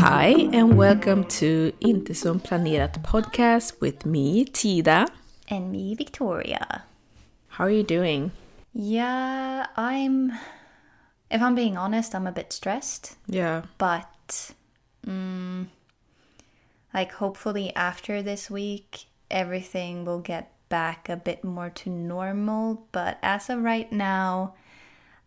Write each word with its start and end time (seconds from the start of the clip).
Hi 0.00 0.48
and 0.52 0.78
welcome 0.78 1.24
to 1.24 1.72
Inte 1.80 2.14
som 2.14 2.40
planerat 2.40 3.02
podcast 3.02 3.80
with 3.80 4.06
me, 4.06 4.46
Tida. 4.46 5.06
And 5.50 5.70
me, 5.70 5.94
Victoria. 5.94 6.82
How 7.48 7.64
are 7.64 7.70
you 7.70 7.82
doing? 7.82 8.30
Yeah, 8.72 9.66
I'm. 9.76 10.32
If 11.30 11.42
I'm 11.42 11.54
being 11.54 11.76
honest, 11.76 12.14
I'm 12.14 12.26
a 12.26 12.32
bit 12.32 12.50
stressed. 12.50 13.18
Yeah. 13.26 13.64
But, 13.76 14.54
mm, 15.06 15.66
like, 16.94 17.12
hopefully 17.12 17.70
after 17.76 18.22
this 18.22 18.50
week, 18.50 19.04
everything 19.30 20.06
will 20.06 20.22
get 20.22 20.50
back 20.70 21.10
a 21.10 21.16
bit 21.16 21.44
more 21.44 21.68
to 21.68 21.90
normal. 21.90 22.86
But 22.92 23.18
as 23.22 23.50
of 23.50 23.62
right 23.62 23.92
now, 23.92 24.54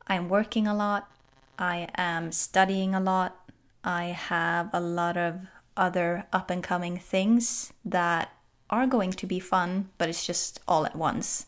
I'm 0.08 0.30
working 0.30 0.66
a 0.66 0.74
lot. 0.74 1.12
I 1.60 1.90
am 1.96 2.32
studying 2.32 2.96
a 2.96 3.00
lot. 3.00 3.43
I 3.84 4.06
have 4.06 4.70
a 4.74 4.80
lot 4.80 5.18
of 5.18 5.42
other 5.76 6.26
up 6.32 6.50
and 6.50 6.64
coming 6.64 6.98
things 6.98 7.74
that 7.86 8.30
are 8.70 8.88
going 8.88 9.12
to 9.12 9.28
be 9.28 9.40
fun, 9.40 9.90
but 9.98 10.10
it's 10.10 10.26
just 10.26 10.60
all 10.68 10.86
at 10.86 10.96
once. 10.96 11.46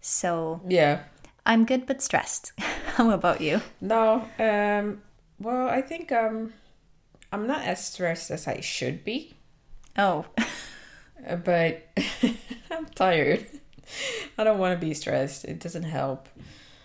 So, 0.00 0.60
Yeah. 0.68 1.02
I'm 1.46 1.64
good 1.64 1.86
but 1.86 2.02
stressed. 2.02 2.52
How 2.96 3.10
about 3.10 3.40
you? 3.40 3.60
No, 3.80 4.28
um 4.38 5.02
well, 5.40 5.68
I 5.68 5.80
think 5.82 6.12
um 6.12 6.52
I'm 7.32 7.46
not 7.46 7.62
as 7.62 7.84
stressed 7.84 8.30
as 8.30 8.46
I 8.46 8.60
should 8.60 9.04
be, 9.04 9.34
Oh, 9.96 10.26
uh, 11.28 11.36
but 11.36 11.88
I'm 12.70 12.86
tired. 12.94 13.46
I 14.36 14.44
don't 14.44 14.58
want 14.58 14.78
to 14.78 14.86
be 14.86 14.94
stressed. 14.94 15.44
It 15.44 15.58
doesn't 15.60 15.84
help. 15.84 16.28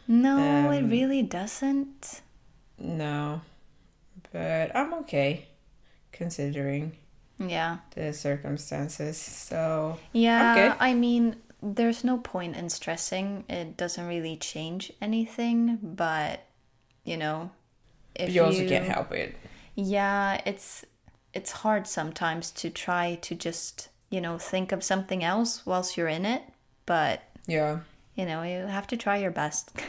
no, 0.07 0.71
it 0.71 0.83
Um, 0.83 0.89
really 0.89 1.21
doesn't. 1.23 2.21
No. 2.77 3.41
But 4.33 4.75
I'm 4.75 4.93
okay 4.95 5.47
considering 6.11 6.97
Yeah. 7.39 7.77
the 7.95 8.11
circumstances. 8.13 9.17
So, 9.17 9.99
Yeah. 10.11 10.75
I 10.79 10.93
mean, 10.93 11.37
there's 11.61 12.03
no 12.03 12.17
point 12.17 12.57
in 12.57 12.69
stressing. 12.69 13.45
It 13.47 13.77
doesn't 13.77 14.05
really 14.05 14.35
change 14.35 14.91
anything, 15.01 15.79
but 15.81 16.41
you 17.05 17.15
know, 17.17 17.51
if 18.15 18.33
you 18.33 18.43
also 18.43 18.67
can't 18.67 18.85
help 18.85 19.11
it. 19.13 19.35
Yeah, 19.75 20.41
it's 20.45 20.83
it's 21.33 21.51
hard 21.51 21.87
sometimes 21.87 22.51
to 22.51 22.69
try 22.69 23.15
to 23.21 23.33
just, 23.35 23.89
you 24.11 24.21
know, 24.21 24.37
think 24.37 24.71
of 24.71 24.83
something 24.83 25.23
else 25.23 25.65
whilst 25.65 25.97
you're 25.97 26.07
in 26.07 26.25
it, 26.25 26.43
but 26.85 27.23
Yeah. 27.47 27.79
you 28.15 28.25
know, 28.25 28.43
you 28.43 28.67
have 28.67 28.85
to 28.87 28.97
try 28.97 29.17
your 29.17 29.31
best. 29.31 29.71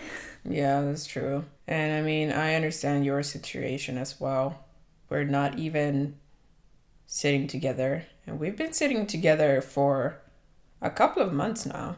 Yeah, 0.46 0.82
that's 0.82 1.06
true. 1.06 1.44
And 1.66 1.92
I 1.94 2.02
mean, 2.02 2.30
I 2.30 2.54
understand 2.54 3.04
your 3.04 3.22
situation 3.22 3.96
as 3.98 4.20
well. 4.20 4.64
We're 5.08 5.24
not 5.24 5.58
even 5.58 6.16
sitting 7.06 7.46
together, 7.46 8.04
and 8.26 8.38
we've 8.38 8.56
been 8.56 8.72
sitting 8.72 9.06
together 9.06 9.60
for 9.60 10.20
a 10.82 10.90
couple 10.90 11.22
of 11.22 11.32
months 11.32 11.66
now. 11.66 11.96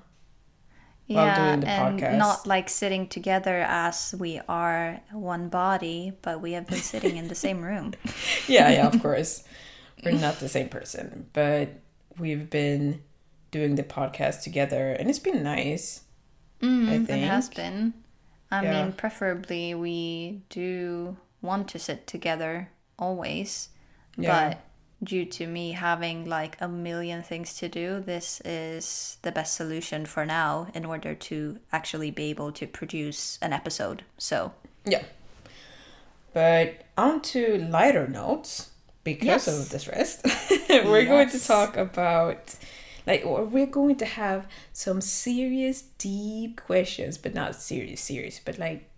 While 1.08 1.26
yeah, 1.26 1.46
doing 1.48 1.60
the 1.60 1.68
and 1.68 2.00
podcast. 2.00 2.16
not 2.18 2.46
like 2.48 2.68
sitting 2.68 3.06
together 3.06 3.64
as 3.68 4.12
we 4.18 4.40
are 4.48 5.00
one 5.12 5.48
body, 5.48 6.12
but 6.20 6.40
we 6.40 6.52
have 6.52 6.66
been 6.66 6.80
sitting 6.80 7.16
in 7.16 7.28
the 7.28 7.34
same 7.36 7.62
room. 7.62 7.94
Yeah, 8.48 8.70
yeah, 8.70 8.86
of 8.86 9.00
course. 9.00 9.44
We're 10.04 10.12
not 10.12 10.40
the 10.40 10.48
same 10.48 10.68
person, 10.68 11.26
but 11.32 11.80
we've 12.18 12.50
been 12.50 13.02
doing 13.50 13.76
the 13.76 13.82
podcast 13.82 14.42
together, 14.42 14.92
and 14.92 15.08
it's 15.08 15.18
been 15.20 15.42
nice. 15.42 16.02
I 16.60 16.98
think 16.98 17.10
It 17.10 17.28
has 17.28 17.48
been. 17.48 17.94
I 18.50 18.62
Yeah. 18.62 18.70
mean, 18.84 18.92
preferably 18.92 19.74
we 19.74 20.42
do 20.50 21.16
want 21.42 21.68
to 21.68 21.78
sit 21.78 22.06
together 22.06 22.70
always, 22.98 23.68
Yeah. 24.16 24.50
but 24.50 24.58
due 25.02 25.24
to 25.26 25.46
me 25.46 25.72
having 25.72 26.24
like 26.24 26.56
a 26.60 26.68
million 26.68 27.22
things 27.22 27.54
to 27.58 27.68
do, 27.68 28.00
this 28.00 28.40
is 28.44 29.18
the 29.22 29.30
best 29.32 29.54
solution 29.54 30.06
for 30.06 30.24
now 30.24 30.68
in 30.74 30.84
order 30.84 31.14
to 31.14 31.58
actually 31.72 32.10
be 32.10 32.30
able 32.30 32.50
to 32.52 32.66
produce 32.66 33.38
an 33.42 33.52
episode. 33.52 34.04
So, 34.18 34.52
Yeah. 34.84 35.02
But 36.32 36.84
on 36.96 37.22
to 37.32 37.58
lighter 37.70 38.06
notes, 38.06 38.70
because 39.04 39.26
Yes. 39.26 39.48
of 39.48 39.70
this 39.70 39.88
rest, 39.88 40.24
we're 40.68 41.04
going 41.06 41.30
to 41.30 41.38
talk 41.44 41.76
about, 41.76 42.54
like, 43.06 43.24
or 43.24 43.44
we're 43.44 43.66
going 43.66 43.96
to 43.96 44.04
have 44.04 44.46
some 44.72 45.00
serious, 45.00 45.82
deep 45.98 46.60
questions, 46.60 47.16
but 47.16 47.34
not 47.34 47.54
serious, 47.54 48.00
serious, 48.00 48.40
but 48.44 48.58
like 48.58 48.90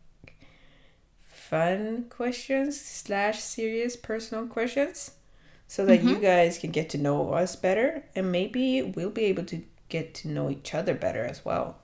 fun 1.24 2.06
questions 2.08 2.80
slash 2.80 3.40
serious 3.40 3.96
personal 3.96 4.46
questions, 4.46 5.12
so 5.66 5.84
that 5.84 6.02
you 6.02 6.14
mm-hmm. 6.14 6.22
guys 6.22 6.58
can 6.58 6.70
get 6.70 6.88
to 6.90 6.98
know 6.98 7.32
us 7.32 7.54
better, 7.54 8.04
and 8.14 8.32
maybe 8.32 8.82
we'll 8.82 9.10
be 9.10 9.24
able 9.24 9.44
to 9.44 9.62
get 9.88 10.14
to 10.14 10.28
know 10.28 10.50
each 10.50 10.74
other 10.74 10.94
better 10.94 11.24
as 11.24 11.44
well. 11.44 11.78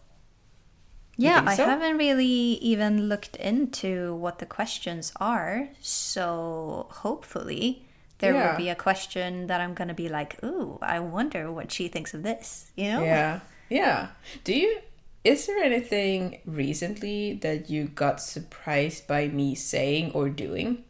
yeah, 1.17 1.45
think 1.45 1.61
I 1.61 1.73
haven't 1.73 1.99
really 1.99 2.27
even 2.27 3.09
looked 3.09 3.37
into 3.37 4.15
what 4.15 4.39
the 4.39 4.47
questions 4.47 5.13
are. 5.21 5.69
So, 5.81 6.87
hopefully, 6.91 7.84
there 8.25 8.35
Yeah. 8.35 8.51
will 8.53 8.57
be 8.59 8.69
a 8.69 8.75
question 8.75 9.47
that 9.49 9.61
I'm 9.61 9.75
going 9.75 9.89
to 9.89 9.95
be 9.95 10.09
like, 10.09 10.43
ooh, 10.45 10.79
I 10.83 11.01
wonder 11.01 11.53
what 11.53 11.71
she 11.73 11.89
thinks 11.89 12.15
of 12.15 12.23
this, 12.23 12.73
you 12.77 12.91
know? 12.91 13.05
Yeah. 13.05 13.41
Yeah. 13.71 14.09
Do 14.45 14.55
you 14.55 14.81
is 15.25 15.47
there 15.47 15.59
anything 15.59 16.41
recently 16.45 17.33
that 17.41 17.71
you 17.71 17.85
got 17.89 18.21
surprised 18.21 19.07
by 19.07 19.29
me 19.29 19.55
saying 19.55 20.13
or 20.13 20.29
doing? 20.29 20.85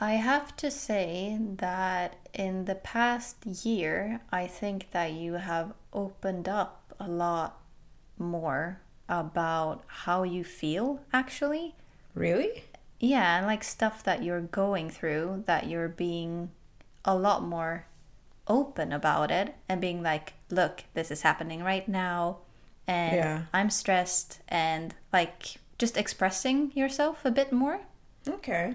I 0.00 0.12
have 0.12 0.56
to 0.56 0.70
say 0.70 1.38
that 1.40 2.16
in 2.32 2.64
the 2.66 2.74
past 2.74 3.44
year, 3.46 4.20
I 4.30 4.46
think 4.46 4.90
that 4.92 5.12
you 5.12 5.34
have 5.34 5.72
opened 5.92 6.48
up 6.48 6.94
a 7.00 7.08
lot 7.08 7.60
more 8.18 8.80
about 9.08 9.84
how 9.86 10.22
you 10.22 10.44
feel 10.44 11.00
actually. 11.12 11.74
Really? 12.14 12.64
Yeah, 13.00 13.38
and 13.38 13.46
like 13.46 13.62
stuff 13.62 14.02
that 14.04 14.22
you're 14.22 14.40
going 14.40 14.90
through, 14.90 15.44
that 15.46 15.68
you're 15.68 15.88
being 15.88 16.50
a 17.04 17.14
lot 17.14 17.42
more 17.44 17.86
open 18.46 18.92
about 18.92 19.30
it 19.30 19.54
and 19.68 19.80
being 19.80 20.02
like, 20.02 20.34
look, 20.50 20.84
this 20.94 21.10
is 21.10 21.22
happening 21.22 21.62
right 21.62 21.86
now, 21.88 22.38
and 22.86 23.16
Yeah. 23.16 23.42
I'm 23.52 23.70
stressed, 23.70 24.40
and 24.48 24.94
like 25.12 25.58
just 25.78 25.96
expressing 25.96 26.72
yourself 26.74 27.24
a 27.24 27.30
bit 27.30 27.52
more. 27.52 27.80
Okay. 28.28 28.74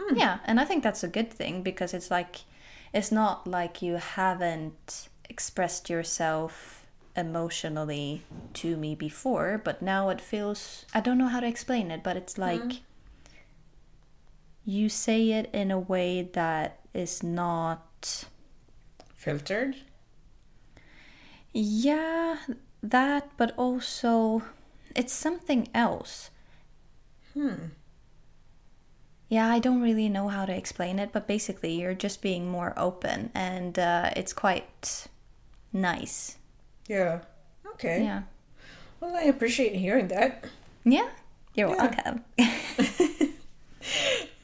Hmm. 0.00 0.16
Yeah, 0.16 0.38
and 0.44 0.60
I 0.60 0.64
think 0.64 0.82
that's 0.82 1.02
a 1.04 1.08
good 1.08 1.32
thing 1.32 1.62
because 1.62 1.94
it's 1.94 2.10
like 2.10 2.40
it's 2.92 3.10
not 3.10 3.46
like 3.46 3.82
you 3.82 3.96
haven't 3.96 5.08
expressed 5.28 5.90
yourself 5.90 6.86
emotionally 7.16 8.22
to 8.54 8.76
me 8.76 8.94
before, 8.94 9.60
but 9.62 9.82
now 9.82 10.08
it 10.10 10.20
feels 10.20 10.84
I 10.94 11.00
don't 11.00 11.18
know 11.18 11.28
how 11.28 11.40
to 11.40 11.46
explain 11.46 11.90
it, 11.90 12.02
but 12.02 12.16
it's 12.16 12.38
like 12.38 12.60
mm-hmm. 12.60 12.84
You 14.64 14.88
say 14.88 15.30
it 15.32 15.50
in 15.52 15.70
a 15.70 15.78
way 15.78 16.22
that 16.32 16.80
is 16.94 17.22
not 17.22 18.24
Filtered? 19.14 19.74
yeah, 21.52 22.38
that 22.82 23.30
but 23.36 23.54
also 23.56 24.42
it's 24.94 25.12
something 25.12 25.68
else. 25.74 26.30
Hmm. 27.34 27.74
Yeah, 29.28 29.48
I 29.50 29.58
don't 29.58 29.80
really 29.82 30.08
know 30.08 30.28
how 30.28 30.44
to 30.46 30.54
explain 30.56 30.98
it, 30.98 31.10
but 31.12 31.26
basically, 31.26 31.72
you're 31.80 31.94
just 31.94 32.22
being 32.22 32.48
more 32.48 32.72
open, 32.76 33.30
and 33.34 33.78
uh, 33.78 34.10
it's 34.16 34.32
quite 34.32 35.06
nice. 35.72 36.36
Yeah. 36.88 37.20
Okay. 37.74 38.04
Yeah. 38.04 38.22
Well, 39.00 39.16
I 39.16 39.22
appreciate 39.22 39.76
hearing 39.76 40.08
that. 40.08 40.46
Yeah, 40.84 41.08
you're 41.54 41.68
Yeah. 41.68 41.76
welcome. 41.76 42.24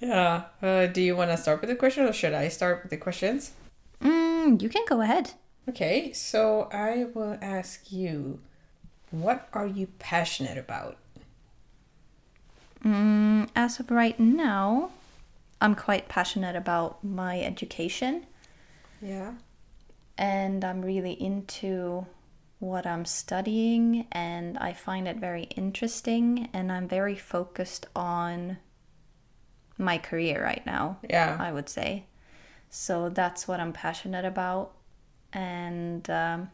Yeah. 0.00 0.44
Uh, 0.62 0.87
do 0.87 1.00
you 1.02 1.14
want 1.17 1.31
to 1.31 1.37
start 1.37 1.61
with 1.61 1.70
the 1.70 1.76
question 1.76 2.05
or 2.06 2.12
should 2.12 2.32
I 2.35 2.49
start 2.49 2.82
with 2.82 2.91
the 2.91 2.97
questions? 2.97 3.52
mm, 4.00 4.61
you 4.61 4.69
can 4.69 4.85
go 4.88 5.00
ahead. 5.02 5.32
Okay, 5.69 6.12
so 6.12 6.69
I 6.73 7.05
will 7.14 7.38
ask 7.43 7.93
you 7.93 8.41
what 9.11 9.49
are 9.52 9.67
you 9.67 9.88
passionate 9.99 10.56
about? 10.56 10.97
Mm, 12.85 13.49
as 13.55 13.79
of 13.79 13.91
right 13.91 14.19
now, 14.19 14.91
I'm 15.61 15.75
quite 15.75 16.08
passionate 16.08 16.56
about 16.56 17.05
my 17.05 17.41
education, 17.41 18.26
Yeah. 19.03 19.35
and 20.17 20.64
I'm 20.64 20.81
really 20.81 21.12
into 21.12 22.06
what 22.58 22.87
I'm 22.87 23.05
studying, 23.05 24.06
and 24.12 24.56
I 24.58 24.73
find 24.73 25.06
it 25.06 25.17
very 25.19 25.44
interesting, 25.56 26.49
and 26.55 26.73
I'm 26.73 26.88
very 26.88 27.17
focused 27.17 27.87
on 27.94 28.56
my 29.81 29.99
career 29.99 30.43
right 30.43 30.65
now. 30.65 30.99
Yeah. 31.09 31.37
I 31.41 31.53
would 31.53 31.69
say. 31.69 32.06
So 32.69 33.09
that's 33.09 33.49
what 33.49 33.59
I'm 33.59 33.73
passionate 33.73 34.25
about. 34.25 34.73
And 35.32 36.09
um, 36.09 36.50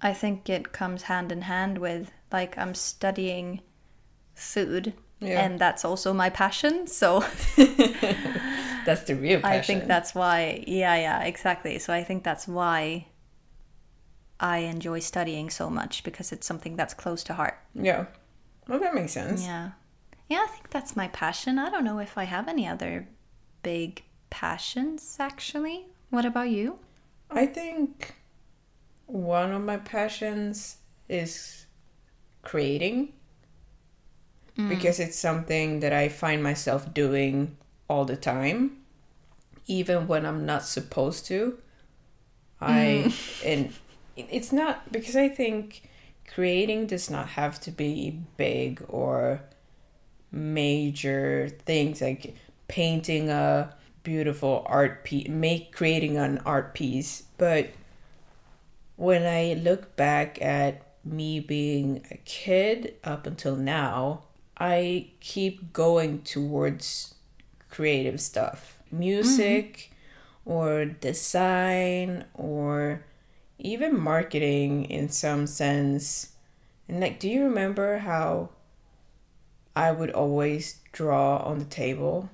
I 0.00 0.12
think 0.12 0.48
it 0.48 0.72
comes 0.72 1.02
hand 1.04 1.30
in 1.30 1.42
hand 1.42 1.78
with, 1.78 2.10
like, 2.32 2.58
I'm 2.58 2.74
studying 2.74 3.60
food. 4.34 4.94
Yeah. 5.20 5.44
And 5.44 5.58
that's 5.60 5.84
also 5.84 6.12
my 6.12 6.30
passion. 6.30 6.88
So 6.88 7.24
That's 8.84 9.02
the 9.02 9.14
real 9.14 9.40
passion. 9.40 9.58
I 9.58 9.62
think 9.62 9.86
that's 9.88 10.14
why, 10.14 10.64
yeah, 10.66 10.96
yeah, 10.96 11.22
exactly. 11.22 11.78
So 11.78 11.92
I 11.92 12.02
think 12.04 12.24
that's 12.24 12.48
why 12.48 13.06
I 14.40 14.58
enjoy 14.58 15.00
studying 15.00 15.50
so 15.50 15.70
much 15.70 16.04
because 16.04 16.32
it's 16.32 16.46
something 16.46 16.76
that's 16.76 16.94
close 16.94 17.22
to 17.24 17.34
heart. 17.34 17.58
Yeah. 17.74 18.06
Well, 18.68 18.80
that 18.80 18.94
makes 18.94 19.12
sense. 19.12 19.42
Yeah. 19.42 19.70
Yeah, 20.32 20.44
I 20.44 20.46
think 20.46 20.70
that's 20.70 20.96
my 20.96 21.08
passion. 21.08 21.58
I 21.58 21.68
don't 21.68 21.84
know 21.84 21.98
if 21.98 22.16
I 22.16 22.24
have 22.24 22.48
any 22.48 22.66
other 22.66 23.06
big 23.62 24.02
passions 24.30 25.18
actually. 25.20 25.88
What 26.08 26.24
about 26.24 26.48
you? 26.48 26.78
I 27.30 27.44
think 27.44 28.14
one 29.04 29.52
of 29.52 29.60
my 29.60 29.76
passions 29.76 30.78
is 31.06 31.66
creating 32.40 33.12
mm. 34.56 34.70
because 34.70 34.98
it's 35.00 35.18
something 35.18 35.80
that 35.80 35.92
I 35.92 36.08
find 36.08 36.42
myself 36.42 36.94
doing 36.94 37.58
all 37.86 38.06
the 38.06 38.16
time, 38.16 38.78
even 39.66 40.08
when 40.08 40.24
I'm 40.24 40.46
not 40.46 40.64
supposed 40.64 41.26
to. 41.26 41.58
I 42.58 43.04
mm. 43.04 43.44
and 43.44 43.74
it's 44.16 44.50
not 44.50 44.90
because 44.90 45.14
I 45.14 45.28
think 45.28 45.90
creating 46.26 46.86
does 46.86 47.10
not 47.10 47.28
have 47.40 47.60
to 47.60 47.70
be 47.70 48.18
big 48.38 48.82
or 48.88 49.42
major 50.32 51.50
things 51.66 52.00
like 52.00 52.34
painting 52.66 53.30
a 53.30 53.74
beautiful 54.02 54.64
art 54.66 55.04
piece, 55.04 55.28
make 55.28 55.72
creating 55.72 56.16
an 56.16 56.38
art 56.44 56.74
piece, 56.74 57.24
but 57.38 57.70
when 58.96 59.24
I 59.24 59.54
look 59.54 59.96
back 59.96 60.40
at 60.40 60.82
me 61.04 61.40
being 61.40 62.06
a 62.10 62.16
kid 62.18 62.94
up 63.04 63.26
until 63.26 63.56
now, 63.56 64.24
I 64.56 65.10
keep 65.20 65.72
going 65.72 66.22
towards 66.22 67.14
creative 67.70 68.20
stuff. 68.20 68.78
Music 68.90 69.90
mm-hmm. 70.46 70.52
or 70.52 70.84
design 70.84 72.24
or 72.34 73.04
even 73.58 73.98
marketing 73.98 74.84
in 74.84 75.08
some 75.08 75.46
sense. 75.46 76.34
And 76.88 77.00
like 77.00 77.18
do 77.18 77.28
you 77.28 77.44
remember 77.44 77.98
how 77.98 78.50
I 79.74 79.90
would 79.90 80.10
always 80.10 80.80
draw 80.92 81.38
on 81.38 81.58
the 81.58 81.64
table 81.64 82.30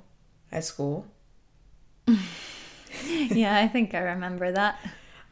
at 0.51 0.65
school? 0.65 1.07
yeah, 3.05 3.57
I 3.57 3.69
think 3.69 3.95
I 3.95 4.01
remember 4.01 4.51
that. 4.53 4.79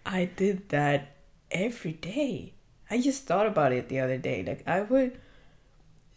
I 0.05 0.27
did 0.37 0.69
that 0.69 1.17
every 1.51 1.93
day. 1.93 2.55
I 2.91 3.01
just 3.01 3.25
thought 3.25 3.47
about 3.47 3.73
it 3.73 3.89
the 3.89 3.99
other 3.99 4.19
day. 4.19 4.45
Like 4.47 4.67
I 4.67 4.83
would 4.83 5.19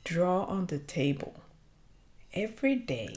draw 0.04 0.44
on 0.44 0.68
the 0.68 0.78
table 0.78 1.44
every 2.34 2.76
day 2.76 3.14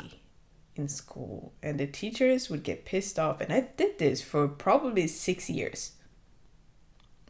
in 0.74 0.88
school, 0.88 1.52
and 1.62 1.78
the 1.78 1.86
teachers 1.86 2.48
would 2.48 2.62
get 2.62 2.86
pissed 2.86 3.18
off. 3.18 3.40
And 3.40 3.52
I 3.52 3.68
did 3.76 3.98
this 3.98 4.22
for 4.22 4.48
probably 4.48 5.06
six 5.06 5.50
years. 5.50 5.92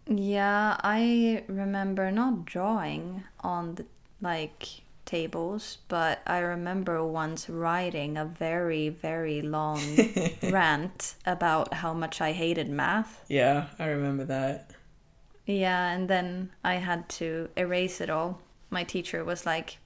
Yeah, 0.07 0.77
I 0.83 1.45
remember 1.49 2.11
not 2.11 2.45
drawing 2.45 3.25
on 3.41 3.77
the 3.77 3.87
like 4.21 4.83
tables, 5.05 5.79
but 5.89 6.21
I 6.27 6.39
remember 6.39 7.05
once 7.05 7.49
writing 7.49 8.17
a 8.17 8.25
very, 8.25 8.89
very 8.89 9.43
long 9.43 9.81
rant 10.43 11.15
about 11.27 11.75
how 11.75 11.93
much 11.93 12.21
I 12.21 12.33
hated 12.33 12.69
math. 12.71 13.25
Yeah, 13.29 13.67
I 13.79 13.87
remember 13.87 14.25
that. 14.25 14.71
Yeah, 15.47 15.91
and 15.91 16.09
then 16.09 16.51
I 16.65 16.75
had 16.77 17.09
to 17.21 17.49
erase 17.57 18.01
it 18.01 18.11
all. 18.11 18.41
My 18.71 18.85
teacher 18.85 19.25
was 19.25 19.45
like, 19.45 19.79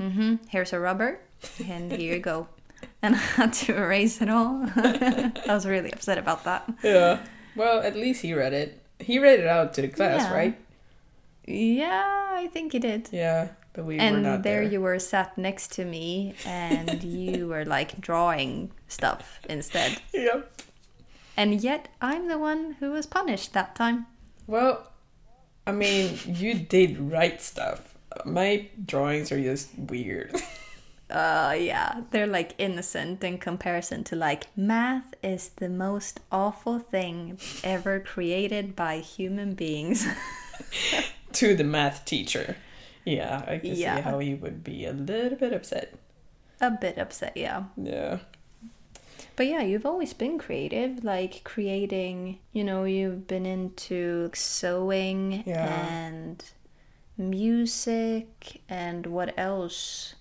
mm 0.00 0.12
hmm, 0.12 0.34
here's 0.48 0.72
a 0.72 0.80
rubber, 0.80 1.20
and 1.68 1.92
here 1.92 2.14
you 2.14 2.20
go. 2.20 2.48
And 3.00 3.14
I 3.14 3.18
had 3.18 3.52
to 3.64 3.76
erase 3.76 4.20
it 4.20 4.28
all. 4.28 4.66
I 4.76 5.32
was 5.46 5.66
really 5.66 5.92
upset 5.92 6.18
about 6.18 6.42
that. 6.44 6.68
Yeah. 6.82 7.20
Well, 7.54 7.80
at 7.80 7.94
least 7.94 8.22
he 8.22 8.34
read 8.34 8.52
it. 8.52 8.82
He 8.98 9.20
read 9.20 9.38
it 9.38 9.46
out 9.46 9.72
to 9.74 9.82
the 9.82 9.88
class, 9.88 10.22
Yeah. 10.22 10.34
right? 10.34 10.58
Yeah, 11.46 12.30
I 12.32 12.48
think 12.52 12.72
he 12.72 12.78
did. 12.78 13.08
Yeah, 13.12 13.48
but 13.74 13.84
we 13.84 13.96
were 13.96 14.00
and 14.02 14.22
not 14.22 14.42
there, 14.42 14.60
there. 14.62 14.72
you 14.72 14.80
were 14.80 14.98
sat 14.98 15.36
next 15.38 15.72
to 15.72 15.84
me 15.84 16.34
and 16.46 17.02
you 17.02 17.48
were 17.52 17.64
like 17.64 18.00
drawing 18.00 18.70
stuff 18.88 19.40
instead 19.48 20.00
Yep. 20.12 20.62
and 21.36 21.60
yet 21.62 21.88
i'm 22.00 22.28
the 22.28 22.38
one 22.38 22.76
who 22.80 22.90
was 22.90 23.06
punished 23.06 23.52
that 23.54 23.74
time 23.74 24.06
Well, 24.46 24.88
I 25.66 25.70
mean, 25.72 26.18
you 26.26 26.54
did 26.54 26.98
write 26.98 27.40
stuff. 27.40 27.94
My 28.26 28.66
drawings 28.84 29.30
are 29.30 29.40
just 29.40 29.68
weird. 29.78 30.34
uh 31.10 31.54
yeah 31.58 32.00
they're 32.10 32.26
like 32.26 32.54
innocent 32.58 33.22
in 33.22 33.36
comparison 33.38 34.02
to 34.02 34.16
like 34.16 34.46
math 34.56 35.12
is 35.22 35.50
the 35.56 35.68
most 35.68 36.20
awful 36.32 36.78
thing 36.78 37.38
ever 37.62 38.00
created 38.00 38.74
by 38.74 38.98
human 38.98 39.52
beings 39.54 40.06
to 41.32 41.54
the 41.54 41.64
math 41.64 42.04
teacher. 42.04 42.56
Yeah, 43.04 43.44
I 43.46 43.58
can 43.58 43.74
Yeah. 43.74 43.96
see 43.96 44.02
how 44.02 44.18
he 44.20 44.34
would 44.34 44.62
be 44.64 44.84
a 44.86 44.92
little 44.92 45.38
bit 45.38 45.52
upset. 45.52 45.94
a 46.60 46.70
bit 46.70 46.96
upset 46.98 47.36
yeah 47.36 47.64
Yeah. 47.76 48.18
But 49.34 49.46
yeah, 49.46 49.62
you've 49.62 49.86
always 49.86 50.12
been 50.12 50.38
creative, 50.38 51.02
like 51.04 51.42
creating, 51.42 52.38
you 52.52 52.62
know, 52.62 52.84
you've 52.84 53.26
been 53.26 53.46
into 53.46 54.30
sewing 54.34 55.42
Yeah. 55.46 55.86
and 55.88 56.44
music 57.16 58.60
and 58.68 59.06
what 59.06 59.32
else? 59.38 60.14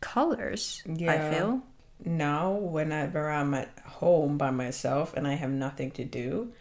Colors, 0.00 0.82
I 0.86 1.18
feel. 1.32 1.62
Now, 2.04 2.52
whenever 2.52 3.30
I'm 3.30 3.54
at 3.54 3.78
home 3.84 4.36
by 4.36 4.50
myself 4.50 5.14
and 5.16 5.26
I 5.26 5.34
have 5.34 5.50
nothing 5.50 5.90
to 5.92 6.04
do, 6.04 6.52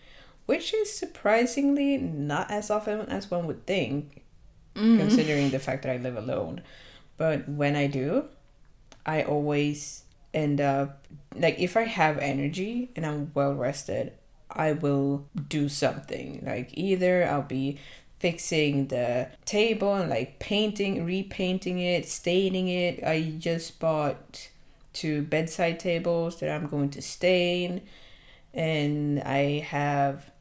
which 0.46 0.74
is 0.74 0.94
surprisingly 0.98 1.98
not 1.98 2.50
as 2.50 2.70
often 2.72 3.02
as 3.10 3.30
one 3.30 3.46
would 3.48 3.66
think, 3.66 4.23
Mm-hmm. 4.76 4.98
considering 4.98 5.52
the 5.52 5.60
fact 5.60 5.84
that 5.84 5.92
I 5.92 5.98
live 5.98 6.18
alone. 6.18 6.62
But 7.18 7.48
when 7.48 7.76
I 7.76 7.86
do, 7.86 8.26
I 9.06 9.22
always 9.22 10.04
end 10.34 10.60
up 10.60 11.06
like 11.36 11.60
if 11.60 11.78
I 11.78 11.84
have 11.84 12.18
energy 12.18 12.90
and 12.96 13.06
I'm 13.06 13.32
well 13.36 13.54
rested, 13.54 14.14
I 14.50 14.72
will 14.72 15.28
do 15.48 15.70
something. 15.70 16.44
Like 16.44 16.72
either 16.74 17.24
I'll 17.24 17.44
be 17.44 17.78
fixing 18.20 18.88
the 18.88 19.28
table 19.46 19.94
and 19.94 20.10
like 20.10 20.40
painting, 20.40 21.06
repainting 21.06 21.80
it, 21.80 22.08
staining 22.08 22.68
it. 22.68 23.04
I 23.04 23.34
just 23.38 23.80
bought 23.80 24.50
two 24.94 25.22
bedside 25.22 25.80
tables 25.80 26.40
that 26.40 26.50
I'm 26.50 26.68
going 26.68 26.90
to 26.92 27.02
stain, 27.02 27.82
and 28.54 29.22
I 29.22 29.60
have 29.60 30.32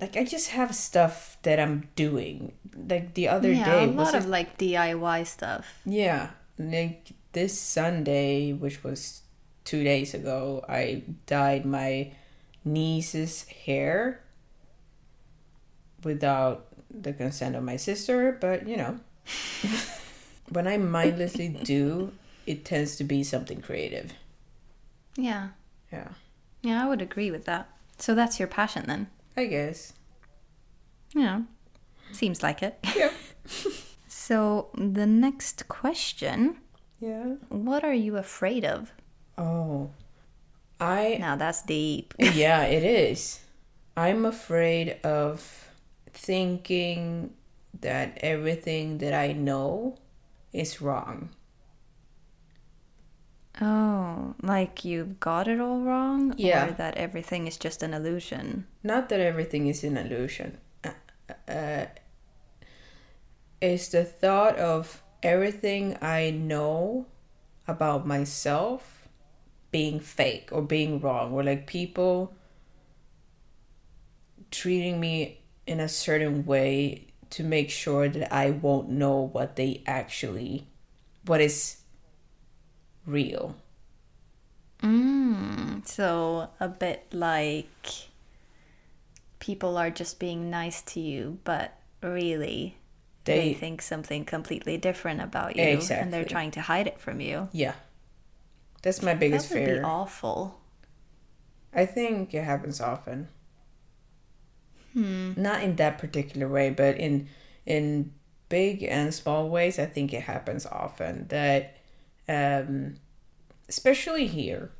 like 0.00 0.16
I 0.16 0.24
just 0.24 0.50
have 0.50 0.74
stuff 0.74 1.36
that 1.42 1.60
I'm 1.60 1.88
doing. 1.96 2.52
Like 2.76 3.14
the 3.14 3.28
other 3.28 3.52
yeah, 3.52 3.64
day 3.64 3.84
a 3.84 3.86
lot 3.86 4.14
it- 4.14 4.18
of 4.18 4.26
like 4.26 4.58
DIY 4.58 5.26
stuff. 5.26 5.66
yeah, 5.84 6.30
like 6.58 7.12
this 7.32 7.58
Sunday, 7.60 8.52
which 8.52 8.82
was 8.84 9.22
two 9.64 9.82
days 9.84 10.14
ago, 10.14 10.64
I 10.68 11.02
dyed 11.26 11.64
my 11.64 12.12
niece's 12.64 13.44
hair 13.66 14.20
without 16.02 16.66
the 16.90 17.12
consent 17.12 17.56
of 17.56 17.62
my 17.64 17.76
sister, 17.76 18.36
but 18.40 18.66
you 18.68 18.76
know, 18.76 19.00
when 20.50 20.66
I 20.66 20.76
mindlessly 20.76 21.48
do, 21.62 22.12
it 22.46 22.64
tends 22.64 22.96
to 22.96 23.04
be 23.04 23.22
something 23.24 23.60
creative. 23.60 24.12
Yeah. 25.16 25.48
Yeah, 25.92 26.08
Yeah, 26.62 26.84
I 26.84 26.88
would 26.88 27.00
agree 27.00 27.30
with 27.30 27.44
that. 27.44 27.68
So 27.98 28.14
that's 28.16 28.40
your 28.40 28.48
passion 28.48 28.84
then? 28.88 29.06
I 29.36 29.46
guess. 29.46 29.92
Yeah. 31.14 31.42
Seems 32.12 32.42
like 32.42 32.62
it. 32.62 32.78
Yeah. 32.96 33.10
So 34.06 34.68
the 34.74 35.06
next 35.06 35.68
question 35.68 36.56
Yeah. 37.00 37.34
What 37.50 37.84
are 37.84 37.92
you 37.92 38.16
afraid 38.16 38.64
of? 38.64 38.92
Oh, 39.36 39.90
I 40.80 41.18
Now 41.20 41.36
that's 41.36 41.62
deep. 41.62 42.14
yeah, 42.18 42.62
it 42.64 42.84
is. 42.84 43.40
I'm 43.96 44.24
afraid 44.24 44.98
of 45.04 45.68
thinking 46.12 47.34
that 47.80 48.18
everything 48.22 48.98
that 48.98 49.12
I 49.12 49.32
know 49.32 49.98
is 50.52 50.80
wrong. 50.80 51.30
Oh, 53.60 54.34
like 54.42 54.84
you've 54.84 55.20
got 55.20 55.46
it 55.46 55.60
all 55.60 55.80
wrong? 55.80 56.34
Yeah. 56.36 56.68
Or 56.68 56.72
that 56.72 56.96
everything 56.96 57.46
is 57.46 57.56
just 57.56 57.82
an 57.82 57.94
illusion? 57.94 58.66
Not 58.82 59.08
that 59.10 59.20
everything 59.20 59.68
is 59.68 59.84
an 59.84 59.96
illusion. 59.96 60.58
Uh, 60.82 60.90
uh, 61.48 61.86
it's 63.60 63.88
the 63.88 64.04
thought 64.04 64.56
of 64.58 65.02
everything 65.22 65.96
I 66.02 66.30
know 66.30 67.06
about 67.68 68.06
myself 68.06 69.08
being 69.70 70.00
fake 70.00 70.50
or 70.52 70.62
being 70.62 71.00
wrong, 71.00 71.32
or 71.32 71.42
like 71.42 71.66
people 71.66 72.34
treating 74.50 75.00
me 75.00 75.40
in 75.66 75.80
a 75.80 75.88
certain 75.88 76.44
way 76.44 77.06
to 77.30 77.42
make 77.42 77.70
sure 77.70 78.08
that 78.08 78.32
I 78.32 78.50
won't 78.50 78.88
know 78.88 79.28
what 79.32 79.56
they 79.56 79.82
actually, 79.86 80.68
what 81.26 81.40
is 81.40 81.78
real. 83.06 83.56
Mm, 84.82 85.86
so 85.86 86.48
a 86.60 86.68
bit 86.68 87.06
like 87.12 87.88
people 89.38 89.76
are 89.76 89.90
just 89.90 90.18
being 90.18 90.50
nice 90.50 90.82
to 90.82 91.00
you, 91.00 91.38
but 91.44 91.76
really 92.02 92.76
they, 93.24 93.38
They- 93.50 93.54
think 93.54 93.80
something 93.82 94.24
completely 94.24 94.76
different 94.76 95.20
about 95.20 95.56
you 95.56 95.62
and 95.62 96.12
they're 96.12 96.24
trying 96.24 96.50
to 96.52 96.60
hide 96.60 96.86
it 96.86 97.00
from 97.00 97.20
you. 97.20 97.48
Yeah. 97.52 97.74
That's 98.82 99.00
my 99.02 99.14
biggest 99.14 99.48
that 99.48 99.58
would 99.60 99.64
fear. 99.66 99.78
be 99.78 99.84
awful. 99.84 100.60
I 101.72 101.86
think 101.86 102.34
it 102.34 102.44
happens 102.44 102.80
often. 102.82 103.28
Hmm. 104.92 105.32
Not 105.36 105.62
in 105.62 105.76
that 105.76 105.98
particular 105.98 106.48
way, 106.48 106.70
but 106.70 106.98
in 106.98 107.28
in 107.66 108.12
big 108.50 108.82
and 108.84 109.12
small 109.12 109.48
ways, 109.48 109.78
I 109.78 109.86
think 109.86 110.12
it 110.12 110.22
happens 110.22 110.66
often. 110.66 111.26
That, 111.28 111.73
um, 112.28 112.94
especially 113.68 114.26
here, 114.26 114.70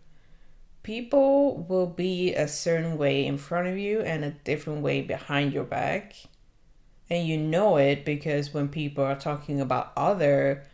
people 0.83 1.65
will 1.69 1.87
be 1.87 2.35
a 2.35 2.49
certain 2.49 2.97
way 2.97 3.27
in 3.27 3.39
front 3.39 3.69
of 3.69 3.79
you 3.79 4.01
and 4.01 4.25
a 4.25 4.31
different 4.31 4.83
way 4.83 5.03
behind 5.03 5.53
your 5.53 5.65
back, 5.65 6.15
and 7.11 7.27
you 7.27 7.37
know 7.37 7.77
it 7.77 8.05
because 8.05 8.55
when 8.55 8.69
people 8.69 9.05
are 9.05 9.17
talking 9.17 9.61
about 9.61 9.93
other 9.97 10.65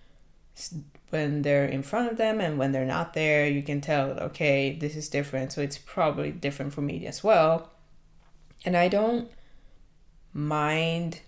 when 1.10 1.42
they're 1.42 1.66
in 1.66 1.82
front 1.82 2.10
of 2.10 2.16
them 2.16 2.40
and 2.40 2.56
when 2.58 2.72
they're 2.72 2.84
not 2.84 3.14
there, 3.14 3.46
you 3.46 3.62
can 3.62 3.80
tell, 3.80 4.10
okay, 4.20 4.76
this 4.76 4.96
is 4.96 5.08
different. 5.08 5.52
So 5.52 5.60
it's 5.60 5.78
probably 5.78 6.30
different 6.30 6.72
for 6.72 6.80
me 6.82 7.06
as 7.06 7.22
well. 7.22 7.70
And 8.64 8.76
I 8.76 8.88
don't 8.88 9.30
mind, 10.32 11.20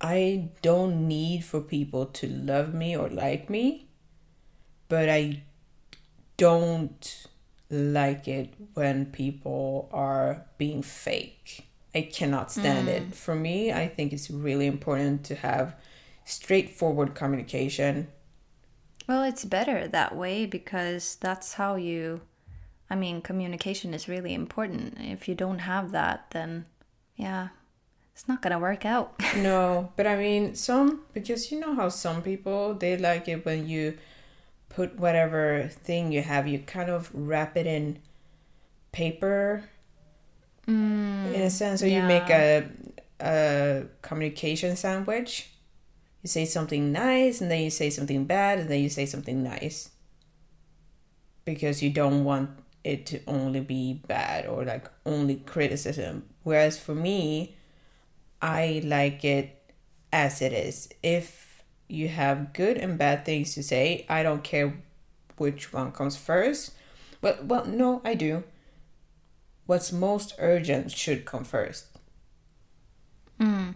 I 0.00 0.48
don't 0.62 1.06
need 1.06 1.44
for 1.44 1.60
people 1.60 2.06
to 2.06 2.26
love 2.26 2.72
me 2.72 2.96
or 2.96 3.08
like 3.08 3.50
me, 3.50 3.87
but 4.88 5.08
I 5.08 5.42
don't 6.36 7.26
like 7.70 8.28
it 8.28 8.54
when 8.74 9.06
people 9.06 9.88
are 9.92 10.44
being 10.56 10.82
fake. 10.82 11.66
I 11.94 12.02
cannot 12.02 12.52
stand 12.52 12.88
it. 12.88 13.10
Mm. 13.10 13.14
For 13.14 13.34
me, 13.34 13.72
I 13.72 13.88
think 13.88 14.12
it's 14.12 14.30
really 14.30 14.66
important 14.66 15.24
to 15.24 15.34
have 15.34 15.74
straightforward 16.24 17.14
communication 17.14 18.08
Well, 19.08 19.22
it's 19.22 19.44
better 19.46 19.88
that 19.88 20.14
way 20.14 20.44
because 20.44 21.16
that's 21.16 21.54
how 21.54 21.76
you. 21.76 22.20
I 22.90 22.94
mean, 22.94 23.22
communication 23.22 23.94
is 23.94 24.06
really 24.08 24.34
important. 24.34 24.98
If 25.00 25.28
you 25.28 25.34
don't 25.34 25.60
have 25.60 25.92
that, 25.92 26.26
then 26.30 26.66
yeah, 27.16 27.48
it's 28.12 28.28
not 28.28 28.42
gonna 28.42 28.58
work 28.58 28.84
out. 28.84 29.14
No, 29.36 29.92
but 29.96 30.06
I 30.06 30.16
mean 30.16 30.54
some 30.54 31.02
because 31.14 31.50
you 31.50 31.58
know 31.58 31.74
how 31.74 31.88
some 31.88 32.20
people 32.22 32.74
they 32.74 32.98
like 32.98 33.28
it 33.28 33.46
when 33.46 33.66
you 33.66 33.96
put 34.68 34.98
whatever 34.98 35.68
thing 35.68 36.12
you 36.12 36.22
have, 36.22 36.46
you 36.46 36.58
kind 36.60 36.90
of 36.90 37.10
wrap 37.12 37.56
it 37.56 37.66
in 37.66 37.98
paper 38.92 39.64
in 40.66 40.74
a 41.34 41.38
mm, 41.38 41.50
sense. 41.50 41.80
So 41.80 41.86
you 41.86 42.02
make 42.02 42.28
a 42.28 42.68
a 43.20 43.84
communication 44.02 44.76
sandwich. 44.76 45.50
You 46.22 46.28
say 46.28 46.44
something 46.44 46.92
nice 46.92 47.40
and 47.40 47.50
then 47.50 47.62
you 47.62 47.70
say 47.70 47.90
something 47.90 48.24
bad 48.24 48.58
and 48.58 48.68
then 48.68 48.80
you 48.80 48.88
say 48.88 49.06
something 49.06 49.42
nice. 49.42 49.90
Because 51.44 51.82
you 51.82 51.90
don't 51.90 52.24
want 52.24 52.50
it 52.84 53.06
to 53.06 53.20
only 53.26 53.60
be 53.60 54.02
bad 54.06 54.46
or 54.46 54.64
like 54.64 54.88
only 55.06 55.36
criticism. 55.36 56.24
Whereas 56.42 56.78
for 56.78 56.94
me, 56.94 57.56
I 58.42 58.82
like 58.84 59.24
it 59.24 59.72
as 60.12 60.42
it 60.42 60.52
is. 60.52 60.88
If 61.02 61.47
you 61.88 62.08
have 62.08 62.52
good 62.52 62.76
and 62.76 62.98
bad 62.98 63.24
things 63.24 63.54
to 63.54 63.62
say, 63.62 64.04
I 64.08 64.22
don't 64.22 64.44
care 64.44 64.82
which 65.36 65.72
one 65.72 65.92
comes 65.92 66.16
first. 66.16 66.72
But 67.20 67.46
well, 67.46 67.64
no, 67.64 68.00
I 68.04 68.14
do. 68.14 68.44
What's 69.66 69.92
most 69.92 70.34
urgent 70.38 70.92
should 70.92 71.24
come 71.24 71.44
first. 71.44 71.86
Hmm. 73.40 73.70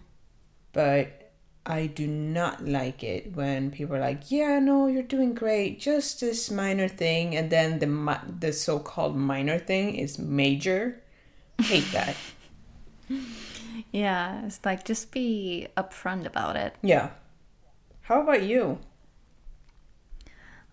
But 0.72 1.22
I 1.64 1.86
do 1.86 2.06
not 2.06 2.66
like 2.66 3.04
it 3.04 3.36
when 3.36 3.70
people 3.70 3.94
are 3.96 4.00
like, 4.00 4.30
"Yeah, 4.30 4.58
no, 4.58 4.86
you're 4.86 5.02
doing 5.02 5.34
great. 5.34 5.78
Just 5.80 6.20
this 6.20 6.50
minor 6.50 6.88
thing," 6.88 7.36
and 7.36 7.50
then 7.50 7.78
the 7.78 7.86
mi- 7.86 8.30
the 8.40 8.52
so-called 8.52 9.16
minor 9.16 9.58
thing 9.58 9.94
is 9.94 10.18
major. 10.18 11.00
Hate 11.60 11.90
that. 11.92 12.16
yeah, 13.92 14.44
it's 14.46 14.60
like 14.64 14.84
just 14.84 15.12
be 15.12 15.68
upfront 15.76 16.26
about 16.26 16.56
it. 16.56 16.74
Yeah. 16.82 17.10
How 18.12 18.20
about 18.20 18.42
you? 18.42 18.78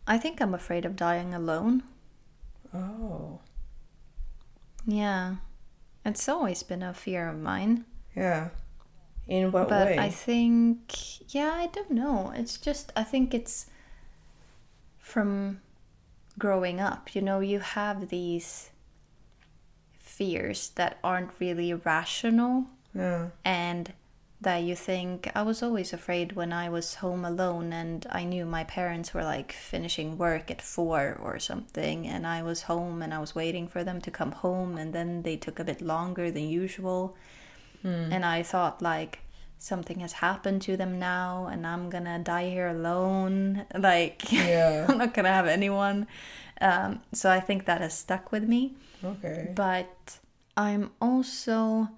I 0.06 0.18
think 0.18 0.42
I'm 0.42 0.54
afraid 0.54 0.84
of 0.84 0.98
dying 0.98 1.34
alone. 1.34 1.84
Oh, 2.74 3.40
Yeah, 4.86 5.36
it's 6.04 6.28
always 6.28 6.64
been 6.64 6.84
a 6.84 6.94
fear 6.94 7.30
of 7.30 7.40
mine. 7.40 7.86
yeah. 8.14 8.50
In 9.26 9.54
what 9.54 9.70
but 9.70 9.88
way? 9.88 9.96
But 9.96 10.04
I 10.04 10.10
think, 10.10 11.34
yeah, 11.34 11.54
I 11.54 11.68
don't 11.68 11.92
know. 11.92 12.34
It's 12.36 12.58
just, 12.58 12.92
I 12.98 13.06
think 13.06 13.34
it's 13.34 13.68
from 14.98 15.62
growing 16.38 16.82
up. 16.82 17.16
You 17.16 17.22
know, 17.22 17.40
you 17.40 17.60
have 17.60 18.10
these 18.10 18.70
fears 19.98 20.72
that 20.76 20.98
aren't 21.06 21.32
really 21.40 21.74
rational 21.74 22.66
no. 22.94 23.32
and 23.46 23.94
that 24.42 24.64
you 24.64 24.76
think 24.76 25.30
I 25.36 25.42
was 25.42 25.62
always 25.62 25.92
afraid 25.92 26.32
when 26.32 26.54
I 26.54 26.70
was 26.70 26.96
home 26.96 27.26
alone 27.26 27.74
and 27.74 28.06
I 28.10 28.24
knew 28.24 28.46
my 28.46 28.64
parents 28.64 29.14
were 29.14 29.24
like 29.24 29.52
finishing 29.52 30.18
work 30.18 30.50
at 30.50 30.62
four 30.62 31.18
or 31.22 31.40
something 31.40 32.08
and 32.08 32.26
I 32.26 32.42
was 32.44 32.62
home 32.64 33.02
and 33.02 33.14
I 33.14 33.20
was 33.20 33.36
waiting 33.36 33.68
for 33.68 33.84
them 33.84 34.00
to 34.02 34.12
come 34.12 34.32
home 34.32 34.78
and 34.78 34.94
then 34.94 35.24
they 35.24 35.36
took 35.36 35.60
a 35.60 35.66
bit 35.66 35.82
longer 35.82 36.32
than 36.32 36.48
usual. 36.48 37.18
And 37.84 38.26
I 38.26 38.44
thought 38.44 38.82
like 38.82 39.20
something 39.58 40.00
has 40.00 40.14
happened 40.14 40.62
to 40.64 40.78
them 40.78 41.00
now 41.00 41.48
and 41.52 41.68
I'm 41.68 41.90
gonna 41.90 42.20
die 42.20 42.50
here 42.50 42.68
alone. 42.68 43.66
Like 43.78 44.32
Yeah. 44.32 44.86
I'm 44.90 44.98
not 44.98 45.14
gonna 45.14 45.34
have 45.34 45.48
anyone. 45.48 46.08
Um, 46.62 47.02
so 47.14 47.30
I 47.30 47.42
think 47.42 47.66
that 47.66 47.82
has 47.82 47.94
stuck 47.98 48.32
with 48.32 48.44
me. 48.44 48.76
Okay. 49.04 49.52
but 49.56 50.20
I'm 50.56 50.92
also 51.02 51.90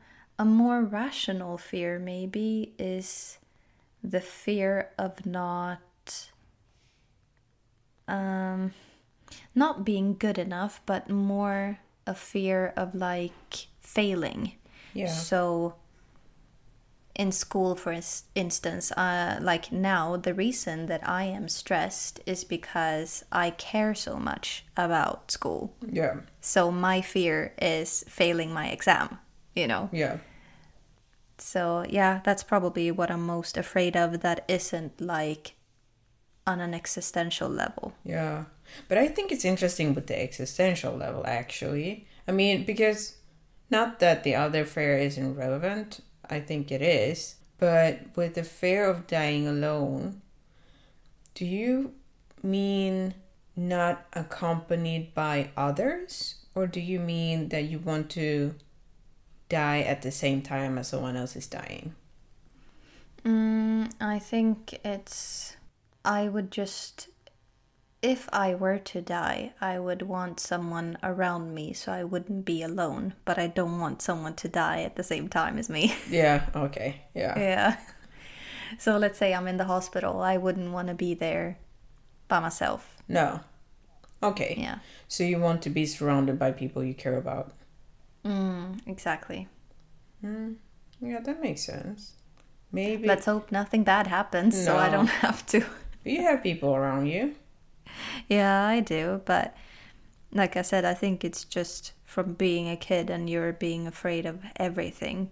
a 0.42 0.46
more 0.46 0.84
rational 0.84 1.56
fear 1.56 2.00
maybe 2.00 2.74
is 2.80 3.38
the 4.04 4.20
fear 4.20 4.90
of 4.98 5.24
not 5.24 6.32
um 8.08 8.74
not 9.54 9.86
being 9.86 10.16
good 10.18 10.40
enough, 10.40 10.82
but 10.88 11.08
more 11.12 11.78
a 12.08 12.16
fear 12.16 12.74
of 12.76 12.96
like 12.96 13.68
failing. 13.82 14.54
Yeah. 14.96 15.10
So 15.10 15.76
in 17.14 17.32
school, 17.32 17.76
for 17.76 17.92
instance, 18.34 18.92
uh, 18.94 19.38
like 19.42 19.72
now, 19.72 20.18
the 20.18 20.34
reason 20.34 20.88
that 20.88 21.08
I 21.08 21.26
am 21.26 21.50
stressed 21.50 22.20
is 22.26 22.44
because 22.44 23.24
I 23.32 23.52
care 23.52 23.94
so 23.94 24.16
much 24.16 24.66
about 24.76 25.30
school. 25.30 25.76
Yeah. 25.88 26.22
So 26.40 26.72
my 26.72 27.02
fear 27.02 27.54
is 27.62 28.04
failing 28.08 28.52
my 28.52 28.70
exam, 28.70 29.20
you 29.56 29.68
know? 29.68 29.90
Yeah. 29.92 30.18
So 31.42 31.86
yeah, 31.90 32.22
that's 32.24 32.44
probably 32.44 32.92
what 32.92 33.12
I'm 33.12 33.26
most 33.26 33.58
afraid 33.58 33.98
of 33.98 34.22
that 34.22 34.46
isn't 34.48 35.02
like 35.02 35.56
on 36.46 36.60
an 36.60 36.74
existential 36.74 37.50
level. 37.50 37.94
Yeah. 38.04 38.46
But 38.88 38.98
I 38.98 39.08
think 39.08 39.32
it's 39.32 39.46
interesting 39.46 39.94
with 39.94 40.08
the 40.08 40.22
existential 40.22 40.96
level, 40.96 41.24
actually. 41.26 42.08
I 42.28 42.32
mean, 42.32 42.66
because 42.66 43.18
not 43.70 44.00
that 44.00 44.24
the 44.24 44.36
other 44.36 44.66
fear 44.66 44.98
isn't 44.98 45.36
relevant, 45.36 46.02
I 46.30 46.40
think 46.40 46.72
it 46.72 46.82
is. 46.82 47.36
But 47.58 48.16
with 48.16 48.36
the 48.36 48.44
fear 48.44 48.86
of 48.86 49.08
dying 49.08 49.48
alone, 49.48 50.22
do 51.36 51.46
you 51.46 51.94
mean 52.42 53.14
not 53.56 54.06
accompanied 54.14 55.14
by 55.14 55.52
others? 55.56 56.36
Or 56.56 56.68
do 56.68 56.80
you 56.80 57.00
mean 57.00 57.50
that 57.50 57.66
you 57.66 57.80
want 57.80 58.10
to 58.12 58.56
die 59.51 59.81
at 59.81 60.01
the 60.01 60.12
same 60.12 60.41
time 60.41 60.77
as 60.77 60.88
someone 60.88 61.17
else 61.17 61.36
is 61.36 61.46
dying? 61.46 61.93
Mm, 63.25 63.91
I 64.00 64.17
think 64.17 64.79
it's. 64.84 65.58
I 66.03 66.29
would 66.29 66.50
just. 66.50 67.10
If 68.01 68.27
I 68.34 68.55
were 68.55 68.79
to 68.79 69.01
die, 69.01 69.53
I 69.62 69.77
would 69.77 70.01
want 70.01 70.39
someone 70.39 70.98
around 71.03 71.53
me 71.53 71.72
so 71.74 71.91
I 71.91 72.03
wouldn't 72.03 72.46
be 72.46 72.63
alone. 72.63 73.13
But 73.25 73.38
I 73.38 73.46
don't 73.46 73.79
want 73.79 74.01
someone 74.01 74.34
to 74.38 74.48
die 74.48 74.81
at 74.81 74.96
the 74.96 75.03
same 75.03 75.27
time 75.29 75.60
as 75.60 75.70
me. 75.70 75.96
Yeah, 76.10 76.50
okay. 76.55 77.03
Yeah. 77.13 77.38
yeah. 77.38 77.77
So 78.79 78.98
let's 78.98 79.20
say 79.20 79.36
I'm 79.36 79.48
in 79.48 79.58
the 79.58 79.65
hospital, 79.65 80.22
I 80.22 80.38
wouldn't 80.38 80.72
want 80.72 80.88
to 80.88 80.96
be 80.96 81.13
there 81.13 81.60
by 82.27 82.39
myself. 82.39 82.98
No. 83.08 83.41
Okay. 84.24 84.55
Yeah. 84.58 84.79
So 85.08 85.24
you 85.24 85.38
want 85.38 85.62
to 85.63 85.70
be 85.70 85.86
surrounded 85.86 86.39
by 86.39 86.51
people 86.51 86.84
you 86.84 86.96
care 86.96 87.17
about. 87.17 87.53
Mm, 88.25 88.80
exactly. 88.88 89.48
Yeah, 90.24 91.20
that 91.22 91.42
makes 91.42 91.62
sense. 91.63 92.13
Maybe 92.72 93.08
Let's 93.08 93.25
hope 93.25 93.51
nothing 93.51 93.84
bad 93.84 94.08
happens 94.08 94.63
so 94.63 94.78
I 94.78 94.90
don't 94.90 95.08
have 95.25 95.46
to. 95.48 95.66
you 96.06 96.22
have 96.22 96.44
people 96.44 96.75
around 96.75 97.08
you. 97.08 97.36
Yeah, 98.30 98.66
I 98.66 98.80
do, 98.80 99.22
but 99.25 99.56
like 100.32 100.56
I 100.56 100.62
said, 100.62 100.86
I 100.86 100.94
think 100.94 101.25
it's 101.25 101.44
just 101.44 101.94
from 102.06 102.34
being 102.34 102.70
a 102.70 102.78
kid 102.78 103.10
and 103.10 103.30
you're 103.30 103.51
being 103.54 103.88
afraid 103.88 104.25
of 104.25 104.40
everything. 104.56 105.32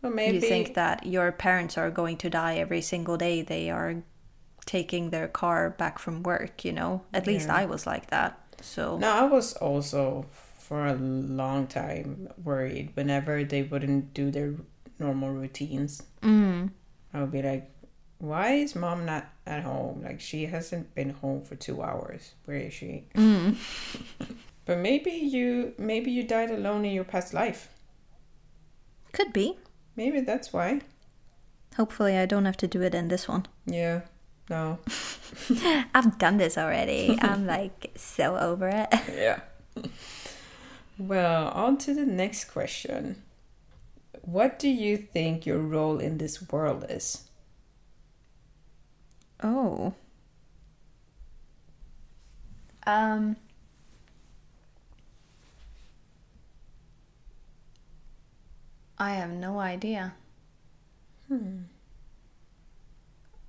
Well, 0.00 0.12
maybe 0.12 0.36
You 0.36 0.40
think 0.40 0.74
that 0.74 1.06
your 1.06 1.32
parents 1.32 1.76
are 1.76 1.90
going 1.90 2.16
to 2.18 2.30
die 2.30 2.56
every 2.56 2.80
single 2.80 3.16
day 3.16 3.42
they 3.42 3.70
are 3.70 4.02
taking 4.64 5.10
their 5.10 5.28
car 5.28 5.70
back 5.70 5.98
from 5.98 6.22
work, 6.22 6.64
you 6.64 6.72
know? 6.72 7.02
At 7.12 7.26
least 7.26 7.48
I 7.50 7.66
was 7.66 7.86
like 7.86 8.08
that. 8.10 8.38
So, 8.60 8.96
No, 8.98 9.10
I 9.10 9.24
was 9.24 9.54
also 9.54 10.26
for 10.62 10.86
a 10.86 10.94
long 10.94 11.66
time 11.66 12.28
worried 12.42 12.90
whenever 12.94 13.42
they 13.42 13.62
wouldn't 13.62 14.14
do 14.14 14.30
their 14.30 14.54
normal 14.98 15.30
routines. 15.34 16.02
mm, 16.22 16.70
I 17.12 17.20
would 17.20 17.32
be 17.32 17.42
like, 17.42 17.68
"Why 18.18 18.54
is 18.62 18.76
mom 18.78 19.04
not 19.04 19.26
at 19.44 19.62
home? 19.64 20.02
Like 20.06 20.20
she 20.20 20.46
hasn't 20.46 20.94
been 20.94 21.10
home 21.10 21.42
for 21.42 21.56
two 21.56 21.82
hours. 21.82 22.34
Where 22.46 22.58
is 22.58 22.72
she?" 22.72 23.08
mm. 23.14 23.56
But 24.64 24.78
maybe 24.78 25.10
you 25.10 25.74
maybe 25.76 26.10
you 26.14 26.22
died 26.22 26.50
alone 26.54 26.84
in 26.86 26.92
your 26.94 27.04
past 27.04 27.34
life. 27.34 27.68
could 29.12 29.32
be. 29.32 29.58
Maybe 29.96 30.20
that's 30.22 30.52
why. 30.54 30.80
Hopefully, 31.76 32.16
I 32.16 32.24
don't 32.26 32.44
have 32.46 32.56
to 32.58 32.68
do 32.68 32.80
it 32.82 32.94
in 32.94 33.08
this 33.08 33.26
one. 33.28 33.44
Yeah. 33.66 34.02
No. 34.48 34.78
I've 35.94 36.16
done 36.18 36.36
this 36.38 36.56
already. 36.56 37.18
I'm 37.20 37.46
like 37.56 37.90
so 37.96 38.36
over 38.38 38.68
it. 38.68 38.88
Yeah. 39.10 39.40
Well, 40.98 41.48
on 41.48 41.78
to 41.78 41.94
the 41.94 42.06
next 42.06 42.44
question. 42.44 43.22
What 44.22 44.58
do 44.58 44.68
you 44.68 44.96
think 44.96 45.46
your 45.46 45.58
role 45.58 45.98
in 45.98 46.18
this 46.18 46.50
world 46.50 46.84
is? 46.88 47.28
Oh. 49.42 49.94
Um. 52.86 53.36
I 58.98 59.14
have 59.14 59.30
no 59.30 59.58
idea. 59.58 60.14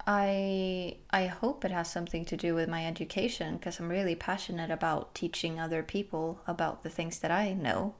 I 0.05 0.97
I 1.11 1.27
hope 1.27 1.63
it 1.63 1.71
has 1.71 1.89
something 1.89 2.25
to 2.25 2.37
do 2.37 2.55
with 2.55 2.67
my 2.69 2.85
education 2.85 3.57
because 3.57 3.79
I'm 3.79 3.89
really 3.89 4.15
passionate 4.15 4.71
about 4.71 5.15
teaching 5.15 5.59
other 5.59 5.81
people 5.83 6.39
about 6.47 6.83
the 6.83 6.89
things 6.89 7.19
that 7.19 7.31
I 7.31 7.53
know. 7.53 7.95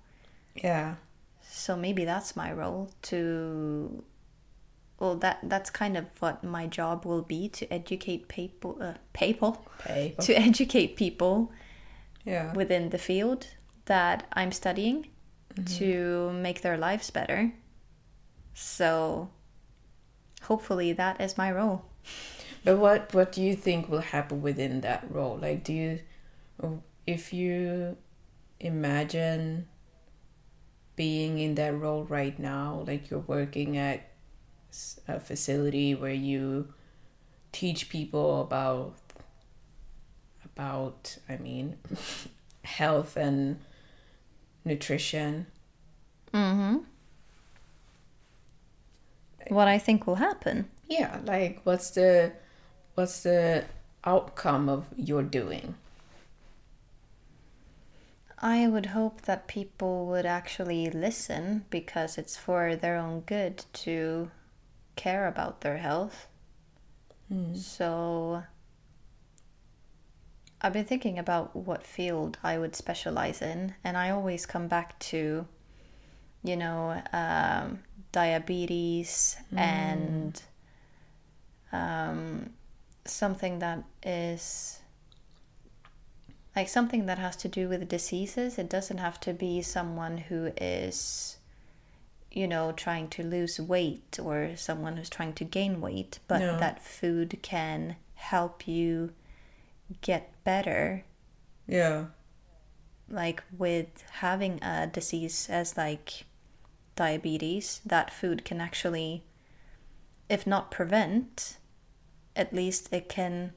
Yeah. 0.55 0.95
So 1.41 1.75
maybe 1.77 2.03
that's 2.05 2.35
my 2.35 2.51
role 2.51 2.91
to 3.03 4.03
well 4.99 5.15
that 5.17 5.39
that's 5.43 5.69
kind 5.69 5.97
of 5.97 6.05
what 6.19 6.43
my 6.43 6.67
job 6.67 7.05
will 7.05 7.21
be 7.21 7.49
to 7.49 7.71
educate 7.73 8.27
people 8.27 8.77
uh, 8.81 8.93
people 9.13 9.65
Pay. 9.79 10.15
to 10.21 10.33
educate 10.37 10.95
people 10.95 11.51
Yeah. 12.25 12.53
within 12.53 12.89
the 12.89 12.97
field 12.97 13.47
that 13.85 14.27
I'm 14.33 14.51
studying 14.51 15.07
to 15.77 16.31
make 16.33 16.61
their 16.61 16.77
lives 16.77 17.09
better. 17.11 17.53
So 18.53 19.29
hopefully 20.43 20.93
that 20.93 21.21
is 21.21 21.37
my 21.37 21.51
role. 21.51 21.85
But 22.63 22.77
what 22.77 23.13
what 23.13 23.31
do 23.31 23.41
you 23.41 23.55
think 23.55 23.89
will 23.89 23.99
happen 23.99 24.41
within 24.41 24.81
that 24.81 25.05
role? 25.09 25.37
Like, 25.37 25.63
do 25.63 25.73
you, 25.73 25.99
if 27.05 27.33
you 27.33 27.97
imagine 28.59 29.67
being 30.95 31.39
in 31.39 31.55
that 31.55 31.77
role 31.77 32.05
right 32.05 32.37
now, 32.39 32.83
like 32.87 33.09
you're 33.09 33.19
working 33.19 33.77
at 33.77 34.11
a 35.07 35.19
facility 35.19 35.93
where 35.93 36.13
you 36.13 36.73
teach 37.51 37.89
people 37.89 38.41
about 38.41 38.95
about 40.45 41.17
I 41.27 41.37
mean 41.37 41.77
health 42.63 43.17
and 43.17 43.59
nutrition. 44.65 45.47
Mm-hmm. 46.33 46.77
What 49.53 49.67
I 49.67 49.77
think 49.77 50.07
will 50.07 50.15
happen. 50.15 50.69
Yeah, 50.87 51.19
like 51.25 51.61
what's 51.63 51.91
the 51.91 52.33
what's 52.95 53.23
the 53.23 53.65
outcome 54.05 54.69
of 54.69 54.85
your 54.95 55.23
doing? 55.23 55.75
I 58.39 58.67
would 58.67 58.87
hope 58.87 59.21
that 59.21 59.47
people 59.47 60.05
would 60.07 60.25
actually 60.25 60.89
listen 60.89 61.65
because 61.69 62.17
it's 62.17 62.35
for 62.37 62.75
their 62.75 62.97
own 62.97 63.21
good 63.21 63.63
to 63.73 64.31
care 64.95 65.27
about 65.27 65.61
their 65.61 65.77
health. 65.77 66.27
So 67.53 68.43
I've 70.61 70.73
been 70.73 70.85
thinking 70.85 71.17
about 71.19 71.55
what 71.55 71.85
field 71.85 72.37
I 72.43 72.57
would 72.57 72.75
specialize 72.75 73.41
in, 73.41 73.75
and 73.83 73.97
I 73.97 74.09
always 74.11 74.45
come 74.45 74.67
back 74.67 74.97
to, 74.99 75.47
you 76.43 76.55
know, 76.55 77.01
um, 77.11 77.79
diabetes 78.11 79.37
and 79.55 80.41
um, 81.73 82.51
something 83.03 83.59
that 83.59 83.83
is 84.03 84.79
like 86.55 86.69
something 86.69 87.07
that 87.07 87.17
has 87.17 87.35
to 87.37 87.47
do 87.47 87.67
with 87.67 87.89
diseases. 87.89 88.57
It 88.59 88.69
doesn't 88.69 88.99
have 88.99 89.19
to 89.21 89.33
be 89.33 89.61
someone 89.63 90.19
who 90.19 90.51
is, 90.61 91.37
you 92.31 92.47
know, 92.47 92.71
trying 92.71 93.07
to 93.09 93.23
lose 93.23 93.59
weight 93.59 94.19
or 94.21 94.51
someone 94.55 94.97
who's 94.97 95.09
trying 95.09 95.33
to 95.33 95.43
gain 95.43 95.81
weight, 95.81 96.19
but 96.27 96.39
No. 96.39 96.59
that 96.59 96.79
food 96.81 97.39
can 97.41 97.95
help 98.13 98.67
you 98.67 99.13
get 100.01 100.31
better 100.43 101.03
Yeah. 101.67 102.05
like 103.09 103.43
with 103.57 104.03
having 104.11 104.63
a 104.63 104.87
disease 104.87 105.49
as 105.49 105.75
like 105.75 106.25
diabetes 106.95 107.81
that 107.85 108.13
food 108.13 108.45
can 108.45 108.61
actually 108.61 109.23
if 110.29 110.47
not 110.47 110.71
prevent 110.71 111.57
at 112.35 112.53
least 112.53 112.89
it 112.91 113.07
can 113.09 113.53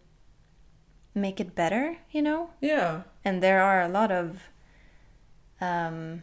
make 1.14 1.40
it 1.40 1.54
better 1.54 1.96
you 2.10 2.20
know 2.22 2.50
Yeah. 2.60 3.02
and 3.24 3.42
there 3.42 3.62
are 3.62 3.80
a 3.82 3.88
lot 3.88 4.10
of 4.12 4.42
um, 5.60 6.22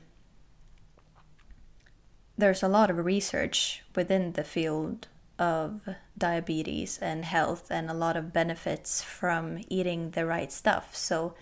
there's 2.38 2.64
a 2.64 2.68
lot 2.68 2.90
of 2.90 2.98
research 3.06 3.84
within 3.96 4.34
the 4.34 4.44
field 4.44 5.08
of 5.40 5.88
diabetes 6.18 7.00
and 7.02 7.26
health 7.26 7.72
and 7.72 7.90
a 7.90 7.94
lot 7.94 8.16
of 8.16 8.34
benefits 8.34 9.02
from 9.02 9.60
eating 9.70 10.12
the 10.12 10.26
right 10.26 10.52
stuff. 10.52 10.96
So 10.96 11.34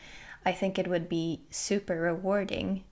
I 0.45 0.51
think 0.53 0.79
it 0.79 0.87
would 0.87 1.09
be 1.09 1.41
super 1.49 1.99
rewarding 1.99 2.83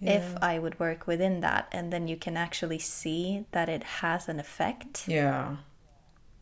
if 0.00 0.36
I 0.42 0.58
would 0.58 0.78
work 0.78 1.06
within 1.06 1.40
that 1.40 1.68
and 1.72 1.90
then 1.90 2.06
you 2.06 2.16
can 2.16 2.36
actually 2.36 2.78
see 2.78 3.46
that 3.52 3.68
it 3.68 3.82
has 3.82 4.28
an 4.28 4.38
effect. 4.38 5.04
Yeah. 5.08 5.56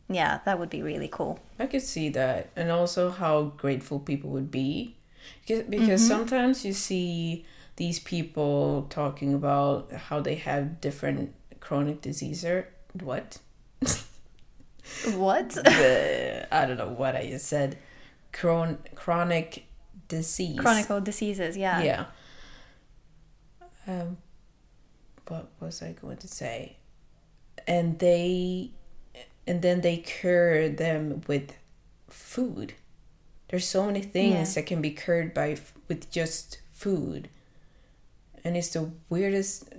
Yeah, 0.09 0.39
that 0.45 0.59
would 0.59 0.69
be 0.69 0.81
really 0.83 1.07
cool. 1.07 1.39
I 1.57 1.65
could 1.65 1.81
see 1.81 2.09
that, 2.09 2.49
and 2.55 2.69
also 2.71 3.09
how 3.09 3.43
grateful 3.57 3.99
people 3.99 4.29
would 4.31 4.51
be, 4.51 4.95
because, 5.41 5.63
because 5.63 6.07
sometimes 6.07 6.63
you 6.63 6.73
see 6.73 7.45
these 7.77 7.99
people 7.99 8.85
talking 8.89 9.33
about 9.33 9.91
how 9.91 10.19
they 10.21 10.35
have 10.35 10.79
different 10.79 11.33
chronic 11.59 12.01
disease 12.01 12.45
or 12.45 12.67
what? 13.01 13.39
What? 15.15 15.57
Uh, 15.65 16.45
I 16.51 16.65
don't 16.67 16.77
know 16.77 16.89
what 16.89 17.15
I 17.15 17.27
just 17.27 17.47
said. 17.47 17.77
Chron- 18.31 18.77
chronic 18.93 19.65
disease. 20.07 20.59
Chronic 20.59 21.03
diseases, 21.03 21.57
yeah. 21.57 21.81
Yeah. 21.81 22.05
Um, 23.87 24.17
what 25.27 25.49
was 25.59 25.81
I 25.81 25.93
going 25.93 26.17
to 26.17 26.27
say? 26.27 26.77
And 27.67 27.97
they, 27.97 28.71
and 29.47 29.61
then 29.61 29.81
they 29.81 29.97
cure 29.97 30.69
them 30.69 31.21
with 31.27 31.53
food. 32.09 32.73
There's 33.49 33.67
so 33.67 33.85
many 33.85 34.01
things 34.01 34.49
Yeah. 34.55 34.61
that 34.61 34.67
can 34.67 34.81
be 34.81 34.91
cured 34.91 35.33
by 35.33 35.51
f- 35.51 35.73
with 35.87 36.09
just 36.11 36.59
food, 36.71 37.29
and 38.43 38.57
it's 38.57 38.69
the 38.69 38.91
weirdest. 39.09 39.69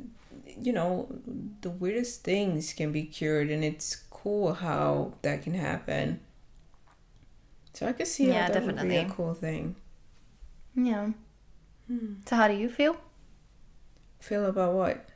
You 0.58 0.72
know, 0.72 1.08
the 1.60 1.70
weirdest 1.70 2.24
things 2.24 2.72
can 2.72 2.92
be 2.92 3.02
cured, 3.04 3.50
and 3.50 3.62
it's 3.64 3.96
cool 4.10 4.54
how 4.54 5.14
that 5.22 5.42
can 5.42 5.54
happen. 5.54 6.20
So 7.74 7.86
I 7.86 7.92
could 7.92 8.06
see 8.06 8.28
Yeah, 8.28 8.48
that 8.48 8.64
would 8.64 8.80
be 8.88 8.96
a 8.96 9.08
cool 9.08 9.34
thing. 9.34 9.76
Yeah. 10.74 11.10
Hmm. 11.88 12.14
So 12.26 12.36
how 12.36 12.48
do 12.48 12.54
you 12.54 12.70
feel? 12.70 12.96
Feel 14.18 14.46
about 14.46 14.74
what? 14.74 15.08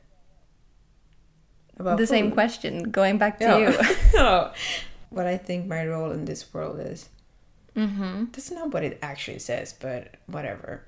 About 1.81 1.97
the 1.97 2.07
same 2.07 2.31
question, 2.31 2.91
going 2.93 3.17
back 3.17 3.39
to 3.41 3.45
Yeah. 3.45 3.59
you. 3.59 3.97
no. 4.15 4.53
What 5.09 5.27
I 5.27 5.37
think 5.39 5.67
my 5.67 5.87
role 5.87 6.11
in 6.13 6.27
this 6.27 6.53
world 6.53 6.79
is. 6.79 7.09
mm-hmm. 7.75 8.27
That's 8.33 8.51
not 8.51 8.71
what 8.73 8.85
it 8.85 8.99
actually 9.03 9.39
says, 9.41 9.73
but 9.73 10.15
whatever. 10.27 10.85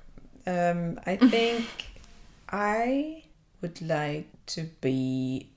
Um, 0.47 1.01
I 1.07 1.17
think 1.35 1.65
I 2.51 3.25
would 3.63 3.81
like 3.81 4.29
to 4.55 4.69
be 4.81 5.49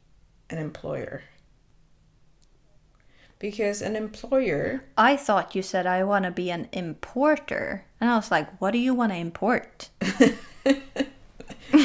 an 0.50 0.58
employer. 0.58 1.24
Because 3.38 3.82
an 3.82 3.96
employer, 3.98 4.86
I 4.98 5.18
thought 5.18 5.54
you 5.56 5.62
said 5.62 5.86
I 5.86 6.04
want 6.06 6.24
to 6.24 6.32
be 6.32 6.50
an 6.50 6.70
importer. 6.72 7.84
And 8.00 8.10
I 8.10 8.16
was 8.16 8.32
like, 8.32 8.48
what 8.62 8.72
do 8.72 8.80
you 8.80 8.94
want 8.96 9.12
to 9.12 9.18
import? 9.18 9.90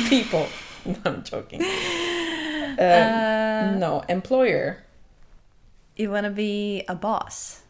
people. 0.09 0.47
no, 0.87 0.95
I'm 1.05 1.23
joking. 1.25 1.61
Uh, 2.79 3.77
no, 3.79 4.05
employer. 4.09 4.85
You 5.97 6.11
want 6.11 6.25
to 6.25 6.31
be 6.31 6.85
a 6.89 6.95
boss. 6.95 7.63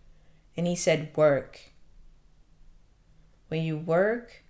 And 0.56 0.66
he 0.66 0.78
said 0.78 1.12
work. 1.18 1.60
When 3.50 3.64
you 3.64 3.78
work 3.78 4.42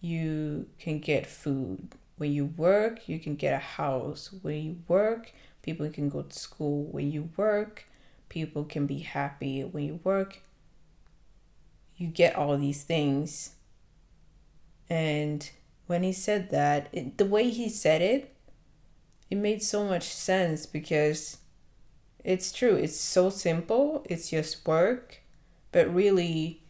you 0.00 0.66
can 0.78 1.00
get 1.00 1.26
food. 1.26 1.96
When 2.16 2.30
you 2.30 2.44
work 2.44 3.08
you 3.08 3.18
can 3.18 3.34
get 3.34 3.52
a 3.52 3.58
house. 3.58 4.32
When 4.40 4.62
you 4.62 4.76
work 4.86 5.32
people 5.62 5.90
can 5.90 6.08
go 6.08 6.22
to 6.22 6.38
school. 6.38 6.84
When 6.92 7.10
you 7.10 7.30
work 7.36 7.86
people 8.28 8.64
can 8.64 8.86
be 8.86 9.00
happy. 9.00 9.62
When 9.64 9.82
you 9.82 9.98
work 10.04 10.42
you 11.96 12.06
get 12.06 12.36
all 12.36 12.56
these 12.56 12.84
things. 12.84 13.56
And 14.88 15.50
when 15.90 16.04
he 16.04 16.12
said 16.12 16.50
that, 16.50 16.86
it, 16.92 17.18
the 17.18 17.24
way 17.24 17.50
he 17.50 17.68
said 17.68 18.00
it, 18.00 18.32
it 19.28 19.36
made 19.36 19.60
so 19.60 19.84
much 19.84 20.04
sense 20.04 20.64
because 20.64 21.38
it's 22.22 22.52
true. 22.52 22.76
It's 22.76 22.96
so 22.96 23.28
simple. 23.28 24.06
It's 24.08 24.30
just 24.30 24.64
work, 24.68 25.20
but 25.72 25.92
really, 25.92 26.62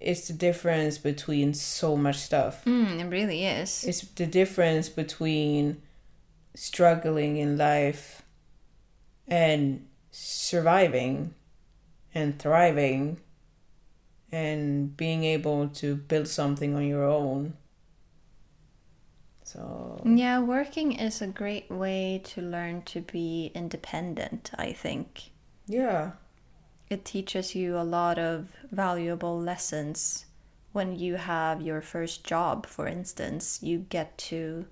it's 0.00 0.26
the 0.26 0.32
difference 0.32 0.96
between 0.96 1.52
so 1.52 1.98
much 1.98 2.16
stuff. 2.16 2.64
Mm, 2.64 2.98
it 2.98 3.10
really 3.10 3.44
is. 3.44 3.84
It's 3.84 4.00
the 4.00 4.26
difference 4.26 4.88
between 4.88 5.82
struggling 6.54 7.36
in 7.36 7.58
life 7.58 8.22
and 9.26 9.86
surviving 10.10 11.34
and 12.14 12.38
thriving 12.38 13.20
and 14.32 14.96
being 14.96 15.24
able 15.24 15.68
to 15.68 15.94
build 15.94 16.26
something 16.26 16.74
on 16.74 16.86
your 16.86 17.04
own. 17.04 17.52
So, 19.52 20.02
Yeah, 20.04 20.40
working 20.40 20.92
is 20.92 21.22
a 21.22 21.26
great 21.26 21.70
way 21.70 22.20
to 22.24 22.42
learn 22.42 22.82
to 22.82 23.00
be 23.00 23.50
independent, 23.54 24.50
I 24.58 24.72
think. 24.74 25.30
yeah. 25.66 26.12
It 26.90 27.04
teaches 27.04 27.54
you 27.54 27.78
a 27.78 27.84
lot 27.84 28.18
of 28.18 28.48
valuable 28.70 29.38
lessons. 29.40 30.26
When 30.72 30.98
you 30.98 31.16
have 31.16 31.62
your 31.62 31.80
first 31.80 32.24
job, 32.24 32.66
for 32.66 32.86
instance, 32.86 33.62
you 33.62 33.78
get 33.88 34.18
to 34.28 34.66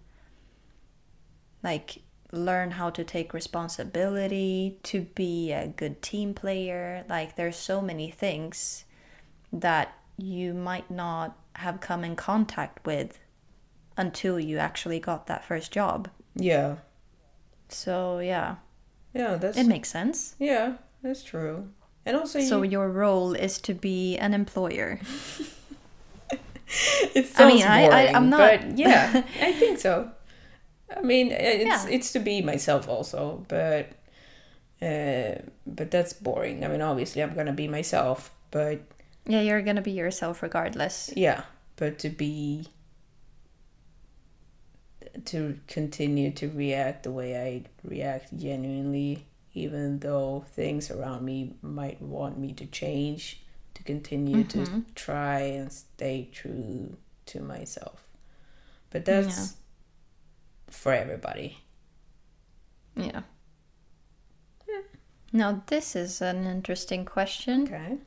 like 1.63 2.03
learn 2.33 2.73
how 2.73 2.91
to 2.91 3.05
take 3.05 3.33
responsibility, 3.33 4.79
to 4.85 5.03
be 5.15 5.53
a 5.53 5.69
good 5.69 6.03
team 6.03 6.35
player. 6.35 7.05
Like 7.09 7.37
there's 7.37 7.57
so 7.57 7.81
many 7.81 8.11
things 8.11 8.85
that 9.53 9.95
you 10.19 10.53
might 10.55 10.91
not 10.91 11.37
have 11.57 11.81
come 11.81 12.05
in 12.05 12.17
contact 12.17 12.85
with 12.85 13.19
until 13.97 14.39
you 14.39 14.59
actually 14.59 15.01
got 15.01 15.27
that 15.27 15.45
first 15.45 15.73
job. 15.73 16.09
Yeah. 16.35 16.77
So, 17.69 18.19
yeah, 18.21 18.57
Yeah, 19.15 19.37
that's 19.37 19.57
it 19.59 19.67
makes 19.67 19.89
sense. 19.91 20.35
Yeah, 20.39 20.75
that's 21.03 21.23
true. 21.25 21.69
And 22.05 22.17
also 22.17 22.41
So 22.41 22.63
you, 22.63 22.71
your 22.71 22.91
role 22.91 23.33
is 23.35 23.59
to 23.63 23.75
be 23.75 24.17
an 24.19 24.35
employer. 24.35 25.01
it 27.15 27.27
sounds 27.27 27.41
I 27.41 27.47
mean, 27.47 27.63
I, 27.65 27.87
I, 27.87 28.13
I'm 28.13 28.29
not- 28.31 28.39
but 28.61 28.79
yeah, 28.79 29.23
I 29.41 29.53
think 29.53 29.79
so. 29.79 30.11
I 30.95 31.01
mean, 31.03 31.31
it's 31.33 31.65
Yeah. 31.65 31.89
it's 31.91 32.13
to 32.13 32.21
be 32.21 32.43
myself 32.43 32.89
also, 32.89 33.45
but 33.49 33.91
uh, 34.83 35.43
but 35.67 35.91
that's 35.91 36.13
boring. 36.13 36.65
I 36.65 36.69
mean, 36.69 36.81
obviously, 36.81 37.23
I'm 37.23 37.35
gonna 37.35 37.53
be 37.53 37.67
myself, 37.69 38.31
but 38.51 38.81
Yeah, 39.27 39.41
you're 39.41 39.63
gonna 39.63 39.83
be 39.83 39.91
yourself 39.93 40.43
regardless. 40.43 41.11
yeah, 41.17 41.43
but 41.77 41.99
to 42.01 42.09
be 42.09 42.69
to 45.25 45.59
continue 45.67 46.31
to 46.33 46.49
react 46.51 47.03
the 47.05 47.11
way 47.11 47.37
I 47.37 47.65
react 47.83 48.37
genuinely, 48.37 49.27
even 49.55 49.99
though 50.01 50.45
things 50.51 50.91
around 50.91 51.25
me 51.25 51.55
might 51.63 52.01
want 52.01 52.39
me 52.39 52.53
to 52.53 52.67
change, 52.67 53.41
to 53.75 53.83
continue 53.83 54.45
to 54.45 54.59
mm-hmm. 54.59 54.81
try 54.95 55.41
and 55.41 55.73
stay 55.73 56.29
true 56.33 56.97
to 57.27 57.41
myself. 57.41 58.03
But 58.91 59.05
that's 59.05 59.57
for 60.69 60.93
everybody. 60.93 61.59
Yeah. 62.95 63.23
Now, 65.33 65.63
this 65.67 65.97
is 65.97 66.23
an 66.23 66.47
interesting 66.47 67.05
question. 67.05 67.65
Okay. 67.65 67.99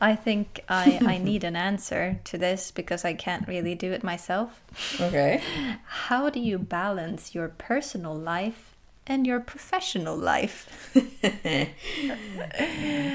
I 0.00 0.16
think 0.16 0.60
I, 0.68 0.98
I 1.04 1.18
need 1.30 1.44
an 1.44 1.56
answer 1.56 2.20
to 2.24 2.38
this 2.38 2.70
because 2.70 3.04
I 3.04 3.12
can't 3.12 3.46
really 3.46 3.74
do 3.74 3.92
it 3.92 4.02
myself. 4.02 4.62
Okay. 5.00 5.42
How 5.84 6.30
do 6.30 6.40
you 6.40 6.58
balance 6.58 7.34
your 7.34 7.48
personal 7.48 8.14
life 8.14 8.74
and 9.06 9.26
your 9.26 9.40
professional 9.40 10.16
life? 10.16 10.90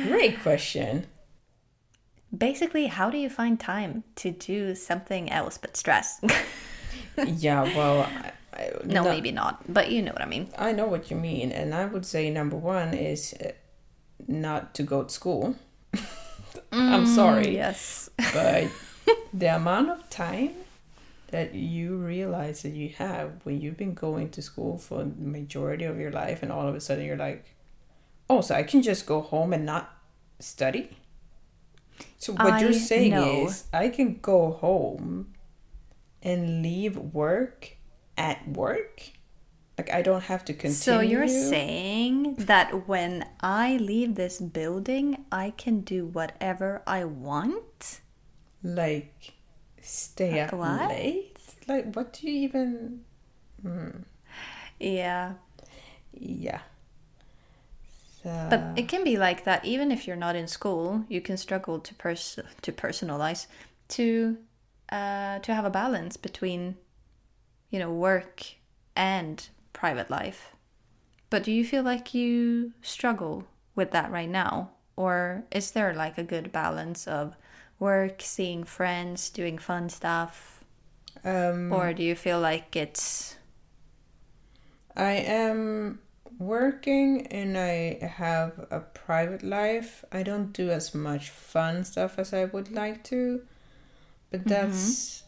Great 0.07 0.41
question. 0.41 1.07
Basically, 2.35 2.87
how 2.87 3.09
do 3.09 3.17
you 3.17 3.29
find 3.29 3.59
time 3.59 4.03
to 4.17 4.29
do 4.29 4.75
something 4.75 5.31
else 5.31 5.57
but 5.57 5.75
stress? 5.75 6.21
Yeah, 7.17 7.63
well, 7.77 8.01
I, 8.01 8.31
I, 8.53 8.71
no, 8.83 9.05
maybe 9.05 9.31
not, 9.31 9.71
but 9.71 9.89
you 9.89 10.01
know 10.01 10.11
what 10.11 10.21
I 10.21 10.25
mean. 10.25 10.49
I 10.57 10.73
know 10.73 10.85
what 10.85 11.09
you 11.09 11.15
mean, 11.15 11.53
and 11.53 11.73
I 11.73 11.85
would 11.85 12.05
say 12.05 12.29
number 12.29 12.57
one 12.57 12.93
is 12.93 13.33
uh, 13.33 13.51
not 14.27 14.73
to 14.75 14.83
go 14.83 15.03
to 15.03 15.09
school. 15.09 15.55
I'm 16.71 17.05
mm, 17.05 17.15
sorry, 17.15 17.55
Yes. 17.55 18.09
but 18.33 18.67
the 19.33 19.55
amount 19.55 19.89
of 19.89 20.09
time 20.09 20.51
that 21.27 21.53
you 21.53 21.97
realize 21.97 22.61
that 22.63 22.73
you 22.73 22.89
have 22.97 23.31
when 23.43 23.59
you've 23.61 23.77
been 23.77 23.93
going 23.93 24.29
to 24.29 24.41
school 24.41 24.77
for 24.77 25.03
the 25.03 25.05
majority 25.17 25.85
of 25.85 25.99
your 25.99 26.11
life, 26.11 26.41
and 26.43 26.51
all 26.51 26.67
of 26.67 26.75
a 26.75 26.81
sudden 26.81 27.05
you're 27.05 27.17
like, 27.17 27.45
oh, 28.29 28.41
so 28.41 28.55
I 28.55 28.63
can 28.63 28.81
just 28.81 29.05
go 29.05 29.21
home 29.21 29.53
and 29.53 29.65
not 29.65 29.93
study. 30.39 30.97
So 32.17 32.33
what 32.33 32.53
I 32.53 32.61
you're 32.61 32.73
saying 32.73 33.11
know. 33.11 33.45
is, 33.47 33.65
I 33.73 33.89
can 33.89 34.19
go 34.21 34.51
home 34.51 35.33
and 36.21 36.61
leave 36.61 36.97
work 36.97 37.77
at 38.17 38.47
work. 38.47 39.11
Like 39.77 39.91
I 39.91 40.01
don't 40.01 40.23
have 40.23 40.45
to 40.45 40.53
continue. 40.53 40.75
So 40.75 40.99
you're 41.01 41.27
saying 41.27 42.35
that 42.35 42.87
when 42.87 43.25
I 43.41 43.75
leave 43.77 44.15
this 44.15 44.39
building, 44.39 45.25
I 45.31 45.49
can 45.51 45.81
do 45.81 46.05
whatever 46.05 46.81
I 46.87 47.03
want? 47.05 48.01
like 48.63 49.33
stay 49.81 50.39
up 50.41 50.53
What? 50.53 50.89
late? 50.89 51.37
Like 51.67 51.93
what 51.95 52.13
do 52.13 52.27
you 52.29 52.43
even? 52.43 53.01
Yeah. 54.79 55.33
Yeah. 56.13 56.61
So, 58.23 58.47
But 58.49 58.71
it 58.75 58.87
can 58.87 59.03
be 59.03 59.17
like 59.17 59.43
that 59.43 59.63
even 59.65 59.91
if 59.91 60.07
you're 60.07 60.15
not 60.15 60.35
in 60.35 60.47
school, 60.47 61.05
you 61.07 61.21
can 61.21 61.37
struggle 61.37 61.79
to 61.79 61.93
pers- 61.93 62.39
to 62.61 62.71
personalize 62.71 63.45
to 63.89 64.37
uh 64.91 65.39
to 65.39 65.53
have 65.53 65.65
a 65.65 65.69
balance 65.69 66.17
between 66.17 66.75
you 67.69 67.79
know 67.79 67.91
work 67.91 68.43
and 68.95 69.49
private 69.85 70.09
life. 70.09 70.55
But 71.29 71.43
do 71.43 71.51
you 71.51 71.63
feel 71.63 71.83
like 71.83 72.15
you 72.15 72.73
struggle 72.81 73.45
with 73.75 73.91
that 73.91 74.09
right 74.11 74.33
now 74.45 74.71
or 74.95 75.43
is 75.51 75.71
there 75.71 75.93
like 75.93 76.17
a 76.17 76.23
good 76.23 76.51
balance 76.51 77.07
of 77.07 77.35
work, 77.77 78.15
seeing 78.21 78.63
friends, 78.63 79.29
doing 79.29 79.59
fun 79.59 79.89
stuff 79.89 80.63
um, 81.23 81.71
or 81.71 81.93
do 81.93 82.01
you 82.01 82.15
feel 82.15 82.39
like 82.39 82.75
it's 82.75 83.35
I 84.95 85.13
am 85.43 85.99
working 86.39 87.27
and 87.27 87.55
I 87.55 87.99
have 88.05 88.65
a 88.71 88.79
private 88.79 89.43
life. 89.43 90.03
I 90.11 90.23
don't 90.23 90.51
do 90.51 90.71
as 90.71 90.95
much 90.95 91.29
fun 91.29 91.83
stuff 91.83 92.17
as 92.17 92.33
I 92.33 92.45
would 92.45 92.71
like 92.71 93.03
to, 93.11 93.41
but 94.31 94.45
that's 94.47 95.23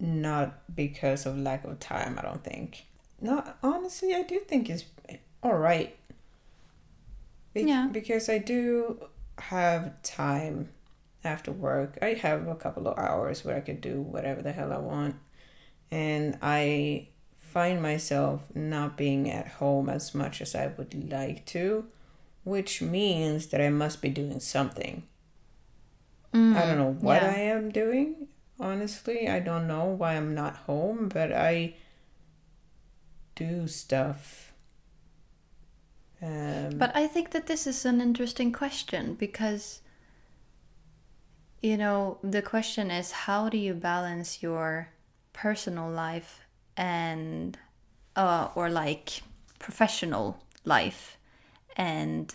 not 0.00 0.74
because 0.74 1.26
of 1.26 1.36
lack 1.36 1.64
of 1.64 1.80
time, 1.80 2.18
I 2.18 2.22
don't 2.22 2.44
think. 2.44 2.86
No, 3.22 3.42
honestly, 3.62 4.14
I 4.14 4.22
do 4.22 4.40
think 4.40 4.68
it's 4.68 4.84
all 5.42 5.56
right. 5.56 5.96
Be- 7.54 7.62
Yeah. 7.62 7.88
Because 7.90 8.28
I 8.28 8.38
do 8.38 9.08
have 9.38 10.02
time 10.02 10.70
after 11.24 11.52
work. 11.52 11.98
I 12.02 12.14
have 12.14 12.48
a 12.48 12.54
couple 12.56 12.88
of 12.88 12.98
hours 12.98 13.44
where 13.44 13.56
I 13.56 13.60
could 13.60 13.80
do 13.80 14.00
whatever 14.00 14.42
the 14.42 14.52
hell 14.52 14.72
I 14.72 14.78
want. 14.78 15.14
And 15.90 16.36
I 16.42 17.08
find 17.38 17.80
myself 17.80 18.42
not 18.54 18.96
being 18.96 19.30
at 19.30 19.46
home 19.46 19.88
as 19.88 20.14
much 20.14 20.40
as 20.40 20.54
I 20.54 20.68
would 20.68 21.12
like 21.12 21.44
to, 21.46 21.86
which 22.44 22.82
means 22.82 23.48
that 23.48 23.60
I 23.60 23.68
must 23.68 24.02
be 24.02 24.08
doing 24.08 24.40
something. 24.40 25.04
Mm, 26.34 26.56
I 26.56 26.66
don't 26.66 26.78
know 26.78 26.96
what 27.00 27.22
yeah. 27.22 27.30
I 27.30 27.38
am 27.40 27.70
doing. 27.70 28.28
Honestly, 28.58 29.28
I 29.28 29.38
don't 29.38 29.68
know 29.68 29.84
why 29.84 30.14
I'm 30.16 30.34
not 30.34 30.56
home, 30.56 31.08
but 31.08 31.32
I 31.32 31.74
do 33.46 33.68
stuff. 33.68 34.52
Um, 36.22 36.78
But 36.78 36.94
I 36.94 37.06
think 37.06 37.30
that 37.30 37.46
this 37.46 37.66
is 37.66 37.84
an 37.84 38.00
interesting 38.00 38.52
question 38.52 39.14
because, 39.14 39.80
you 41.60 41.76
know, 41.76 42.18
the 42.22 42.42
question 42.42 42.90
is 42.90 43.12
how 43.12 43.48
do 43.48 43.56
you 43.58 43.74
balance 43.74 44.42
your 44.42 44.88
personal 45.32 45.88
life 45.90 46.40
and, 46.76 47.56
uh, 48.16 48.48
or 48.54 48.68
like 48.70 49.22
professional 49.58 50.38
life? 50.64 51.16
And 51.76 52.34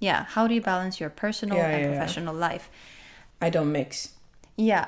yeah, 0.00 0.24
how 0.24 0.46
do 0.46 0.54
you 0.54 0.60
balance 0.60 1.00
your 1.00 1.10
personal 1.10 1.58
Yeah, 1.58 1.70
and 1.70 1.84
yeah, 1.84 1.92
yeah. 1.92 1.94
professional 1.98 2.34
life? 2.34 2.70
I 3.42 3.50
don't 3.50 3.72
mix. 3.72 4.14
Yeah, 4.56 4.86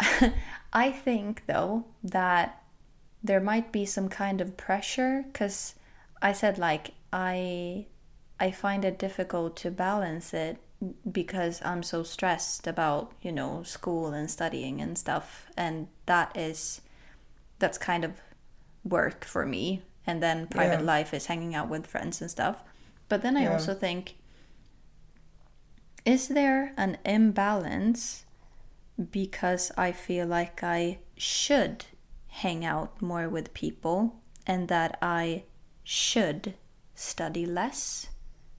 I 0.72 0.90
think 0.90 1.44
though 1.46 1.84
that 2.02 2.62
there 3.24 3.40
might 3.40 3.72
be 3.72 3.86
some 3.86 4.08
kind 4.08 4.40
of 4.42 4.56
pressure 4.56 5.24
because 5.32 5.74
I 6.22 6.32
said 6.32 6.58
like 6.58 6.92
I 7.12 7.86
I 8.38 8.50
find 8.50 8.84
it 8.84 8.98
difficult 8.98 9.56
to 9.58 9.70
balance 9.70 10.34
it 10.34 10.58
because 11.10 11.62
I'm 11.64 11.82
so 11.82 12.02
stressed 12.02 12.66
about 12.66 13.12
you 13.22 13.32
know 13.32 13.62
school 13.62 14.08
and 14.12 14.30
studying 14.30 14.80
and 14.82 14.98
stuff, 14.98 15.46
and 15.56 15.88
that 16.06 16.36
is 16.36 16.82
that's 17.58 17.78
kind 17.78 18.04
of 18.04 18.12
work 18.84 19.24
for 19.24 19.46
me, 19.46 19.82
and 20.06 20.22
then 20.22 20.46
private 20.46 20.80
Yeah. 20.80 20.86
life 20.86 21.14
is 21.14 21.26
hanging 21.26 21.54
out 21.54 21.68
with 21.70 21.86
friends 21.86 22.20
and 22.20 22.30
stuff. 22.30 22.62
But 23.08 23.22
then 23.22 23.36
I 23.36 23.44
Yeah. 23.44 23.52
also 23.52 23.74
think 23.74 24.16
is 26.04 26.28
there 26.28 26.74
an 26.76 26.98
imbalance 27.06 28.26
because 29.10 29.72
I 29.78 29.92
feel 29.92 30.26
like 30.26 30.62
I 30.62 30.98
should 31.16 31.86
hang 32.42 32.64
out 32.64 33.00
more 33.00 33.28
with 33.28 33.54
people 33.54 34.16
and 34.46 34.68
that 34.68 34.98
I 35.00 35.44
should 35.84 36.54
study 36.94 37.46
less? 37.46 38.08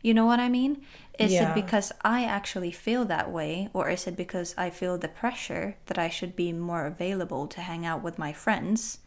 You 0.01 0.13
know 0.13 0.25
what 0.25 0.39
I 0.39 0.49
mean? 0.49 0.85
Is 1.17 1.33
Yeah. 1.33 1.51
it 1.51 1.55
because 1.55 1.91
I 2.03 2.25
actually 2.25 2.71
feel 2.71 3.05
that 3.05 3.31
way, 3.31 3.69
or 3.73 3.89
is 3.89 4.05
it 4.07 4.15
because 4.15 4.53
I 4.57 4.69
feel 4.69 4.97
the 4.97 5.07
pressure 5.07 5.77
that 5.87 5.97
I 5.97 6.09
should 6.09 6.35
be 6.35 6.51
more 6.53 6.85
available 6.85 7.47
to 7.47 7.61
hang 7.61 7.85
out 7.85 8.03
with 8.03 8.19
my 8.19 8.31
friends 8.33 8.99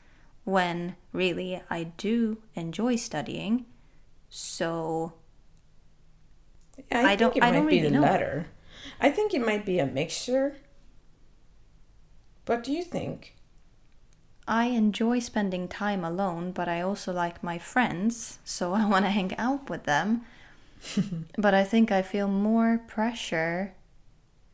when 0.44 0.96
really 1.12 1.62
I 1.70 1.84
do 1.96 2.38
enjoy 2.54 2.96
studying? 2.96 3.64
So 4.28 5.14
I, 6.90 7.12
I 7.12 7.16
don't- 7.16 7.36
it 7.36 7.42
I 7.42 7.50
might 7.50 7.56
don't 7.58 7.66
be 7.68 7.76
really 7.78 7.88
the 7.88 7.94
know. 7.94 8.02
latter. 8.02 8.46
I 9.00 9.10
think 9.10 9.32
it 9.34 9.44
might 9.44 9.64
be 9.64 9.78
a 9.78 9.86
mixture. 9.86 10.56
What 12.46 12.64
do 12.64 12.72
you 12.72 12.82
think? 12.82 13.34
I 14.48 14.64
enjoy 14.66 15.18
spending 15.20 15.68
time 15.68 16.04
alone, 16.04 16.52
but 16.52 16.68
I 16.68 16.80
also 16.80 17.12
like 17.12 17.42
my 17.42 17.58
friends, 17.58 18.38
so 18.44 18.72
I 18.80 18.86
want 18.86 19.04
to 19.04 19.10
hang 19.10 19.36
out 19.36 19.68
with 19.70 19.84
them. 19.84 20.22
but 21.38 21.54
I 21.54 21.64
think 21.64 21.92
I 21.92 22.02
feel 22.02 22.28
more 22.28 22.78
pressure 22.86 23.74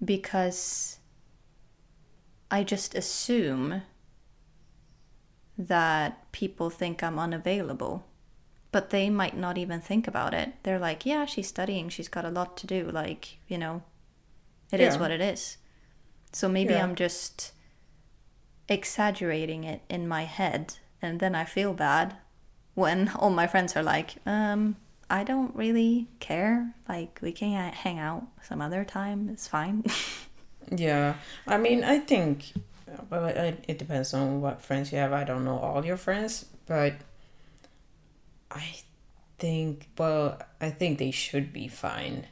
because 0.04 0.98
I 2.50 2.64
just 2.64 2.94
assume 2.94 3.82
that 5.56 6.30
people 6.32 6.70
think 6.70 7.02
I'm 7.02 7.18
unavailable. 7.18 8.06
But 8.72 8.90
they 8.90 9.08
might 9.08 9.36
not 9.36 9.56
even 9.56 9.80
think 9.80 10.08
about 10.08 10.34
it. 10.34 10.54
They're 10.64 10.80
like, 10.80 11.06
yeah, 11.06 11.26
she's 11.26 11.46
studying, 11.46 11.88
she's 11.88 12.08
got 12.08 12.24
a 12.24 12.30
lot 12.30 12.56
to 12.56 12.66
do. 12.66 12.90
Like, 12.90 13.38
you 13.46 13.56
know, 13.56 13.82
it 14.72 14.80
is 14.80 14.94
Yeah. 14.96 15.00
what 15.00 15.10
it 15.12 15.20
is. 15.20 15.58
So 16.32 16.48
maybe 16.48 16.74
Yeah. 16.74 16.82
I'm 16.82 16.96
just 16.96 17.52
exaggerating 18.68 19.64
it 19.64 19.82
in 19.88 20.08
my 20.08 20.24
head 20.24 20.74
and 21.02 21.20
then 21.20 21.34
I 21.34 21.44
feel 21.44 21.74
bad 21.74 22.16
when 22.74 23.08
all 23.16 23.30
my 23.30 23.46
friends 23.46 23.76
are 23.76 23.82
like, 23.82 24.16
um, 24.26 24.76
I 25.10 25.22
don't 25.22 25.54
really 25.54 26.08
care. 26.18 26.74
Like 26.88 27.18
we 27.22 27.32
can 27.32 27.72
hang 27.72 27.98
out 27.98 28.26
some 28.42 28.60
other 28.60 28.84
time. 28.84 29.28
It's 29.32 29.48
fine. 29.48 29.84
Yeah, 30.74 31.16
I 31.46 31.58
mean, 31.58 31.84
I 31.84 31.98
think, 31.98 32.52
well, 33.10 33.26
it, 33.26 33.64
it 33.68 33.78
depends 33.78 34.14
on 34.14 34.40
what 34.40 34.62
friends 34.62 34.92
you 34.92 34.98
have. 34.98 35.12
I 35.12 35.24
don't 35.24 35.44
know 35.44 35.58
all 35.58 35.84
your 35.84 35.98
friends, 35.98 36.46
but 36.66 36.94
I 38.50 38.76
think, 39.38 39.88
well, 39.98 40.38
I 40.60 40.70
think 40.70 40.98
they 40.98 41.10
should 41.10 41.52
be 41.52 41.68
fine. 41.68 42.28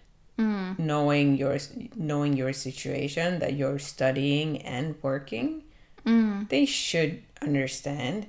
Knowing 0.79 1.37
your 1.37 1.59
knowing 1.95 2.33
your 2.33 2.53
situation 2.55 3.39
that 3.41 3.53
you're 3.53 3.79
studying 3.79 4.63
and 4.63 4.95
working, 5.03 5.65
Mm. 6.07 6.49
they 6.49 6.67
should 6.67 7.23
understand. 7.41 8.27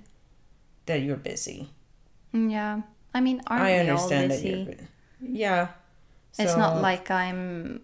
that 0.86 1.02
you're 1.02 1.16
busy. 1.16 1.70
Yeah. 2.34 2.82
I 3.14 3.22
mean, 3.22 3.42
aren't 3.48 3.64
I 3.64 3.84
we 3.84 3.90
all 3.90 4.04
understand 4.12 4.32
that 4.32 4.44
you're 4.44 4.76
Yeah. 5.22 5.68
It's 6.38 6.58
not 6.58 6.82
like 6.82 7.10
I'm 7.10 7.82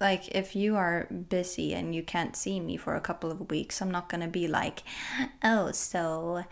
like 0.00 0.28
if 0.34 0.56
you 0.56 0.76
are 0.76 1.06
busy 1.28 1.74
and 1.74 1.94
you 1.94 2.02
can't 2.02 2.34
see 2.34 2.60
me 2.60 2.76
for 2.76 2.94
a 2.96 3.00
couple 3.00 3.30
of 3.30 3.50
weeks, 3.50 3.80
I'm 3.82 3.90
not 3.90 4.08
gonna 4.08 4.28
be 4.28 4.48
like, 4.48 4.82
oh, 5.44 5.70
so 5.72 6.44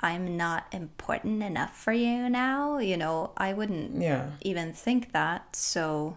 I'm 0.00 0.36
not 0.36 0.66
important 0.72 1.42
enough 1.42 1.76
for 1.76 1.92
you 1.92 2.28
now. 2.28 2.78
You 2.78 2.96
know, 2.96 3.30
I 3.36 3.52
wouldn't 3.52 4.00
Yeah. 4.02 4.30
even 4.40 4.72
think 4.72 5.12
that. 5.12 5.54
So, 5.54 6.16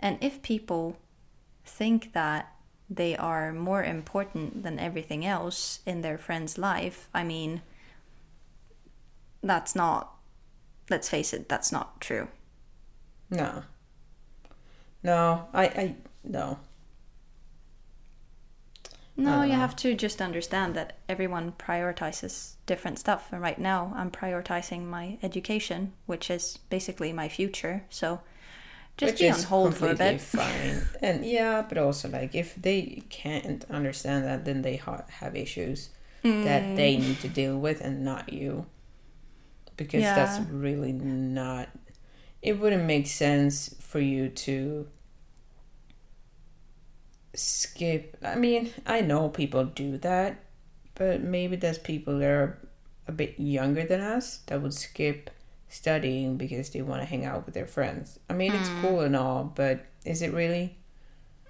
and 0.00 0.18
if 0.20 0.42
people 0.42 0.96
think 1.64 2.12
that 2.14 2.52
they 2.90 3.16
are 3.16 3.52
more 3.52 3.82
important 3.82 4.62
than 4.62 4.78
everything 4.78 5.24
else 5.24 5.80
in 5.84 6.00
their 6.00 6.18
friend's 6.18 6.56
life, 6.56 7.08
I 7.12 7.24
mean, 7.24 7.62
that's 9.42 9.74
not, 9.74 10.14
let's 10.88 11.08
face 11.08 11.32
it, 11.32 11.48
that's 11.48 11.70
not 11.70 12.00
true. 12.00 12.28
No. 13.30 13.64
No, 15.02 15.48
I, 15.52 15.64
I, 15.64 15.96
no. 16.24 16.58
No, 19.16 19.42
you 19.42 19.54
have 19.54 19.74
to 19.76 19.94
just 19.94 20.22
understand 20.22 20.76
that 20.76 20.98
everyone 21.08 21.52
prioritizes 21.58 22.52
different 22.66 23.00
stuff. 23.00 23.32
And 23.32 23.42
right 23.42 23.58
now, 23.58 23.92
I'm 23.96 24.12
prioritizing 24.12 24.84
my 24.84 25.18
education, 25.24 25.92
which 26.06 26.30
is 26.30 26.58
basically 26.70 27.12
my 27.12 27.28
future. 27.28 27.82
So 27.90 28.20
just 28.98 29.12
Which 29.14 29.20
be 29.20 29.30
on 29.30 29.36
is 29.38 29.44
hold 29.44 29.74
for 29.76 29.88
a 29.90 29.94
bit. 29.94 30.20
Fine. 30.20 30.82
And 31.00 31.24
yeah, 31.24 31.62
but 31.66 31.78
also 31.78 32.08
like 32.10 32.34
if 32.34 32.54
they 32.56 33.02
can't 33.08 33.64
understand 33.70 34.24
that, 34.26 34.44
then 34.44 34.60
they 34.62 34.76
ha- 34.76 35.04
have 35.08 35.34
issues 35.36 35.90
that 36.22 36.76
they 36.76 36.96
Mm. 36.96 37.00
need 37.00 37.20
to 37.20 37.28
deal 37.28 37.56
with, 37.58 37.80
and 37.80 38.04
not 38.04 38.32
you, 38.32 38.66
because 39.76 40.02
that's 40.02 40.40
really 40.50 40.92
not. 40.92 41.68
It 42.42 42.58
wouldn't 42.60 42.84
make 42.84 43.06
sense 43.06 43.74
for 43.80 44.00
you 44.00 44.28
to 44.46 44.88
skip. 47.34 48.16
I 48.22 48.34
mean, 48.34 48.70
I 48.86 49.00
know 49.00 49.28
people 49.28 49.64
do 49.64 49.96
that, 49.98 50.38
but 50.94 51.22
maybe 51.22 51.56
there's 51.56 51.78
people 51.78 52.18
that 52.18 52.28
are 52.30 52.58
a 53.06 53.12
bit 53.12 53.38
younger 53.38 53.84
than 53.84 54.00
us 54.00 54.38
that 54.46 54.60
would 54.60 54.74
skip 54.74 55.30
studying 55.68 56.36
because 56.36 56.70
they 56.70 56.82
want 56.82 57.02
to 57.02 57.06
hang 57.06 57.24
out 57.24 57.44
with 57.44 57.54
their 57.54 57.66
friends. 57.66 58.18
I 58.28 58.32
mean, 58.34 58.52
it's 58.52 58.70
cool 58.80 59.00
and 59.00 59.14
all, 59.16 59.52
but 59.54 59.84
is 60.04 60.22
it 60.22 60.32
really? 60.32 60.78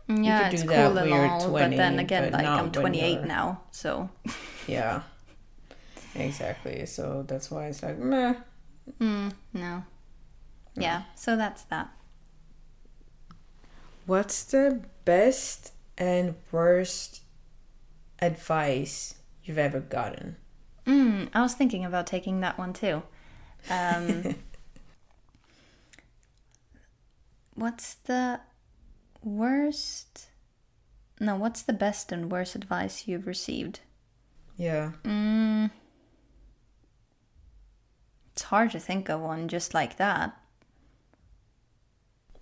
Yeah, 0.09 0.49
could 0.49 0.55
it's 0.55 0.63
cool 0.63 0.99
and 0.99 1.13
all, 1.13 1.53
but 1.53 1.71
then 1.71 1.99
again, 1.99 2.31
but 2.31 2.33
like 2.33 2.47
I'm 2.47 2.73
28 2.73 3.25
now, 3.25 3.63
so 3.71 4.09
Yeah. 4.67 5.03
Exactly. 6.15 6.85
So 6.87 7.25
that's 7.27 7.51
why 7.51 7.67
it's 7.67 7.83
like, 7.83 7.99
meh. 7.99 8.35
no. 9.01 9.85
Yeah, 10.75 11.03
so 11.15 11.37
that's 11.37 11.65
that. 11.65 11.91
What's 14.07 14.45
the 14.45 14.83
best 15.05 15.73
and 15.99 16.35
worst 16.51 17.23
advice 18.21 19.17
you've 19.45 19.59
ever 19.59 19.81
gotten? 19.81 20.37
Mm, 20.87 21.29
I 21.35 21.43
was 21.43 21.55
thinking 21.55 21.85
about 21.85 22.07
taking 22.07 22.41
that 22.41 22.59
one 22.59 22.73
too. 22.73 23.03
Um, 23.71 24.35
what's 27.55 27.95
the 27.95 28.41
worst? 29.23 30.29
No, 31.21 31.37
what's 31.37 31.63
the 31.63 31.73
best 31.73 32.13
and 32.13 32.31
worst 32.31 32.55
advice 32.55 33.07
you've 33.07 33.27
received? 33.27 33.81
Yeah. 34.57 34.93
Mm, 35.05 35.71
it's 38.33 38.43
hard 38.43 38.71
to 38.73 38.81
think 38.81 39.09
of 39.09 39.21
one 39.21 39.49
just 39.49 39.75
like 39.75 39.97
that. 39.97 40.37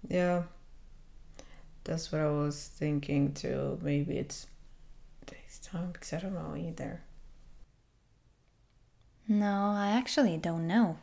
Yeah. 0.09 0.45
That's 1.85 2.11
what 2.11 2.21
I 2.21 2.31
was 2.31 2.69
thinking 2.75 3.33
too. 3.33 3.79
Maybe 3.83 4.19
it's 4.19 4.47
takes 5.27 5.59
time 5.59 5.93
because 5.93 6.13
I 6.13 6.19
don't 6.19 6.35
know 6.35 6.57
either. 6.57 7.03
No, 9.29 9.73
I 9.75 9.89
actually 9.91 10.37
don't 10.37 10.67
know. 10.67 10.99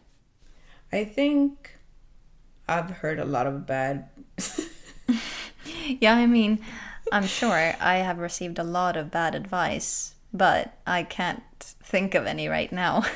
I 0.93 1.05
think 1.05 1.75
I've 2.69 2.89
heard 2.91 3.19
a 3.19 3.25
lot 3.25 3.47
of 3.47 3.65
bad. 3.65 4.09
Yeah, 5.99 6.15
I 6.15 6.27
mean, 6.27 6.59
I'm 7.11 7.25
sure 7.25 7.73
I 7.79 7.95
have 7.95 8.19
received 8.19 8.59
a 8.59 8.63
lot 8.63 8.95
of 8.95 9.11
bad 9.11 9.35
advice, 9.35 10.15
but 10.33 10.73
I 10.87 11.03
can't 11.03 11.43
think 11.59 12.15
of 12.15 12.25
any 12.25 12.47
right 12.47 12.71
now. 12.71 13.03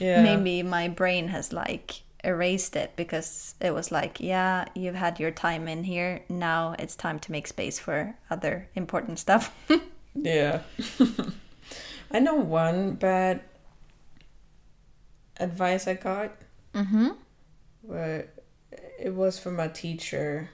Yeah. 0.00 0.22
Maybe 0.22 0.64
my 0.64 0.88
brain 0.88 1.28
has 1.28 1.52
like 1.52 2.02
erased 2.24 2.74
it 2.74 2.96
because 2.96 3.54
it 3.60 3.72
was 3.72 3.92
like, 3.92 4.18
yeah, 4.18 4.64
you've 4.74 4.96
had 4.96 5.20
your 5.20 5.30
time 5.30 5.68
in 5.68 5.84
here. 5.84 6.22
Now 6.28 6.74
it's 6.76 6.96
time 6.96 7.20
to 7.20 7.30
make 7.30 7.46
space 7.46 7.78
for 7.78 8.16
other 8.28 8.68
important 8.74 9.18
stuff. 9.18 9.54
Yeah. 10.14 10.62
I 12.10 12.18
know 12.20 12.34
one 12.34 12.94
bad 12.94 13.42
advice 15.38 15.86
I 15.86 15.94
got. 15.94 16.32
Mm-hmm. 16.74 17.08
But 17.84 18.34
it 18.98 19.14
was 19.14 19.38
from 19.38 19.60
a 19.60 19.68
teacher 19.68 20.50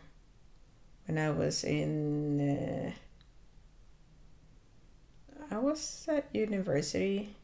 when 1.07 1.19
I 1.19 1.31
was 1.31 1.65
in. 1.65 2.41
Uh, 2.41 2.93
I 5.53 5.59
was 5.59 6.07
at 6.09 6.29
university 6.33 7.35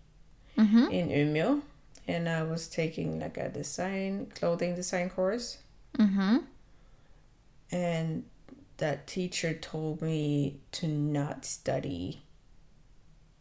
in 0.56 1.08
Umeå, 1.08 1.62
and 2.06 2.28
I 2.28 2.42
was 2.44 2.68
taking 2.68 3.18
like 3.20 3.36
a 3.36 3.48
design, 3.48 4.30
clothing 4.34 4.74
design 4.74 5.10
course. 5.10 5.58
Mm-hmm. 5.98 6.38
And 7.72 8.24
that 8.76 9.06
teacher 9.06 9.54
told 9.54 10.02
me 10.02 10.60
to 10.72 10.86
not 10.86 11.44
study 11.44 12.22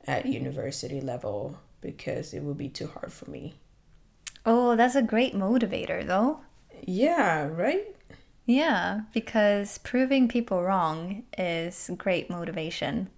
at 0.07 0.25
university 0.25 1.01
level 1.01 1.59
because 1.81 2.33
it 2.33 2.41
would 2.41 2.57
be 2.57 2.69
too 2.69 2.87
hard 2.87 3.11
for 3.11 3.29
me. 3.29 3.55
Oh, 4.45 4.75
that's 4.75 4.95
a 4.95 5.01
great 5.01 5.33
motivator, 5.35 6.05
though. 6.05 6.41
Yeah, 6.85 7.47
right? 7.47 7.95
Yeah, 8.47 9.01
because 9.13 9.77
proving 9.79 10.27
people 10.27 10.63
wrong 10.63 11.23
is 11.37 11.89
great 11.97 12.29
motivation. 12.29 13.09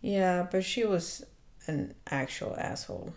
Yeah, 0.00 0.46
but 0.50 0.64
she 0.64 0.84
was 0.84 1.24
an 1.66 1.94
actual 2.10 2.56
asshole. 2.56 3.14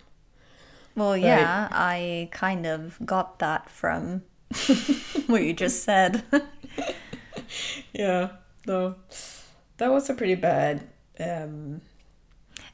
Well, 0.94 1.16
yeah, 1.16 1.68
I 1.70 2.28
kind 2.32 2.66
of 2.66 2.98
got 3.04 3.38
that 3.38 3.70
from 3.70 4.22
what 5.26 5.42
you 5.42 5.52
just 5.54 5.84
said. 5.84 6.22
Yeah, 7.92 8.30
no. 8.66 8.96
That 9.78 9.90
was 9.90 10.10
a 10.10 10.14
pretty 10.14 10.34
bad 10.34 10.88
um 11.20 11.80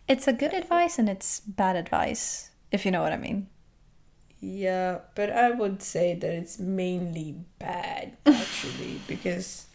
it's 0.08 0.26
a 0.28 0.32
good 0.32 0.52
advice 0.52 0.98
and 0.98 1.08
it's 1.08 1.40
bad 1.40 1.76
advice, 1.76 2.50
if 2.70 2.84
you 2.84 2.90
know 2.90 3.02
what 3.02 3.12
I 3.12 3.16
mean. 3.16 3.48
Yeah, 4.44 4.98
but 5.14 5.30
I 5.30 5.50
would 5.50 5.82
say 5.82 6.14
that 6.14 6.32
it's 6.32 6.58
mainly 6.58 7.36
bad 7.58 8.16
actually 8.26 9.00
because 9.08 9.66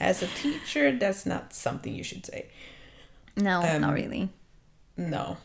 as 0.00 0.22
a 0.22 0.26
teacher 0.26 0.96
that's 0.96 1.24
not 1.24 1.54
something 1.54 1.94
you 1.94 2.02
should 2.02 2.26
say. 2.26 2.48
No, 3.36 3.62
Um, 3.62 3.82
not 3.82 3.94
really. 3.94 4.30
No. 4.96 5.36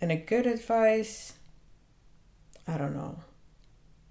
And 0.00 0.12
a 0.12 0.16
good 0.16 0.46
advice, 0.46 1.34
I 2.68 2.78
don't 2.78 2.94
know. 2.94 3.18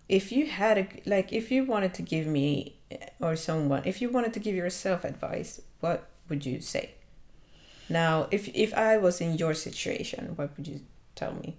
If 0.10 0.32
you 0.32 0.48
had 0.48 0.78
a 0.78 0.88
like 1.06 1.32
if 1.32 1.50
you 1.52 1.64
wanted 1.64 1.94
to 1.96 2.02
give 2.02 2.28
me 2.28 2.76
or 3.22 3.36
someone, 3.38 3.84
if 3.86 4.02
you 4.02 4.10
wanted 4.10 4.34
to 4.34 4.40
give 4.40 4.56
yourself 4.56 5.06
advice, 5.06 5.62
what 5.80 6.10
would 6.28 6.46
you 6.46 6.60
say? 6.60 6.92
Now, 7.90 8.28
if 8.32 8.50
if 8.54 8.74
I 8.74 8.98
was 8.98 9.22
in 9.22 9.38
your 9.38 9.54
situation, 9.54 10.34
what 10.36 10.58
would 10.58 10.68
you 10.68 10.82
tell 11.16 11.34
me? 11.34 11.58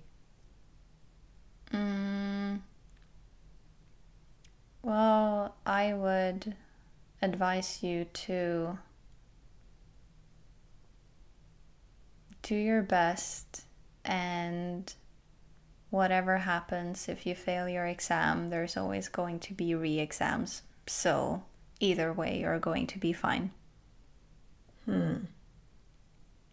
Well, 4.82 5.54
I 5.66 5.92
would 5.94 6.56
advise 7.22 7.82
you 7.82 8.06
to 8.06 8.78
do 12.42 12.54
your 12.54 12.82
best 12.82 13.62
and 14.04 14.92
whatever 15.90 16.38
happens 16.38 17.08
if 17.08 17.26
you 17.26 17.34
fail 17.34 17.68
your 17.68 17.86
exam, 17.86 18.50
there's 18.50 18.76
always 18.76 19.08
going 19.08 19.40
to 19.40 19.54
be 19.54 19.74
re 19.74 19.98
exams. 19.98 20.62
So, 20.86 21.44
either 21.80 22.12
way, 22.12 22.40
you're 22.40 22.58
going 22.58 22.86
to 22.88 22.98
be 22.98 23.12
fine. 23.12 23.50
hmm 24.86 25.24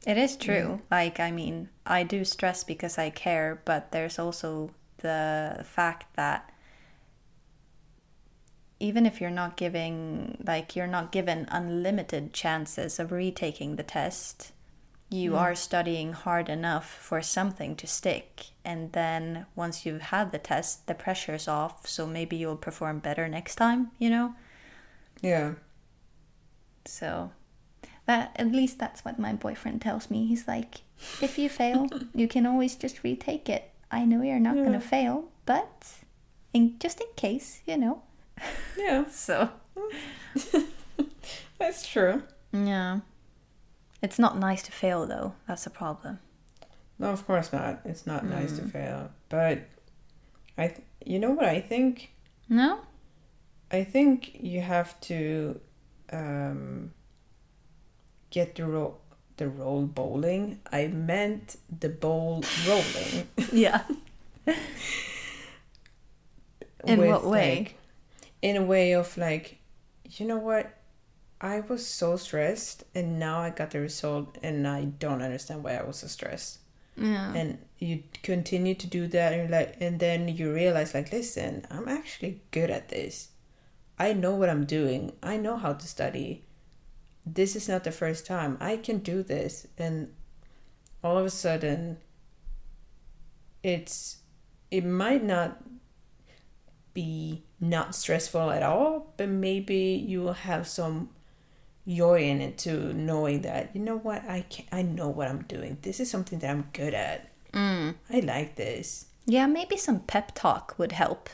It 0.08 0.18
is 0.18 0.38
true. 0.38 0.82
Like, 0.90 1.20
I 1.20 1.32
mean, 1.32 1.70
I 1.86 2.04
do 2.04 2.24
stress 2.26 2.64
because 2.64 2.98
I 2.98 3.10
care, 3.10 3.62
but 3.66 3.92
there's 3.92 4.18
also 4.18 4.72
the 4.98 5.64
fact 5.68 6.16
that 6.16 6.52
even 8.80 9.06
if 9.06 9.22
you're 9.22 9.30
not 9.30 9.58
giving, 9.58 10.38
like, 10.46 10.76
you're 10.76 10.88
not 10.88 11.12
given 11.12 11.48
unlimited 11.50 12.34
chances 12.34 13.00
of 13.00 13.12
retaking 13.12 13.76
the 13.76 13.84
test, 13.84 14.52
you 15.10 15.32
mm. 15.32 15.40
are 15.40 15.56
studying 15.56 16.14
hard 16.14 16.50
enough 16.50 16.90
for 16.90 17.22
something 17.22 17.76
to 17.78 17.88
stick. 17.88 18.48
And 18.64 18.92
then 18.92 19.46
once 19.56 19.86
you've 19.86 20.02
had 20.02 20.32
the 20.32 20.40
test, 20.40 20.88
the 20.88 20.94
pressure's 20.94 21.48
off. 21.48 21.88
So 21.88 22.06
maybe 22.06 22.36
you'll 22.36 22.58
perform 22.58 23.00
better 23.00 23.28
next 23.28 23.56
time, 23.56 23.92
you 23.98 24.10
know? 24.10 24.36
Yeah. 25.22 25.54
So 26.86 27.32
that 28.06 28.36
at 28.36 28.52
least 28.52 28.78
that's 28.78 29.04
what 29.06 29.20
my 29.20 29.34
boyfriend 29.34 29.82
tells 29.82 30.10
me. 30.10 30.28
He's 30.28 30.48
like, 30.48 30.82
if 31.22 31.38
you 31.38 31.50
fail, 31.50 31.88
you 32.14 32.28
can 32.28 32.46
always 32.46 32.76
just 32.76 33.04
retake 33.04 33.50
it. 33.50 33.72
I 33.92 34.06
know 34.06 34.22
you're 34.22 34.40
not 34.40 34.56
gonna 34.56 34.80
fail, 34.82 35.26
but 35.46 35.88
in 36.54 36.78
just 36.80 37.00
in 37.02 37.08
case, 37.16 37.62
you 37.66 37.78
know. 37.78 38.02
Yeah. 38.78 39.06
So 39.12 39.50
That's 41.58 41.88
true. 41.88 42.24
yeah, 42.52 43.00
it's 44.02 44.20
not 44.20 44.38
nice 44.38 44.62
to 44.64 44.72
fail 44.72 45.06
though. 45.06 45.34
That's 45.48 45.66
a 45.66 45.70
problem. 45.70 46.20
No, 47.00 47.08
of 47.12 47.26
course 47.28 47.52
not. 47.54 47.82
It's 47.86 48.06
not 48.08 48.26
nice 48.26 48.58
to 48.58 48.64
fail. 48.64 49.12
But 49.30 49.68
I 50.58 50.68
th- 50.68 50.82
you 51.06 51.20
know 51.20 51.32
what 51.32 51.46
I 51.46 51.60
think? 51.62 52.12
No. 52.50 52.80
I 53.72 53.84
think 53.84 54.38
you 54.42 54.62
have 54.62 55.00
to 55.02 55.60
um, 56.12 56.94
get 58.30 58.56
the 58.56 58.66
roll 58.66 59.02
the 59.38 59.48
roll 59.48 59.84
bowling. 59.86 60.60
I 60.72 60.88
meant 60.88 61.58
the 61.80 61.90
bowl 61.90 62.44
rolling. 62.68 63.28
Yeah. 63.52 63.84
In 66.86 67.00
with, 67.00 67.10
what 67.10 67.26
way? 67.26 67.56
like- 67.60 67.76
in 68.42 68.58
a 68.58 68.64
way 68.64 68.92
of 68.94 69.18
like, 69.18 69.58
you 70.12 70.26
know 70.28 70.38
what? 70.38 70.72
I 71.42 71.62
was 71.62 71.86
so 71.86 72.16
stressed, 72.16 72.84
and 72.94 73.20
now 73.20 73.40
I 73.40 73.50
got 73.50 73.72
the 73.72 73.80
result, 73.80 74.38
and 74.44 74.68
I 74.68 74.86
don't 74.86 75.22
understand 75.22 75.64
why 75.64 75.76
I 75.76 75.84
was 75.84 75.98
so 75.98 76.08
stressed. 76.08 76.60
Yeah. 76.96 77.34
And 77.34 77.58
you 77.80 78.04
continue 78.24 78.74
to 78.76 78.88
do 78.88 79.08
that, 79.08 79.34
and 79.34 79.42
you're 79.50 79.60
like, 79.60 79.76
and 79.82 80.00
then 80.00 80.28
you 80.30 80.54
realize, 80.54 80.94
like, 80.94 81.12
listen, 81.12 81.66
I'm 81.70 81.88
actually 81.90 82.42
good 82.52 82.70
at 82.70 82.90
this. 82.90 83.30
I 84.00 84.14
know 84.14 84.36
what 84.36 84.50
I'm 84.50 84.66
doing. 84.66 85.12
I 85.24 85.38
know 85.38 85.58
how 85.58 85.74
to 85.74 85.88
study. 85.88 86.45
This 87.26 87.56
is 87.56 87.68
not 87.68 87.84
the 87.84 87.92
first 87.92 88.26
time. 88.26 88.58
I 88.62 88.78
can 88.78 89.00
do 89.00 89.24
this, 89.24 89.68
and 89.78 90.14
all 91.04 91.18
of 91.18 91.26
a 91.26 91.30
sudden, 91.30 91.98
it's 93.64 94.18
it 94.72 94.86
might 94.86 95.24
not 95.24 95.64
be 96.94 97.44
not 97.60 97.96
stressful 97.96 98.52
at 98.52 98.64
all, 98.64 99.14
but 99.18 99.30
maybe 99.30 100.04
you 100.08 100.22
will 100.22 100.34
have 100.34 100.68
some 100.68 101.10
joy 101.88 102.22
in 102.22 102.42
it 102.42 102.58
too, 102.58 102.94
knowing 102.94 103.42
that 103.42 103.72
you 103.76 103.82
know 103.82 103.98
what 103.98 104.24
I 104.28 104.42
can 104.50 104.66
I 104.72 104.82
know 104.82 105.10
what 105.10 105.28
I'm 105.28 105.44
doing. 105.44 105.78
This 105.82 106.00
is 106.00 106.10
something 106.10 106.40
that 106.40 106.50
I'm 106.50 106.70
good 106.74 106.94
at. 106.94 107.30
Mm. 107.54 107.96
I 108.10 108.20
like 108.20 108.56
this. 108.56 109.08
Yeah, 109.26 109.48
maybe 109.48 109.78
some 109.78 110.02
pep 110.02 110.34
talk 110.36 110.76
would 110.78 110.92
help. 110.92 111.30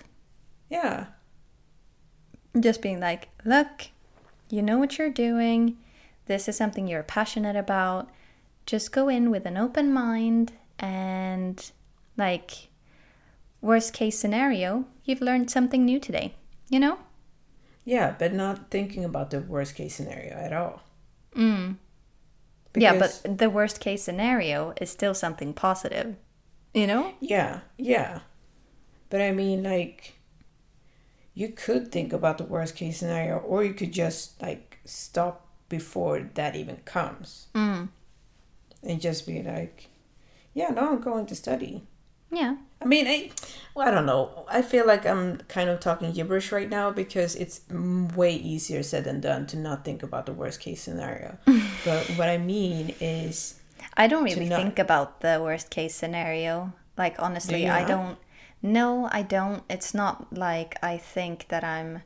Yeah, 0.69 1.07
Just 2.57 2.81
being 2.81 2.99
like, 3.01 3.27
look, 3.43 3.87
you 4.51 4.61
know 4.61 4.77
what 4.77 4.97
you're 4.97 5.09
doing. 5.09 5.77
This 6.25 6.47
is 6.47 6.55
something 6.57 6.87
you're 6.87 7.03
passionate 7.03 7.55
about. 7.55 8.09
Just 8.65 8.91
go 8.91 9.07
in 9.09 9.31
with 9.31 9.45
an 9.45 9.57
open 9.57 9.91
mind 9.93 10.53
and, 10.79 11.71
like, 12.17 12.69
worst 13.61 13.93
case 13.93 14.17
scenario, 14.17 14.85
you've 15.03 15.21
learned 15.21 15.49
something 15.51 15.85
new 15.85 15.99
today, 15.99 16.35
you 16.69 16.79
know? 16.79 16.97
yeah, 17.83 18.15
but 18.19 18.31
not 18.31 18.69
thinking 18.69 19.03
about 19.03 19.31
the 19.31 19.39
worst 19.41 19.73
case 19.73 19.95
scenario 19.95 20.33
at 20.33 20.53
all. 20.53 20.81
Mm. 21.35 21.77
yeah, 22.75 22.93
Because- 22.93 23.19
but 23.23 23.37
the 23.39 23.49
worst 23.49 23.79
case 23.79 24.03
scenario 24.03 24.73
is 24.79 24.89
still 24.91 25.13
something 25.15 25.51
positive, 25.53 26.15
you 26.75 26.85
know? 26.85 27.13
Yeah, 27.19 27.61
yeah. 27.77 28.19
But 29.09 29.21
I 29.21 29.31
mean, 29.31 29.63
like, 29.63 30.13
you 31.33 31.49
could 31.49 31.91
think 31.91 32.13
about 32.13 32.37
the 32.37 32.43
worst 32.43 32.75
case 32.75 32.97
scenario, 32.97 33.37
or 33.37 33.63
you 33.63 33.73
could 33.73 33.91
just, 33.91 34.41
like, 34.41 34.79
stop 34.85 35.47
before 35.69 36.29
that 36.33 36.55
even 36.55 36.77
comes. 36.85 37.47
Mm. 37.55 37.89
And 38.83 39.01
just 39.01 39.25
be 39.25 39.41
like, 39.41 39.89
yeah, 40.53 40.69
no, 40.69 40.89
I'm 40.89 41.01
going 41.01 41.25
to 41.27 41.35
study. 41.35 41.83
Yeah. 42.31 42.55
I 42.81 42.85
mean, 42.85 43.07
I, 43.07 43.31
well, 43.75 43.87
I 43.87 43.91
don't 43.91 44.05
know. 44.05 44.45
I 44.49 44.61
feel 44.61 44.87
like 44.87 45.05
I'm 45.05 45.37
kind 45.47 45.69
of 45.69 45.79
talking 45.79 46.11
gibberish 46.13 46.51
right 46.51 46.69
now 46.69 46.89
because 46.89 47.35
it's 47.35 47.61
way 47.69 48.33
easier 48.33 48.81
said 48.83 49.03
than 49.03 49.19
done 49.19 49.45
to 49.47 49.57
not 49.57 49.85
think 49.85 50.01
about 50.01 50.25
the 50.25 50.33
worst 50.33 50.59
case 50.59 50.81
scenario. 50.81 51.37
but 51.85 52.05
what 52.15 52.29
I 52.29 52.37
mean 52.37 52.95
is, 52.99 53.59
I 53.95 54.07
don't 54.07 54.23
really 54.23 54.49
not- 54.49 54.61
think 54.61 54.79
about 54.79 55.21
the 55.21 55.39
worst 55.41 55.69
case 55.69 55.93
scenario. 55.93 56.73
Like 56.97 57.15
honestly, 57.19 57.65
you 57.65 57.71
I 57.71 57.83
don't. 57.83 58.17
No, 58.61 59.09
I 59.11 59.23
don't. 59.23 59.63
It's 59.69 59.93
not 59.93 60.33
like 60.33 60.77
I 60.83 60.97
think 60.97 61.47
that 61.47 61.63
I'm 61.63 62.03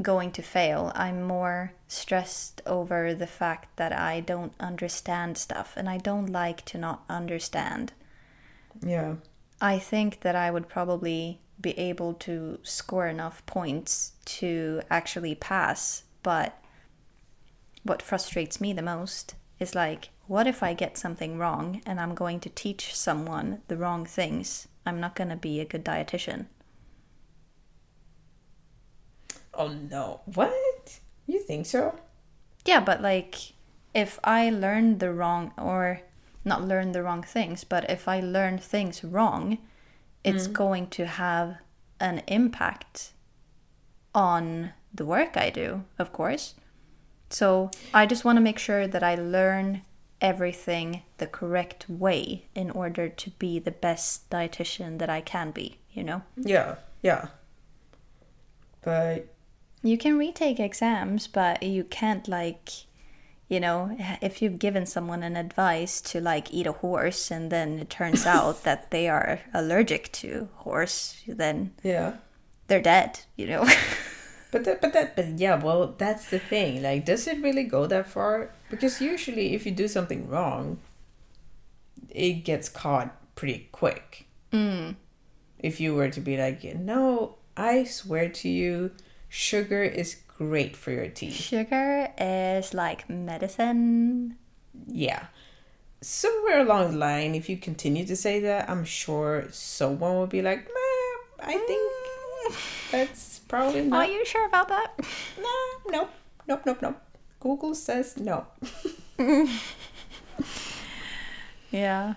going 0.00 0.32
to 0.32 0.42
fail. 0.42 0.92
I'm 0.94 1.22
more 1.22 1.72
stressed 1.88 2.62
over 2.66 3.14
the 3.14 3.26
fact 3.26 3.76
that 3.76 3.92
I 3.92 4.20
don't 4.20 4.52
understand 4.58 5.36
stuff 5.36 5.74
and 5.76 5.88
I 5.88 5.98
don't 5.98 6.26
like 6.26 6.64
to 6.66 6.78
not 6.78 7.04
understand. 7.08 7.92
yeah, 8.80 9.16
I 9.60 9.78
think 9.78 10.20
that 10.20 10.34
I 10.34 10.50
would 10.50 10.68
probably 10.68 11.40
be 11.60 11.78
able 11.78 12.14
to 12.14 12.58
score 12.62 13.06
enough 13.06 13.44
points 13.46 14.12
to 14.24 14.82
actually 14.90 15.34
pass, 15.34 16.02
but 16.22 16.58
what 17.84 18.02
frustrates 18.02 18.60
me 18.60 18.72
the 18.72 18.82
most 18.82 19.34
is 19.60 19.74
like, 19.74 20.08
what 20.26 20.46
if 20.46 20.62
I 20.62 20.74
get 20.74 20.96
something 20.98 21.38
wrong 21.38 21.82
and 21.86 22.00
I'm 22.00 22.14
going 22.14 22.40
to 22.40 22.48
teach 22.48 22.94
someone 22.94 23.60
the 23.68 23.76
wrong 23.76 24.06
things? 24.06 24.66
I'm 24.84 25.00
not 25.00 25.14
going 25.14 25.30
to 25.30 25.36
be 25.36 25.60
a 25.60 25.64
good 25.64 25.84
dietitian. 25.84 26.46
oh 29.54 29.68
no, 29.68 30.20
what? 30.24 31.00
You 31.26 31.40
think 31.40 31.66
so? 31.66 31.94
Yeah, 32.64 32.80
but 32.80 33.02
like, 33.02 33.52
if 33.94 34.18
I 34.24 34.50
learn 34.50 34.98
the 34.98 35.12
wrong, 35.12 35.52
or 35.58 36.00
not 36.44 36.66
learn 36.66 36.92
the 36.92 37.02
wrong 37.02 37.22
things, 37.22 37.64
but 37.64 37.88
if 37.90 38.08
I 38.08 38.20
learn 38.20 38.58
things 38.58 39.04
wrong, 39.04 39.58
it's 40.24 40.48
mm. 40.48 40.52
going 40.52 40.86
to 40.88 41.06
have 41.06 41.58
an 42.00 42.22
impact 42.26 43.12
on 44.14 44.72
the 44.94 45.04
work 45.04 45.36
I 45.36 45.50
do, 45.50 45.84
of 45.98 46.12
course. 46.12 46.54
So 47.30 47.70
I 47.94 48.06
just 48.06 48.24
want 48.24 48.36
to 48.36 48.42
make 48.42 48.58
sure 48.58 48.86
that 48.86 49.02
I 49.02 49.14
learn 49.14 49.82
everything 50.22 51.02
the 51.18 51.26
correct 51.26 51.84
way 51.88 52.46
in 52.54 52.70
order 52.70 53.08
to 53.08 53.30
be 53.30 53.58
the 53.58 53.70
best 53.70 54.30
dietitian 54.30 54.98
that 54.98 55.10
I 55.10 55.20
can 55.20 55.50
be, 55.50 55.78
you 55.92 56.02
know? 56.02 56.22
Yeah, 56.36 56.76
yeah. 57.02 57.28
But 58.80 59.26
You 59.82 59.98
can 59.98 60.16
retake 60.16 60.60
exams, 60.60 61.26
but 61.26 61.62
you 61.62 61.84
can't 61.84 62.26
like 62.28 62.70
you 63.48 63.60
know, 63.60 63.94
if 64.22 64.40
you've 64.40 64.58
given 64.58 64.86
someone 64.86 65.22
an 65.22 65.36
advice 65.36 66.00
to 66.00 66.22
like 66.22 66.54
eat 66.54 66.66
a 66.66 66.72
horse 66.72 67.30
and 67.30 67.52
then 67.52 67.80
it 67.80 67.90
turns 67.90 68.24
out 68.36 68.62
that 68.64 68.90
they 68.90 69.10
are 69.10 69.40
allergic 69.52 70.10
to 70.12 70.48
horse, 70.54 71.22
then 71.28 71.74
yeah. 71.82 72.14
they're 72.68 72.80
dead, 72.80 73.20
you 73.36 73.46
know. 73.46 73.68
But 74.52 74.64
that, 74.64 74.82
but 74.82 74.92
that, 74.92 75.16
but 75.16 75.40
yeah. 75.40 75.58
Well, 75.58 75.94
that's 75.96 76.28
the 76.28 76.38
thing. 76.38 76.82
Like, 76.82 77.06
does 77.06 77.26
it 77.26 77.42
really 77.42 77.64
go 77.64 77.86
that 77.86 78.06
far? 78.06 78.50
Because 78.72 79.02
usually, 79.02 79.52
if 79.52 79.66
you 79.66 79.72
do 79.72 79.86
something 79.86 80.26
wrong, 80.28 80.78
it 82.08 82.40
gets 82.42 82.70
caught 82.70 83.12
pretty 83.34 83.68
quick. 83.70 84.24
Mm. 84.50 84.96
If 85.58 85.78
you 85.78 85.94
were 85.94 86.08
to 86.08 86.20
be 86.20 86.38
like, 86.38 86.64
no, 86.74 87.36
I 87.54 87.84
swear 87.84 88.30
to 88.30 88.48
you, 88.48 88.92
sugar 89.28 89.82
is 89.82 90.16
great 90.38 90.74
for 90.74 90.90
your 90.90 91.08
teeth. 91.08 91.34
Sugar 91.34 92.08
is 92.16 92.72
like 92.72 93.10
medicine. 93.10 94.38
Yeah. 94.86 95.26
Somewhere 96.00 96.60
along 96.60 96.92
the 96.92 96.96
line, 96.96 97.34
if 97.34 97.50
you 97.50 97.58
continue 97.58 98.06
to 98.06 98.16
say 98.16 98.40
that, 98.40 98.70
I'm 98.70 98.86
sure 98.86 99.48
someone 99.52 100.14
will 100.14 100.26
be 100.26 100.40
like, 100.40 100.64
"Meh, 100.64 101.44
I 101.44 101.58
think 101.58 102.56
that's 102.90 103.40
probably 103.40 103.82
not. 103.82 104.08
Are 104.08 104.10
you 104.10 104.24
sure 104.24 104.46
about 104.46 104.68
that? 104.68 104.98
No, 105.38 105.54
nope, 105.90 106.10
nope, 106.48 106.62
nope, 106.64 106.78
nope. 106.80 106.96
Google 107.42 107.74
says 107.74 108.16
no. 108.16 108.46
Yeah. 111.70 112.14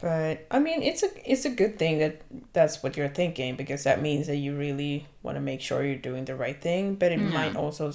But 0.00 0.46
I 0.50 0.58
mean, 0.58 0.82
it's 0.82 1.02
a 1.02 1.08
it's 1.30 1.44
a 1.44 1.50
good 1.50 1.78
thing 1.78 1.98
that 1.98 2.20
that's 2.52 2.82
what 2.82 2.96
you're 2.96 3.08
thinking 3.08 3.54
because 3.56 3.84
that 3.84 4.02
means 4.02 4.26
that 4.26 4.36
you 4.36 4.56
really 4.56 5.06
want 5.22 5.36
to 5.36 5.40
make 5.40 5.60
sure 5.60 5.84
you're 5.84 5.96
doing 5.96 6.24
the 6.24 6.34
right 6.34 6.60
thing. 6.60 6.96
But 6.96 7.12
it 7.12 7.18
might 7.20 7.54
also 7.56 7.92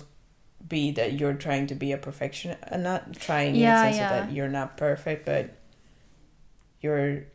be 0.68 0.91
that 0.91 1.20
you're 1.20 1.34
trying 1.34 1.68
to 1.68 1.76
be 1.76 1.91
a 1.91 1.97
perfectionist, 1.97 2.60
uh, 2.72 2.78
not 2.78 3.14
trying 3.14 3.56
Yeah, 3.56 3.84
in 3.84 3.91
the 3.91 3.93
sense 3.93 3.97
yeah. 3.97 4.20
of 4.22 4.28
that 4.28 4.34
you're 4.36 4.50
not 4.50 4.78
perfect, 4.78 5.26
but 5.26 5.52
you're. 6.82 7.26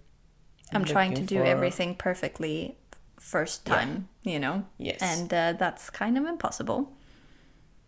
I'm 0.73 0.85
trying 0.85 1.15
to 1.15 1.23
do 1.23 1.39
for- 1.39 1.45
everything 1.45 1.95
perfectly 1.95 2.77
first 3.21 3.63
Yeah. 3.69 3.75
time, 3.77 4.09
you 4.25 4.39
know? 4.41 4.65
Yes. 4.79 4.99
And 5.03 5.33
uh, 5.33 5.53
that's 5.53 5.89
kind 5.91 6.19
of 6.19 6.25
impossible. 6.27 6.91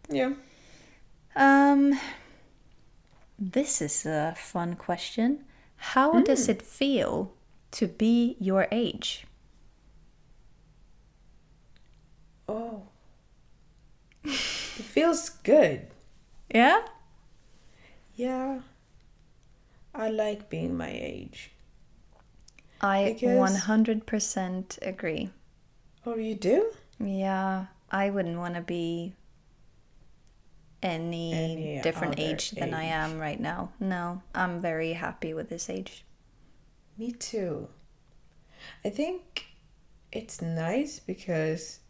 Yeah. 0.09 0.35
Um 1.37 1.99
This 3.39 3.83
is 3.83 4.07
a 4.07 4.35
fun 4.37 4.75
question. 4.77 5.45
How 5.93 6.23
does 6.23 6.49
it 6.49 6.63
feel 6.63 7.35
to 7.73 7.87
be 7.87 8.37
your 8.41 8.67
age? 8.73 9.27
Oh. 12.49 12.83
it 14.25 14.33
feels 14.33 15.29
good. 15.29 15.89
Yeah? 16.55 16.81
Yeah. 18.15 18.61
I 19.95 20.09
like 20.09 20.49
being 20.49 20.77
my 20.77 20.89
age. 20.91 21.51
I 22.81 23.13
Because- 23.13 23.37
100% 23.67 24.79
agree. 24.81 25.31
Oh, 26.07 26.17
you 26.17 26.35
do? 26.35 26.73
Yeah, 26.99 27.67
I 27.91 28.09
wouldn't 28.11 28.39
want 28.39 28.55
to 28.55 28.61
be 28.63 29.13
any, 30.83 31.33
Any 31.33 31.81
different 31.83 32.19
age 32.19 32.51
than 32.53 32.75
I 32.75 32.85
am 32.85 33.19
right 33.19 33.41
now. 33.41 33.73
No, 33.81 34.23
I'm 34.35 34.61
very 34.61 34.93
happy 34.93 35.35
with 35.35 35.49
this 35.49 35.69
age. 35.71 36.05
Me 36.99 37.13
too. 37.13 37.69
I 38.85 38.91
think 38.91 39.47
it's 40.13 40.41
nice 40.41 40.99
because 40.99 41.81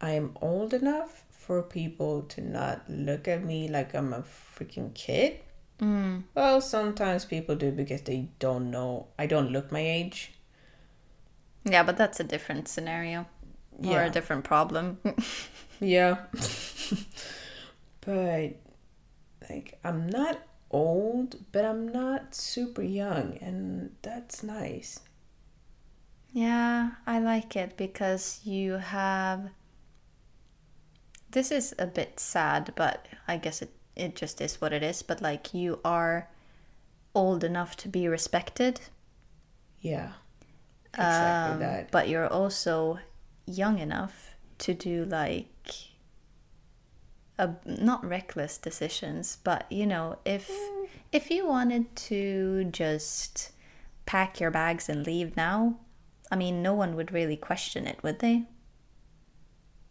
I'm 0.00 0.36
old 0.40 0.72
enough 0.74 1.24
for 1.30 1.62
people 1.62 2.22
to 2.22 2.40
not 2.40 2.88
look 2.88 3.28
at 3.28 3.44
me 3.44 3.68
like 3.68 3.94
I'm 3.94 4.12
a 4.12 4.22
freaking 4.22 4.92
kid. 4.94 5.40
Mm. 5.78 6.24
Well, 6.34 6.60
sometimes 6.60 7.24
people 7.24 7.54
do 7.54 7.70
because 7.70 8.02
they 8.02 8.28
don't 8.38 8.70
know. 8.70 9.08
I 9.18 9.26
don't 9.26 9.50
look 9.52 9.70
my 9.70 9.80
age. 9.80 10.32
Yeah, 11.64 11.82
but 11.82 11.96
that's 11.96 12.18
a 12.20 12.24
different 12.24 12.68
scenario 12.68 13.26
or 13.78 13.92
Yeah. 13.92 14.06
a 14.06 14.10
different 14.10 14.44
problem. 14.44 14.98
Yeah. 15.78 16.16
but 18.06 18.54
like 19.50 19.78
I'm 19.84 20.08
not 20.08 20.38
old, 20.70 21.36
but 21.52 21.64
I'm 21.64 21.88
not 21.88 22.34
super 22.34 22.82
young 22.82 23.36
and 23.42 23.94
that's 24.02 24.42
nice. 24.42 25.00
Yeah, 26.32 26.92
I 27.06 27.18
like 27.18 27.56
it 27.56 27.76
because 27.76 28.40
you 28.44 28.74
have. 28.74 29.50
This 31.30 31.50
is 31.50 31.74
a 31.78 31.86
bit 31.86 32.20
sad, 32.20 32.72
but 32.76 33.06
I 33.26 33.36
guess 33.36 33.62
it, 33.62 33.70
it 33.94 34.16
just 34.16 34.40
is 34.40 34.60
what 34.60 34.72
it 34.72 34.82
is. 34.82 35.02
But 35.02 35.20
like, 35.20 35.52
you 35.52 35.80
are 35.84 36.28
old 37.14 37.42
enough 37.44 37.76
to 37.78 37.88
be 37.88 38.06
respected, 38.08 38.80
Yeah. 39.80 40.12
Exactly 40.94 41.52
um, 41.54 41.58
that. 41.60 41.90
but 41.90 42.08
you're 42.08 42.26
also 42.28 42.98
young 43.46 43.78
enough 43.78 44.34
to 44.58 44.74
do 44.74 45.04
like. 45.04 45.46
A, 47.38 47.50
not 47.64 48.04
reckless 48.04 48.56
decisions, 48.58 49.38
but 49.44 49.70
you 49.70 49.86
know, 49.86 50.18
if 50.24 50.50
if 51.12 51.30
you 51.30 51.46
wanted 51.46 51.94
to 51.96 52.64
just 52.64 53.52
pack 54.06 54.40
your 54.40 54.50
bags 54.50 54.88
and 54.88 55.04
leave 55.06 55.36
now, 55.36 55.76
I 56.30 56.36
mean, 56.36 56.62
no 56.62 56.72
one 56.74 56.96
would 56.96 57.12
really 57.12 57.36
question 57.36 57.86
it, 57.86 58.02
would 58.02 58.20
they? 58.20 58.44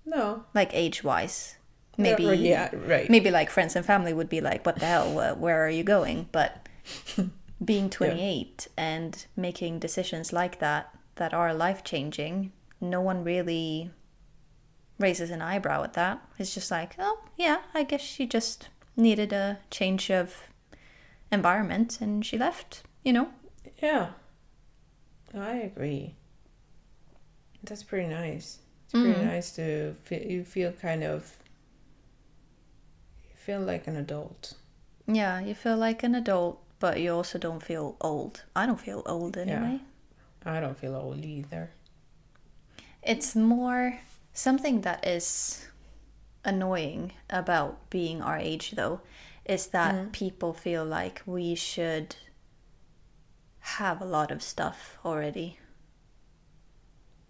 No. 0.05 0.43
like 0.53 0.69
age 0.73 1.03
wise 1.03 1.55
Yeah, 1.97 2.03
maybe 2.03 2.25
right, 2.27 2.39
yeah, 2.39 2.69
right. 2.75 3.09
maybe 3.09 3.31
like 3.31 3.49
friends 3.49 3.75
and 3.75 3.83
family 3.85 4.13
would 4.13 4.29
be 4.29 4.39
like 4.39 4.65
what 4.65 4.77
the 4.79 4.85
hell 4.85 5.11
where, 5.13 5.33
where 5.33 5.65
are 5.65 5.69
you 5.69 5.83
going 5.83 6.29
but 6.31 6.69
being 7.65 7.89
28 7.89 8.67
and 8.77 9.25
making 9.35 9.79
decisions 9.79 10.31
like 10.31 10.59
that 10.59 10.93
that 11.15 11.33
are 11.33 11.53
life 11.55 11.83
changing 11.83 12.51
no 12.79 13.01
one 13.01 13.23
really 13.23 13.89
raises 14.97 15.29
an 15.29 15.41
eyebrow 15.41 15.83
at 15.83 15.93
that 15.93 16.21
it's 16.39 16.53
just 16.53 16.71
like 16.71 16.95
oh 16.99 17.19
yeah 17.37 17.57
i 17.73 17.83
guess 17.83 18.01
she 18.01 18.25
just 18.25 18.69
needed 18.95 19.33
a 19.33 19.59
change 19.69 20.09
of 20.09 20.43
environment 21.31 21.99
and 22.01 22.25
she 22.25 22.37
left 22.37 22.83
you 23.03 23.11
know 23.13 23.27
Yeah, 23.81 24.07
I 25.33 25.55
agree. 25.69 26.15
That's 27.63 27.83
pretty 27.83 28.07
nice. 28.07 28.59
It's 28.85 28.93
pretty 28.93 29.19
mm. 29.19 29.25
nice 29.25 29.51
to 29.55 29.93
feel. 30.05 30.21
You 30.21 30.43
feel 30.45 30.71
kind 30.71 31.03
of. 31.03 31.35
You 33.29 33.35
feel 33.35 33.59
like 33.59 33.87
an 33.87 33.97
adult. 33.97 34.53
yeah 35.07 35.39
you 35.39 35.53
feel 35.53 35.77
like 35.77 36.03
an 36.03 36.15
adult 36.15 36.61
but 36.79 36.99
you 36.99 37.11
also 37.13 37.37
don't 37.37 37.61
feel 37.61 37.95
old 38.01 38.43
i 38.55 38.65
don't 38.65 38.79
feel 38.79 39.01
old 39.05 39.37
anyway 39.37 39.79
I 40.45 40.59
don't 40.59 40.77
feel 40.77 40.95
old 40.95 41.23
either. 41.25 41.71
It's 43.01 43.35
more 43.35 43.99
something 44.35 44.81
that 44.81 45.07
is 45.07 45.65
annoying 46.43 47.13
about 47.31 47.89
being 47.89 48.21
our 48.21 48.37
age, 48.37 48.71
though, 48.71 49.01
is 49.45 49.67
that 49.67 50.11
people 50.11 50.53
feel 50.53 50.85
like 50.85 51.23
we 51.25 51.55
should 51.55 52.15
have 53.59 53.99
a 54.01 54.05
lot 54.05 54.29
of 54.29 54.43
stuff 54.43 54.99
already. 55.03 55.57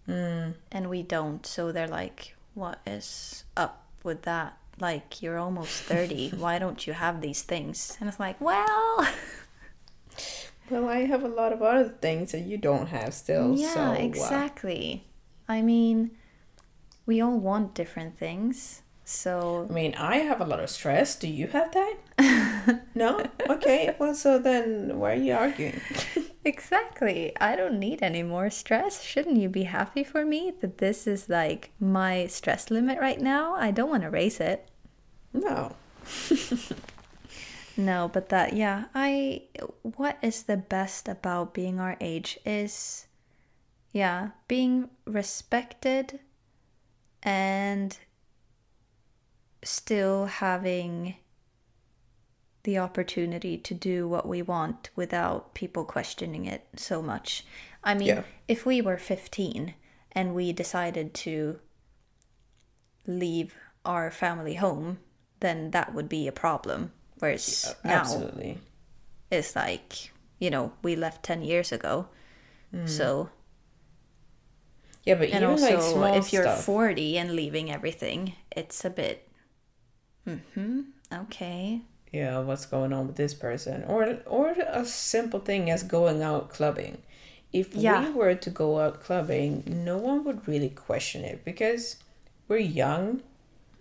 And 0.06 0.90
we 0.90 1.02
don't. 1.02 1.46
So 1.46 1.72
they're 1.72 1.88
like, 1.88 2.36
what 2.54 2.80
is 2.86 3.44
up 3.56 3.86
with 4.04 4.22
that? 4.22 4.58
Like, 4.78 5.22
you're 5.22 5.38
almost 5.38 5.82
30. 5.84 6.30
Why 6.36 6.58
don't 6.58 6.86
you 6.86 6.92
have 6.92 7.20
these 7.22 7.42
things? 7.42 7.96
And 7.98 8.08
it's 8.08 8.20
like, 8.20 8.38
well, 8.40 9.08
Well, 10.70 10.88
I 10.88 11.04
have 11.06 11.22
a 11.22 11.28
lot 11.28 11.52
of 11.52 11.62
other 11.62 11.88
things 11.88 12.32
that 12.32 12.40
you 12.40 12.58
don't 12.58 12.88
have 12.88 13.14
still. 13.14 13.54
yeah, 13.56 13.72
so, 13.72 13.80
uh, 13.80 13.92
exactly. 13.92 15.04
I 15.48 15.62
mean, 15.62 16.10
we 17.06 17.20
all 17.20 17.38
want 17.38 17.74
different 17.74 18.18
things. 18.18 18.82
So 19.04 19.66
I 19.70 19.72
mean, 19.72 19.94
I 19.94 20.16
have 20.16 20.40
a 20.40 20.44
lot 20.44 20.58
of 20.58 20.68
stress. 20.68 21.14
Do 21.14 21.28
you 21.28 21.46
have 21.46 21.72
that? 21.72 22.80
no. 22.94 23.24
Okay. 23.48 23.94
Well, 23.98 24.14
so 24.14 24.38
then 24.38 24.98
why 24.98 25.12
are 25.12 25.14
you 25.14 25.34
arguing? 25.34 25.80
Exactly. 26.46 27.32
I 27.40 27.56
don't 27.56 27.80
need 27.80 28.04
any 28.04 28.22
more 28.22 28.50
stress. 28.50 29.02
Shouldn't 29.02 29.36
you 29.36 29.48
be 29.48 29.64
happy 29.64 30.04
for 30.04 30.24
me 30.24 30.52
that 30.60 30.78
this 30.78 31.08
is 31.08 31.28
like 31.28 31.72
my 31.80 32.28
stress 32.28 32.70
limit 32.70 33.00
right 33.00 33.20
now? 33.20 33.56
I 33.56 33.72
don't 33.72 33.90
want 33.90 34.04
to 34.04 34.10
raise 34.10 34.38
it. 34.38 34.68
no. 35.32 35.74
No, 37.76 38.08
but 38.10 38.30
that, 38.30 38.54
yeah, 38.54 38.84
I. 38.94 39.42
What 39.82 40.16
is 40.22 40.44
the 40.44 40.56
best 40.56 41.08
about 41.08 41.52
being 41.52 41.78
our 41.78 41.96
age 42.00 42.38
is, 42.46 43.06
yeah, 43.92 44.30
being 44.48 44.88
respected 45.04 46.20
and 47.22 47.98
still 49.62 50.26
having 50.26 51.16
the 52.62 52.78
opportunity 52.78 53.56
to 53.56 53.74
do 53.74 54.08
what 54.08 54.26
we 54.26 54.42
want 54.42 54.90
without 54.96 55.54
people 55.54 55.84
questioning 55.84 56.46
it 56.46 56.66
so 56.76 57.00
much. 57.00 57.44
I 57.84 57.94
mean, 57.94 58.08
Yeah. 58.08 58.22
if 58.48 58.66
we 58.66 58.80
were 58.80 58.98
15 58.98 59.74
and 60.12 60.34
we 60.34 60.52
decided 60.52 61.14
to 61.14 61.60
leave 63.06 63.54
our 63.84 64.10
family 64.10 64.54
home, 64.54 64.98
then 65.40 65.70
that 65.70 65.94
would 65.94 66.08
be 66.08 66.26
a 66.26 66.32
problem. 66.32 66.92
Whereas 67.18 67.74
now 67.84 68.00
Absolutely. 68.00 68.58
it's 69.30 69.54
like, 69.54 70.12
you 70.40 70.50
know, 70.50 70.72
we 70.82 70.96
left 70.96 71.22
10 71.22 71.42
years 71.42 71.70
ago. 71.70 72.08
Mm. 72.74 72.88
So, 72.88 73.30
Yeah, 75.06 75.14
but 75.14 75.30
and 75.30 75.44
even 75.44 75.50
also 75.50 75.96
like 75.98 76.16
if 76.16 76.32
you're 76.32 76.42
stuff. 76.42 76.64
40 76.64 77.16
and 77.18 77.36
leaving 77.36 77.70
everything, 77.70 78.34
it's 78.50 78.84
a 78.84 78.90
bit, 78.90 79.28
hmm, 80.24 80.80
okay. 81.12 81.82
yeah, 82.12 82.40
what's 82.40 82.66
going 82.66 82.92
on 82.92 83.06
with 83.06 83.16
this 83.16 83.32
person, 83.34 83.84
or 83.84 84.18
or 84.26 84.50
a 84.68 84.84
simple 84.84 85.40
thing 85.40 85.70
as 85.70 85.82
going 85.84 86.22
out 86.22 86.50
clubbing. 86.50 86.98
If 87.52 87.74
Yeah. 87.74 88.08
we 88.08 88.10
were 88.12 88.34
to 88.34 88.50
go 88.50 88.80
out 88.80 89.00
clubbing, 89.00 89.62
no 89.66 89.96
one 89.96 90.24
would 90.24 90.46
really 90.48 90.70
question 90.70 91.24
it 91.24 91.44
because 91.44 91.96
we're 92.48 92.58
young. 92.58 93.22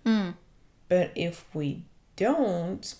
Hmm. 0.06 0.32
But 0.88 1.12
if 1.16 1.46
we 1.54 1.84
don't, 2.16 2.94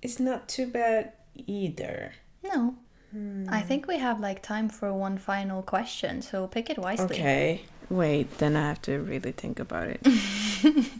it's 0.00 0.20
not 0.20 0.48
too 0.48 0.66
bad 0.66 1.12
either. 1.34 2.12
No. 2.42 2.76
I 3.48 3.60
think 3.60 3.86
we 3.86 3.98
have 3.98 4.20
like 4.20 4.42
time 4.42 4.70
for 4.70 4.90
one 4.94 5.18
final 5.18 5.62
question, 5.62 6.22
so 6.22 6.46
pick 6.46 6.70
it 6.70 6.78
wisely. 6.78 7.04
Okay, 7.16 7.60
wait, 7.92 8.38
then 8.38 8.56
I 8.56 8.68
have 8.68 8.82
to 8.82 8.98
really 8.98 9.32
think 9.32 9.60
about 9.60 9.88
it. 9.88 10.00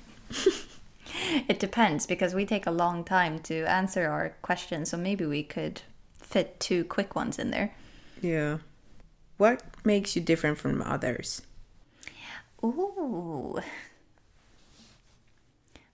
It 1.49 1.59
depends 1.61 2.07
because 2.07 2.34
we 2.34 2.45
take 2.47 2.66
a 2.66 2.70
long 2.70 3.05
time 3.05 3.38
to 3.40 3.64
answer 3.64 4.09
our 4.09 4.34
questions, 4.43 4.90
so 4.90 4.97
maybe 4.97 5.24
we 5.24 5.43
could 5.43 5.82
fit 6.20 6.59
two 6.61 6.84
quick 6.84 7.14
ones 7.14 7.38
in 7.38 7.51
there. 7.51 7.74
yeah. 8.20 8.59
What 9.38 9.62
makes 9.84 10.14
you 10.14 10.22
different 10.22 10.59
from 10.59 10.82
others? 10.82 11.43
Ooh. 12.62 13.61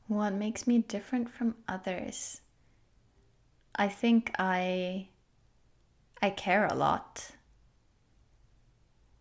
What 0.06 0.34
makes 0.34 0.66
me 0.66 0.78
different 0.78 1.30
from 1.30 1.54
others? 1.66 2.40
I 3.74 3.88
think 3.88 4.32
I 4.38 5.08
I 6.20 6.30
care 6.30 6.66
a 6.66 6.74
lot. 6.74 7.30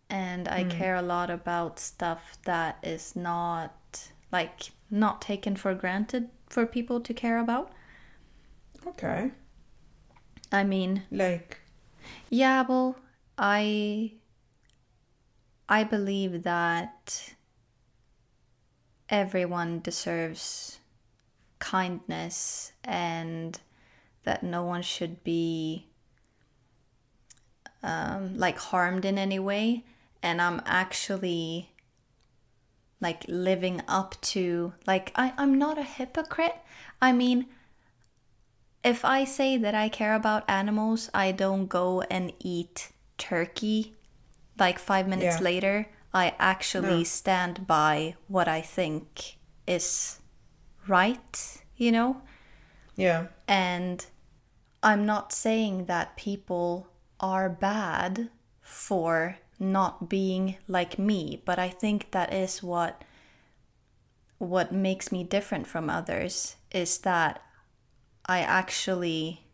And 0.10 0.48
I 0.48 0.64
care 0.64 0.96
a 0.96 1.02
lot 1.02 1.30
about 1.30 1.80
stuff 1.80 2.38
that 2.46 2.78
is 2.82 3.16
not 3.16 4.10
like 4.32 4.72
not 4.90 5.22
taken 5.22 5.56
for 5.56 5.74
granted 5.74 6.30
for 6.50 6.66
people 6.66 7.02
to 7.02 7.14
care 7.14 7.38
about. 7.40 7.72
Okay. 8.86 9.32
I 10.52 10.64
mean, 10.64 11.04
Like, 11.12 11.60
yeah, 12.30 12.62
well, 12.62 12.96
I 13.38 14.14
I 15.68 15.84
believe 15.84 16.44
that 16.44 17.34
everyone 19.10 19.82
deserves 19.82 20.80
kindness 21.60 22.72
and 22.84 23.60
that 24.24 24.44
no 24.44 24.64
one 24.64 24.82
should 24.82 25.24
be 25.24 25.88
um, 27.84 28.38
like 28.38 28.58
harmed 28.58 29.06
in 29.06 29.18
any 29.18 29.40
way 29.40 29.84
and 30.24 30.42
i'm 30.42 30.62
actually 30.66 31.72
like 33.02 33.24
living 33.28 33.82
up 33.88 34.20
to 34.22 34.74
like 34.86 35.12
I, 35.16 35.34
i'm 35.38 35.58
not 35.58 35.78
a 35.78 35.84
hypocrite 35.84 36.56
i 37.02 37.12
mean 37.12 37.46
if 38.84 39.04
i 39.06 39.24
say 39.24 39.58
that 39.58 39.76
i 39.76 39.90
care 39.90 40.16
about 40.16 40.50
animals 40.50 41.10
i 41.14 41.32
don't 41.32 41.68
go 41.68 42.02
and 42.10 42.34
eat 42.40 42.92
turkey 43.18 43.94
like 44.60 44.80
five 44.80 45.08
minutes 45.08 45.38
Yeah. 45.38 45.44
later 45.44 45.88
i 46.14 46.34
actually 46.40 47.00
No. 47.00 47.04
stand 47.04 47.68
by 47.68 48.16
what 48.28 48.48
i 48.48 48.62
think 48.62 49.38
is 49.68 50.20
right 50.88 51.62
you 51.76 51.92
know 51.92 52.22
yeah, 53.00 53.28
and 53.48 54.04
I'm 54.82 55.06
not 55.06 55.32
saying 55.32 55.86
that 55.86 56.18
people 56.18 56.88
are 57.20 57.48
bad 57.48 58.32
for 58.60 59.38
not 59.60 60.10
being 60.10 60.58
like 60.68 61.00
me, 61.00 61.42
but 61.46 61.60
I 61.60 61.70
think 61.70 62.12
that 62.12 62.34
is 62.34 62.62
what 62.64 63.04
what 64.40 64.72
makes 64.72 65.12
me 65.12 65.24
different 65.24 65.66
from 65.66 65.90
others 65.90 66.58
is 66.72 67.00
that 67.00 67.42
I 68.26 68.40
actually 68.40 69.48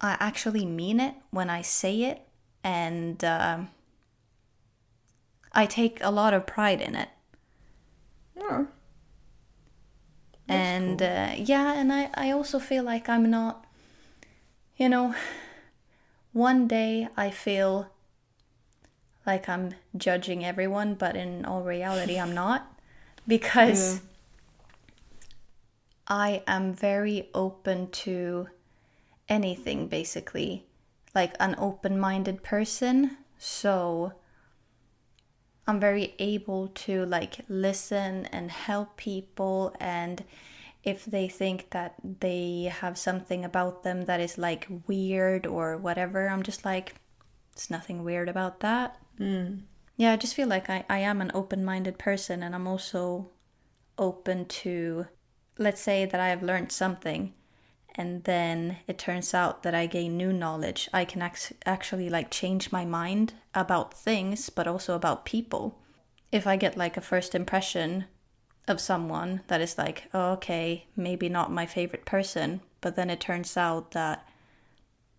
I 0.00 0.16
actually 0.20 0.64
mean 0.64 1.00
it 1.00 1.14
when 1.30 1.50
I 1.50 1.62
say 1.62 2.02
it 2.02 2.22
and 2.62 3.22
um 3.24 3.70
I 5.52 5.66
take 5.66 5.98
a 6.02 6.10
lot 6.10 6.32
of 6.32 6.46
pride 6.46 6.80
in 6.80 6.94
it. 6.94 7.08
yeah. 8.36 8.64
and 10.48 11.02
uh, 11.02 11.32
yeah 11.36 11.74
and 11.74 11.92
I, 11.92 12.10
I 12.14 12.30
also 12.30 12.58
feel 12.58 12.84
like 12.84 13.08
i'm 13.08 13.30
not 13.30 13.64
you 14.76 14.88
know 14.88 15.14
one 16.32 16.66
day 16.66 17.08
i 17.16 17.30
feel 17.30 17.90
like 19.26 19.48
i'm 19.48 19.74
judging 19.96 20.44
everyone 20.44 20.94
but 20.94 21.16
in 21.16 21.44
all 21.44 21.62
reality 21.62 22.18
i'm 22.18 22.34
not 22.34 22.78
because 23.26 24.00
i 26.08 26.42
am 26.46 26.72
very 26.72 27.28
open 27.34 27.88
to 27.90 28.46
anything 29.32 29.88
basically. 29.88 30.66
Like 31.14 31.34
an 31.40 31.54
open-minded 31.58 32.42
person. 32.42 33.16
So 33.38 34.12
I'm 35.66 35.80
very 35.80 36.14
able 36.18 36.68
to 36.86 37.06
like 37.06 37.38
listen 37.48 38.26
and 38.26 38.50
help 38.50 38.96
people 38.96 39.74
and 39.80 40.24
if 40.84 41.04
they 41.04 41.28
think 41.28 41.70
that 41.70 41.94
they 42.20 42.72
have 42.80 42.98
something 42.98 43.44
about 43.44 43.82
them 43.82 44.02
that 44.06 44.20
is 44.20 44.36
like 44.36 44.66
weird 44.86 45.46
or 45.46 45.76
whatever, 45.76 46.28
I'm 46.28 46.42
just 46.42 46.64
like 46.64 46.94
it's 47.52 47.70
nothing 47.70 48.02
weird 48.02 48.28
about 48.28 48.60
that. 48.60 48.98
Mm. 49.18 49.62
Yeah, 49.96 50.12
I 50.12 50.16
just 50.16 50.34
feel 50.34 50.48
like 50.48 50.70
I, 50.70 50.84
I 50.88 50.98
am 50.98 51.20
an 51.20 51.30
open 51.34 51.64
minded 51.64 51.98
person 51.98 52.42
and 52.42 52.54
I'm 52.54 52.66
also 52.66 53.30
open 53.98 54.46
to 54.46 55.06
let's 55.58 55.80
say 55.80 56.04
that 56.04 56.20
I 56.20 56.28
have 56.28 56.42
learned 56.42 56.72
something 56.72 57.34
and 57.94 58.24
then 58.24 58.78
it 58.86 58.98
turns 58.98 59.34
out 59.34 59.62
that 59.62 59.74
I 59.74 59.86
gain 59.86 60.16
new 60.16 60.32
knowledge, 60.32 60.88
I 60.92 61.04
can 61.04 61.20
ac- 61.22 61.56
actually 61.66 62.08
like 62.08 62.30
change 62.30 62.72
my 62.72 62.84
mind 62.84 63.34
about 63.54 63.92
things, 63.92 64.48
but 64.48 64.66
also 64.66 64.94
about 64.94 65.26
people. 65.26 65.78
If 66.30 66.46
I 66.46 66.56
get 66.56 66.76
like 66.76 66.96
a 66.96 67.02
first 67.02 67.34
impression 67.34 68.06
of 68.68 68.80
someone 68.80 69.40
that 69.48 69.60
is 69.60 69.76
like, 69.76 70.08
oh, 70.14 70.32
okay, 70.32 70.86
maybe 70.96 71.28
not 71.28 71.50
my 71.52 71.66
favorite 71.66 72.04
person, 72.04 72.60
but 72.80 72.96
then 72.96 73.10
it 73.10 73.20
turns 73.20 73.56
out 73.56 73.90
that 73.92 74.26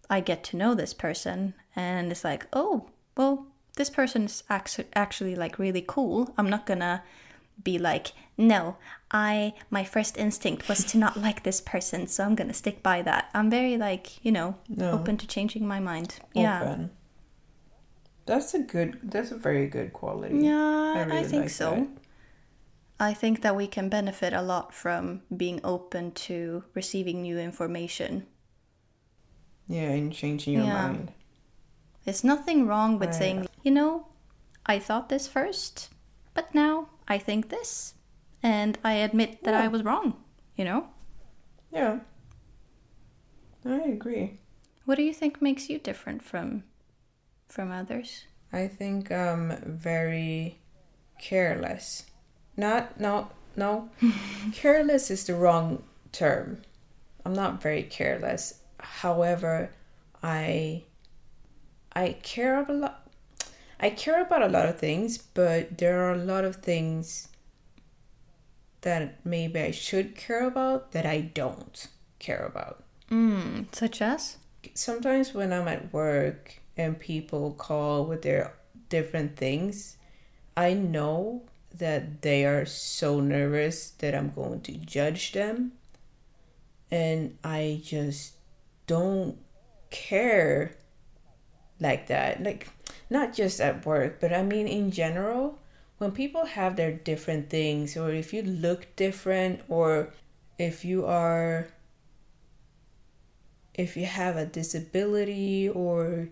I 0.09 0.21
get 0.21 0.43
to 0.45 0.57
know 0.57 0.73
this 0.73 0.93
person 0.93 1.53
and 1.75 2.11
it's 2.11 2.23
like, 2.23 2.47
oh, 2.53 2.89
well, 3.17 3.47
this 3.75 3.89
person 3.89 4.25
is 4.25 4.43
actually 4.49 5.35
like 5.35 5.59
really 5.59 5.83
cool. 5.85 6.33
I'm 6.37 6.49
not 6.49 6.65
gonna 6.65 7.03
be 7.63 7.77
like, 7.77 8.11
no, 8.37 8.77
I 9.11 9.53
my 9.69 9.83
first 9.83 10.17
instinct 10.17 10.67
was 10.69 10.83
to 10.85 10.97
not 10.97 11.17
like 11.17 11.43
this 11.43 11.61
person, 11.61 12.07
so 12.07 12.23
I'm 12.23 12.35
gonna 12.35 12.53
stick 12.53 12.81
by 12.83 13.01
that. 13.01 13.29
I'm 13.33 13.49
very 13.49 13.77
like, 13.77 14.23
you 14.25 14.31
know, 14.31 14.55
No. 14.69 14.91
open 14.91 15.17
to 15.17 15.27
changing 15.27 15.67
my 15.67 15.79
mind. 15.79 16.19
Yeah. 16.33 16.85
That's 18.25 18.53
a 18.53 18.59
good. 18.59 18.99
That's 19.03 19.31
a 19.31 19.37
very 19.37 19.67
good 19.67 19.91
quality. 19.91 20.37
Yeah, 20.39 20.93
I, 20.95 21.03
really 21.03 21.23
think 21.23 21.41
like 21.43 21.49
so. 21.49 21.71
that. 21.71 21.87
I 23.03 23.13
think 23.13 23.41
that 23.41 23.55
we 23.55 23.67
can 23.67 23.89
benefit 23.89 24.33
a 24.33 24.41
lot 24.41 24.73
from 24.73 25.23
being 25.35 25.59
open 25.63 26.11
to 26.27 26.63
receiving 26.73 27.21
new 27.21 27.37
information. 27.37 28.25
Yeah, 29.67 29.89
and 29.91 30.13
changing 30.13 30.53
your 30.53 30.63
Yeah. 30.63 30.73
mind. 30.73 31.11
There's 32.05 32.23
nothing 32.23 32.65
wrong 32.65 32.99
with 32.99 33.09
Right. 33.09 33.15
saying, 33.15 33.47
you 33.61 33.71
know, 33.71 34.07
I 34.65 34.79
thought 34.79 35.09
this 35.09 35.27
first, 35.27 35.89
but 36.33 36.53
now 36.55 36.89
I 37.07 37.17
think 37.17 37.49
this, 37.49 37.95
and 38.41 38.77
I 38.83 38.93
admit 38.93 39.43
that 39.43 39.53
I 39.53 39.67
was 39.67 39.83
wrong, 39.83 40.23
you 40.55 40.63
know? 40.63 40.89
Yeah. 41.71 41.99
I 43.65 43.81
agree. 43.81 44.39
What 44.85 44.95
do 44.95 45.03
you 45.03 45.13
think 45.13 45.41
makes 45.41 45.69
you 45.69 45.77
different 45.79 46.23
from 46.23 46.63
from 47.47 47.71
others? 47.71 48.25
I 48.51 48.67
think 48.67 49.11
I'm 49.11 49.77
very 49.77 50.59
careless. 51.19 52.05
Not 52.57 52.99
no 52.99 53.29
no. 53.55 53.89
careless 54.53 55.11
is 55.11 55.25
the 55.25 55.35
wrong 55.35 55.83
term. 56.11 56.61
I'm 57.25 57.33
not 57.33 57.61
very 57.61 57.83
careless. 57.83 58.59
However, 58.79 59.71
I 60.21 60.83
I 61.93 62.17
care 62.23 62.59
about 62.59 62.75
a 62.75 62.79
lot 62.79 63.07
I 63.79 63.89
care 63.89 64.21
about 64.21 64.41
a 64.41 64.47
lot 64.47 64.69
of 64.69 64.79
things, 64.79 65.17
but 65.17 65.77
there 65.77 66.07
are 66.07 66.13
a 66.13 66.17
lot 66.23 66.45
of 66.45 66.57
things 66.57 67.27
that 68.81 69.25
maybe 69.25 69.59
I 69.59 69.71
should 69.71 70.15
care 70.15 70.45
about 70.45 70.91
that 70.91 71.05
I 71.05 71.21
don't 71.21 71.87
care 72.19 72.45
about. 72.45 72.83
Mm, 73.09 73.73
such 73.73 74.01
as? 74.01 74.37
sometimes 74.73 75.33
when 75.33 75.51
I'm 75.51 75.67
at 75.67 75.91
work 75.93 76.59
and 76.77 76.99
people 76.99 77.51
call 77.51 78.05
with 78.05 78.21
their 78.21 78.53
different 78.89 79.35
things, 79.35 79.97
I 80.55 80.73
know 80.73 81.43
that 81.73 82.21
they 82.21 82.45
are 82.45 82.65
so 82.65 83.19
nervous 83.19 83.91
that 83.99 84.13
I'm 84.13 84.31
going 84.31 84.61
to 84.61 84.73
judge 84.73 85.31
them. 85.31 85.73
And 86.91 87.37
I 87.43 87.81
just 87.83 88.33
don't 88.85 89.37
care 89.89 90.75
like 91.79 92.07
that. 92.07 92.43
Like, 92.43 92.69
not 93.09 93.33
just 93.33 93.59
at 93.59 93.85
work, 93.85 94.19
but 94.21 94.31
I 94.33 94.43
mean 94.43 94.67
in 94.67 94.91
general. 94.91 95.59
When 95.97 96.11
people 96.11 96.45
have 96.45 96.75
their 96.75 96.91
different 96.91 97.49
things, 97.49 97.95
or 97.95 98.11
if 98.11 98.33
you 98.33 98.43
look 98.43 98.95
different, 98.95 99.61
or 99.69 100.09
if 100.57 100.83
you 100.85 101.05
are 101.05 101.67
if 103.73 103.97
you 103.97 104.05
have 104.05 104.35
a 104.37 104.45
disability 104.45 105.67
or 105.67 106.29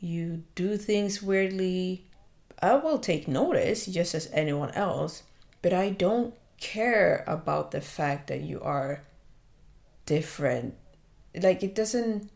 you 0.00 0.42
do 0.54 0.76
things 0.76 1.22
weirdly, 1.22 2.04
I 2.64 2.74
will 2.76 2.98
take 2.98 3.28
notice 3.28 3.86
just 3.86 4.14
as 4.14 4.30
anyone 4.32 4.70
else, 4.72 5.22
but 5.62 5.72
I 5.72 5.90
don't 5.90 6.34
care 6.58 7.24
about 7.26 7.70
the 7.70 7.80
fact 7.80 8.28
that 8.28 8.40
you 8.42 8.60
are 8.62 9.02
different. 10.06 10.74
Like 11.34 11.62
it 11.62 11.74
doesn't 11.74 12.30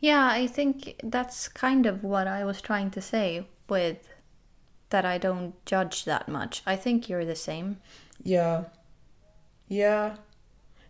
Yeah, 0.00 0.26
I 0.26 0.46
think 0.46 1.00
that's 1.02 1.48
kind 1.48 1.86
of 1.86 2.02
what 2.02 2.26
I 2.26 2.44
was 2.44 2.60
trying 2.60 2.90
to 2.92 3.00
say 3.00 3.46
with 3.68 4.08
that 4.90 5.04
I 5.04 5.18
don't 5.18 5.54
judge 5.66 6.04
that 6.06 6.28
much. 6.28 6.62
I 6.66 6.76
think 6.76 7.08
you're 7.08 7.24
the 7.24 7.36
same. 7.36 7.80
yeah. 8.22 8.64
Yeah. 9.68 10.16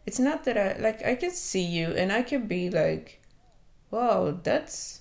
It's 0.06 0.18
not 0.18 0.44
that 0.44 0.58
I 0.58 0.76
like 0.80 1.04
I 1.04 1.14
can 1.14 1.30
see 1.30 1.62
you 1.64 1.88
and 1.92 2.12
I 2.12 2.22
can 2.22 2.46
be 2.46 2.70
like, 2.70 3.20
wow, 3.90 4.38
that's 4.42 4.99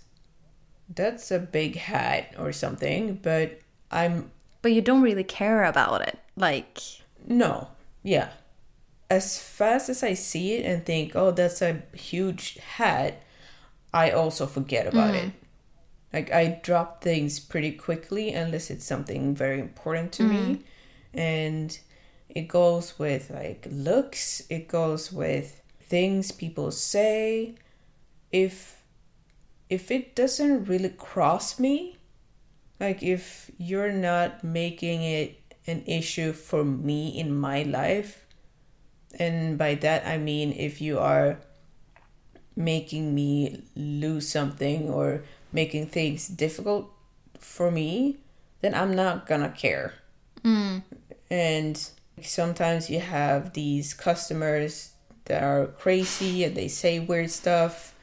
that's 0.93 1.31
a 1.31 1.39
big 1.39 1.75
hat 1.75 2.33
or 2.37 2.51
something, 2.51 3.19
but 3.21 3.59
I'm 3.91 4.31
But 4.61 4.73
you 4.73 4.81
don't 4.81 5.01
really 5.01 5.23
care 5.23 5.63
about 5.63 6.01
it. 6.01 6.19
Like, 6.35 6.79
No, 7.27 7.69
yeah. 8.03 8.29
As 9.09 9.39
fast 9.39 9.89
as 9.89 10.03
I 10.03 10.13
see 10.13 10.53
it 10.53 10.65
and 10.65 10.85
think, 10.85 11.15
oh, 11.15 11.31
that's 11.31 11.61
a 11.61 11.81
huge 11.93 12.57
hat, 12.57 13.23
I 13.93 14.11
also 14.11 14.45
forget 14.45 14.87
about 14.87 15.15
it. 15.15 15.25
Mm. 15.25 15.33
Like, 16.13 16.31
I 16.31 16.59
drop 16.63 17.01
things 17.03 17.39
pretty 17.39 17.71
quickly 17.71 18.33
unless 18.33 18.69
it's 18.69 18.85
something 18.85 19.35
very 19.35 19.59
important 19.59 20.11
to 20.13 20.23
me. 20.23 20.37
Mm. 20.37 20.61
And 21.13 21.79
it 22.29 22.47
goes 22.47 22.99
with 22.99 23.31
like 23.31 23.67
looks, 23.69 24.43
it 24.49 24.67
goes 24.67 25.11
with 25.11 25.61
things 25.81 26.31
people 26.31 26.69
say 26.71 27.55
if 28.31 28.78
if 29.69 29.91
it 29.91 30.15
doesn't 30.15 30.65
really 30.65 30.89
cross 30.89 31.59
me 31.59 31.97
like 32.79 33.03
if 33.03 33.51
you're 33.57 33.91
not 33.91 34.43
making 34.43 35.03
it 35.03 35.39
an 35.67 35.83
issue 35.85 36.33
for 36.33 36.63
me 36.63 37.19
in 37.19 37.33
my 37.33 37.63
life 37.63 38.25
and 39.17 39.57
by 39.57 39.75
that 39.75 40.05
i 40.07 40.17
mean 40.17 40.51
if 40.53 40.81
you 40.81 40.97
are 40.97 41.37
making 42.55 43.13
me 43.15 43.63
lose 43.75 44.27
something 44.27 44.89
or 44.89 45.23
making 45.53 45.87
things 45.87 46.27
difficult 46.27 46.91
for 47.39 47.71
me 47.71 48.17
then 48.61 48.73
i'm 48.73 48.95
not 48.95 49.25
gonna 49.25 49.49
care. 49.49 49.93
Mm. 50.43 50.83
And 51.29 51.89
sometimes 52.21 52.89
you 52.89 52.99
have 52.99 53.53
these 53.53 53.93
customers 53.93 54.91
that 55.25 55.43
are 55.43 55.67
crazy 55.67 56.43
and 56.43 56.55
they 56.55 56.67
say 56.67 56.99
weird 56.99 57.29
stuff 57.29 57.93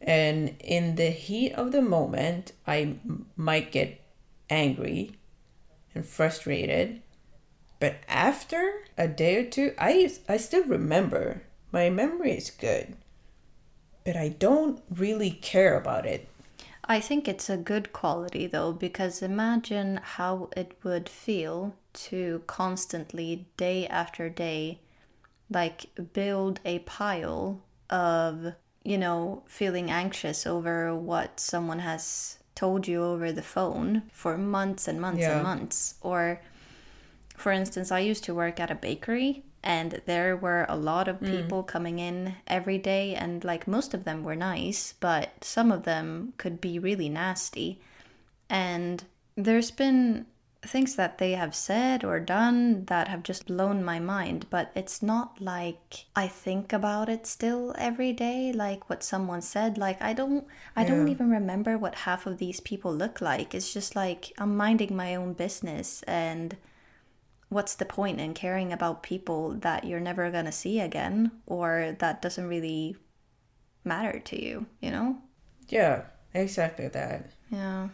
and 0.00 0.54
in 0.60 0.96
the 0.96 1.10
heat 1.10 1.52
of 1.52 1.72
the 1.72 1.82
moment 1.82 2.52
i 2.66 2.96
might 3.36 3.72
get 3.72 4.00
angry 4.50 5.12
and 5.94 6.04
frustrated. 6.04 7.02
But 7.80 7.96
after 8.08 8.84
a 8.96 9.08
day 9.08 9.36
or 9.36 9.44
two 9.44 9.72
i 9.78 10.10
i 10.28 10.36
still 10.36 10.64
remember. 10.64 11.42
My 11.72 11.90
memory 11.90 12.32
is 12.32 12.50
good 12.50 12.96
but 14.06 14.16
i 14.16 14.28
don't 14.28 14.82
really 14.88 15.30
care 15.30 15.76
about 15.76 16.06
it. 16.06 16.28
I 16.84 17.00
think 17.00 17.26
it's 17.26 17.50
a 17.50 17.56
good 17.56 17.92
quality 17.92 18.46
though, 18.46 18.72
because 18.72 19.20
imagine 19.20 19.98
how 20.00 20.48
it 20.56 20.78
would 20.84 21.08
feel 21.08 21.74
to 21.94 22.42
constantly, 22.46 23.48
day 23.56 23.88
after 23.88 24.28
day, 24.28 24.78
like 25.50 25.86
build 26.12 26.60
a 26.64 26.78
pile 26.80 27.60
of, 27.90 28.54
you 28.86 28.96
know, 28.96 29.42
feeling 29.46 29.90
anxious 29.90 30.46
over 30.46 30.94
what 30.94 31.40
someone 31.40 31.80
has 31.80 32.38
told 32.54 32.86
you 32.86 33.02
over 33.02 33.32
the 33.32 33.42
phone 33.42 34.02
for 34.12 34.38
months 34.38 34.86
and 34.86 35.00
months 35.00 35.22
Yeah. 35.22 35.34
and 35.34 35.42
months. 35.42 35.94
Or, 36.00 36.40
for 37.36 37.50
instance, 37.50 37.90
I 37.90 37.98
used 37.98 38.22
to 38.24 38.34
work 38.34 38.60
at 38.60 38.70
a 38.70 38.76
bakery 38.76 39.42
and 39.62 40.00
there 40.06 40.36
were 40.36 40.66
a 40.68 40.76
lot 40.76 41.08
of 41.08 41.18
mm. 41.18 41.28
people 41.28 41.64
coming 41.64 41.98
in 41.98 42.36
every 42.46 42.78
day 42.78 43.16
and 43.16 43.42
like 43.42 43.66
most 43.66 43.92
of 43.92 44.04
them 44.04 44.22
were 44.22 44.36
nice, 44.36 44.94
but 45.00 45.42
some 45.42 45.72
of 45.72 45.82
them 45.82 46.32
could 46.36 46.60
be 46.60 46.78
really 46.78 47.08
nasty. 47.08 47.80
And 48.48 49.02
there's 49.34 49.72
been 49.72 50.26
things 50.66 50.96
that 50.96 51.18
they 51.18 51.32
have 51.32 51.54
said 51.54 52.04
or 52.04 52.20
done 52.20 52.84
that 52.86 53.08
have 53.08 53.22
just 53.22 53.46
blown 53.46 53.84
my 53.84 53.98
mind, 53.98 54.46
but 54.50 54.70
it's 54.74 55.02
not 55.02 55.40
like 55.40 56.06
I 56.14 56.28
think 56.28 56.72
about 56.72 57.08
it 57.08 57.26
still 57.26 57.74
every 57.78 58.12
day 58.12 58.52
like 58.52 58.88
what 58.90 59.02
someone 59.02 59.42
said. 59.42 59.78
Like 59.78 60.00
I 60.02 60.12
don't 60.12 60.46
I 60.74 60.84
don't 60.84 61.08
even 61.08 61.30
remember 61.30 61.78
what 61.78 61.94
half 62.06 62.26
of 62.26 62.38
these 62.38 62.60
people 62.60 62.92
look 62.94 63.20
like. 63.20 63.54
It's 63.54 63.72
just 63.72 63.96
like 63.96 64.32
I'm 64.38 64.56
minding 64.56 64.94
my 64.96 65.14
own 65.14 65.32
business 65.34 66.02
and 66.04 66.56
what's 67.48 67.74
the 67.76 67.84
point 67.84 68.20
in 68.20 68.34
caring 68.34 68.72
about 68.72 69.02
people 69.02 69.50
that 69.52 69.84
you're 69.84 70.00
never 70.00 70.30
going 70.30 70.44
to 70.46 70.52
see 70.52 70.80
again 70.80 71.30
or 71.46 71.94
that 71.98 72.20
doesn't 72.20 72.48
really 72.48 72.96
matter 73.84 74.18
to 74.18 74.42
you, 74.42 74.66
you 74.80 74.90
know? 74.90 75.18
yeah 75.68 76.02
exactly 76.34 76.86
that 76.88 77.30
Yeah. 77.50 77.88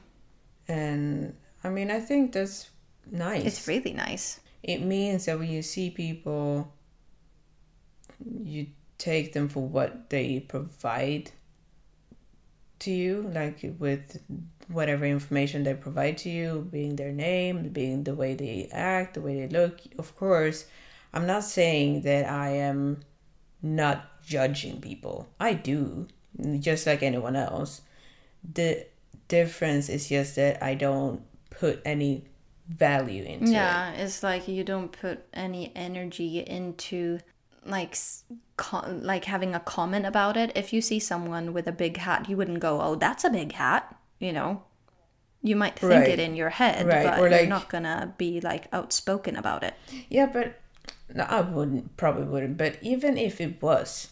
and 0.68 1.34
i 1.64 1.68
mean 1.68 1.90
i 1.90 2.00
think 2.00 2.32
that's 2.32 2.70
nice. 3.10 3.44
It's 3.44 3.68
really 3.68 3.92
nice. 3.92 4.40
it 4.62 4.82
means 4.82 5.26
that 5.26 5.38
when 5.38 5.50
you 5.50 5.62
see 5.62 5.90
people 5.90 6.72
you 8.42 8.68
take 8.98 9.32
them 9.32 9.48
for 9.48 9.66
what 9.66 10.10
they 10.10 10.40
provide 10.40 11.32
to 12.78 12.90
you 12.90 13.30
like 13.32 13.74
with 13.78 14.20
whatever 14.68 15.04
information 15.04 15.64
they 15.64 15.74
provide 15.74 16.16
to 16.18 16.30
you 16.30 16.66
being 16.70 16.96
their 16.96 17.12
name 17.12 17.68
being 17.68 18.04
the 18.04 18.14
way 18.14 18.34
they 18.34 18.68
act 18.72 19.14
the 19.14 19.20
way 19.20 19.40
they 19.40 19.48
look 19.48 19.80
of 19.98 20.14
course. 20.16 20.66
I'm 21.14 21.26
not 21.26 21.44
saying 21.44 22.02
that 22.02 22.28
i 22.28 22.48
am 22.50 23.00
not 23.60 24.22
judging 24.24 24.80
people. 24.80 25.28
I 25.38 25.54
do 25.54 26.08
just 26.60 26.86
like 26.86 27.02
anyone 27.02 27.36
else. 27.36 27.82
The 28.42 28.86
difference 29.28 29.88
is 29.88 30.08
just 30.08 30.36
that 30.36 30.62
i 30.62 30.74
don't 30.74 31.22
put 31.58 31.80
any 31.84 32.24
value 32.68 33.24
into 33.24 33.44
it 33.46 33.50
Yeah, 33.52 33.92
it's 33.92 34.22
like 34.22 34.48
you 34.48 34.64
don't 34.64 34.90
put 34.92 35.24
any 35.34 35.72
energy 35.76 36.38
into 36.40 37.18
like 37.64 37.96
co- 38.56 38.88
like 38.88 39.24
having 39.26 39.54
a 39.54 39.60
comment 39.60 40.06
about 40.06 40.36
it. 40.36 40.52
If 40.54 40.72
you 40.72 40.80
see 40.80 40.98
someone 40.98 41.52
with 41.52 41.66
a 41.66 41.72
big 41.72 41.96
hat, 41.98 42.28
you 42.28 42.36
wouldn't 42.36 42.60
go, 42.60 42.80
"Oh, 42.80 42.94
that's 42.96 43.24
a 43.24 43.30
big 43.30 43.52
hat," 43.52 43.94
you 44.18 44.32
know. 44.32 44.62
You 45.42 45.56
might 45.56 45.78
think 45.78 45.92
Right. 45.92 46.08
it 46.08 46.18
in 46.20 46.36
your 46.36 46.50
head, 46.50 46.86
Right, 46.86 47.04
but 47.04 47.18
or 47.18 47.28
you're 47.28 47.38
like- 47.40 47.48
not 47.48 47.68
gonna 47.68 48.14
be 48.18 48.40
like 48.40 48.66
outspoken 48.72 49.36
about 49.36 49.62
it. 49.64 49.74
Yeah, 50.08 50.26
but 50.26 50.60
no, 51.14 51.24
I 51.24 51.40
wouldn't 51.40 51.96
probably 51.96 52.24
wouldn't. 52.24 52.56
But 52.56 52.78
even 52.80 53.16
if 53.16 53.40
it 53.40 53.60
was, 53.62 54.08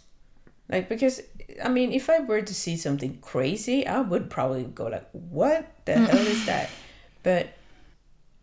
like, 0.69 0.89
because 0.89 1.23
I 1.65 1.69
mean, 1.69 1.93
if 1.93 2.09
I 2.11 2.21
were 2.21 2.43
to 2.43 2.55
see 2.55 2.77
something 2.77 3.19
crazy, 3.21 3.87
I 3.87 4.01
would 4.01 4.31
probably 4.31 4.65
go 4.65 4.87
like, 4.87 5.09
"What 5.13 5.67
the 5.87 5.95
hell 5.99 6.27
is 6.27 6.45
that?" 6.51 6.69
But 7.23 7.55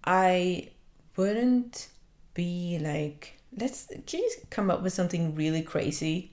I 0.04 0.70
wouldn't 1.16 1.90
be 2.34 2.80
like, 2.82 3.40
"Let's 3.58 3.88
just 4.06 4.50
come 4.50 4.70
up 4.72 4.82
with 4.84 4.94
something 4.94 5.36
really 5.36 5.62
crazy." 5.62 6.32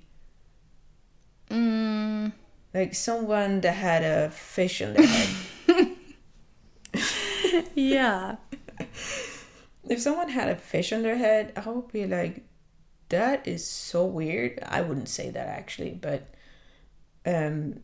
Mm, 1.51 2.33
Like 2.75 2.95
someone 2.95 3.61
that 3.63 3.75
had 3.75 4.03
a 4.03 4.31
fish 4.31 4.81
in 4.83 4.95
their 4.95 5.07
head. 5.07 5.29
yeah. 7.75 8.37
if 9.89 10.01
someone 10.01 10.29
had 10.29 10.49
a 10.49 10.57
fish 10.57 10.93
on 10.93 11.03
their 11.03 11.17
head, 11.17 11.53
I 11.57 11.69
would 11.69 11.93
be 11.93 12.07
like, 12.07 12.43
that 13.09 13.47
is 13.47 13.67
so 13.67 14.05
weird. 14.05 14.61
I 14.67 14.81
wouldn't 14.81 15.09
say 15.09 15.31
that 15.31 15.47
actually, 15.49 15.93
but 15.93 16.29
um, 17.27 17.81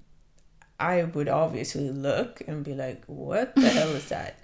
I 0.79 1.05
would 1.05 1.29
obviously 1.29 1.91
look 1.91 2.43
and 2.47 2.65
be 2.65 2.75
like, 2.75 3.05
what 3.07 3.59
the 3.61 3.71
hell 3.71 3.95
is 3.95 4.09
that? 4.09 4.39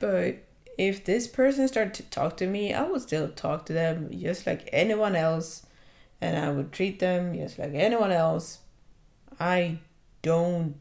But 0.00 0.42
if 0.76 1.04
this 1.04 1.28
person 1.28 1.68
started 1.68 1.94
to 1.94 2.02
talk 2.04 2.36
to 2.38 2.46
me, 2.46 2.74
I 2.74 2.82
would 2.82 3.02
still 3.02 3.28
talk 3.28 3.66
to 3.66 3.72
them 3.72 4.10
just 4.10 4.46
like 4.46 4.68
anyone 4.72 5.14
else, 5.14 5.64
and 6.20 6.36
I 6.36 6.50
would 6.50 6.72
treat 6.72 6.98
them 6.98 7.36
just 7.36 7.58
like 7.58 7.74
anyone 7.74 8.10
else. 8.10 8.58
I 9.38 9.78
don't 10.22 10.74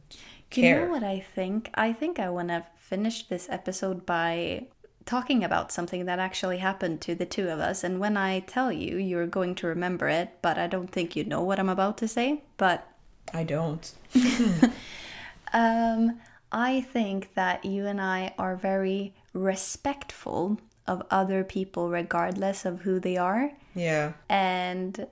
care. 0.50 0.80
You 0.80 0.86
know 0.86 0.92
what 0.92 1.04
I 1.04 1.20
think? 1.20 1.70
I 1.76 1.94
think 1.94 2.18
I 2.18 2.30
want 2.30 2.48
to 2.48 2.66
finish 2.78 3.28
this 3.28 3.48
episode 3.50 4.06
by 4.06 4.66
talking 5.06 5.44
about 5.44 5.72
something 5.72 6.06
that 6.06 6.20
actually 6.20 6.60
happened 6.60 7.02
to 7.02 7.16
the 7.16 7.26
two 7.26 7.50
of 7.50 7.60
us. 7.60 7.84
And 7.84 8.00
when 8.00 8.16
I 8.16 8.42
tell 8.42 8.72
you, 8.72 8.98
you're 8.98 9.28
going 9.28 9.56
to 9.56 9.68
remember 9.68 10.08
it, 10.08 10.38
but 10.42 10.58
I 10.58 10.68
don't 10.68 10.92
think 10.92 11.16
you 11.16 11.24
know 11.24 11.42
what 11.42 11.60
I'm 11.60 11.70
about 11.70 11.98
to 12.00 12.08
say. 12.08 12.44
But 12.58 12.88
I 13.34 13.44
don't. 13.44 13.92
um, 15.54 16.20
I 16.52 16.82
think 16.82 17.34
that 17.36 17.66
you 17.66 17.86
and 17.86 18.02
I 18.02 18.34
are 18.38 18.56
very 18.56 19.14
respectful 19.34 20.60
of 20.88 21.04
other 21.12 21.43
people, 21.43 21.89
regardless 21.89 22.66
of 22.66 22.82
who 22.82 23.00
they 23.00 23.18
are. 23.18 23.52
Yeah. 23.76 24.14
And 24.28 25.08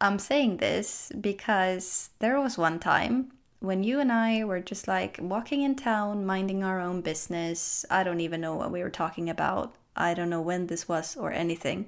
I'm 0.00 0.18
saying 0.18 0.56
this 0.56 1.12
because 1.20 2.10
there 2.18 2.40
was 2.40 2.56
one 2.56 2.78
time 2.78 3.32
when 3.60 3.82
you 3.82 4.00
and 4.00 4.12
I 4.12 4.44
were 4.44 4.60
just 4.60 4.88
like 4.88 5.18
walking 5.20 5.62
in 5.62 5.74
town, 5.74 6.24
minding 6.26 6.62
our 6.62 6.80
own 6.80 7.00
business. 7.00 7.84
I 7.90 8.02
don't 8.02 8.20
even 8.20 8.40
know 8.40 8.54
what 8.54 8.70
we 8.70 8.82
were 8.82 8.90
talking 8.90 9.28
about. 9.28 9.74
I 9.96 10.14
don't 10.14 10.30
know 10.30 10.40
when 10.40 10.66
this 10.66 10.88
was 10.88 11.16
or 11.16 11.32
anything. 11.32 11.86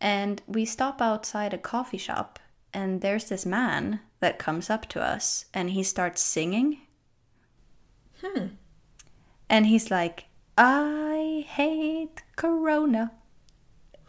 And 0.00 0.42
we 0.46 0.64
stop 0.64 1.00
outside 1.02 1.52
a 1.52 1.58
coffee 1.58 1.98
shop, 1.98 2.38
and 2.72 3.02
there's 3.02 3.28
this 3.28 3.44
man 3.44 4.00
that 4.20 4.38
comes 4.38 4.70
up 4.70 4.86
to 4.88 5.02
us 5.02 5.44
and 5.52 5.70
he 5.70 5.82
starts 5.82 6.22
singing. 6.22 6.78
Hmm. 8.22 8.46
And 9.48 9.66
he's 9.66 9.90
like, 9.90 10.26
I 10.56 11.44
hate 11.48 12.22
Corona 12.36 13.12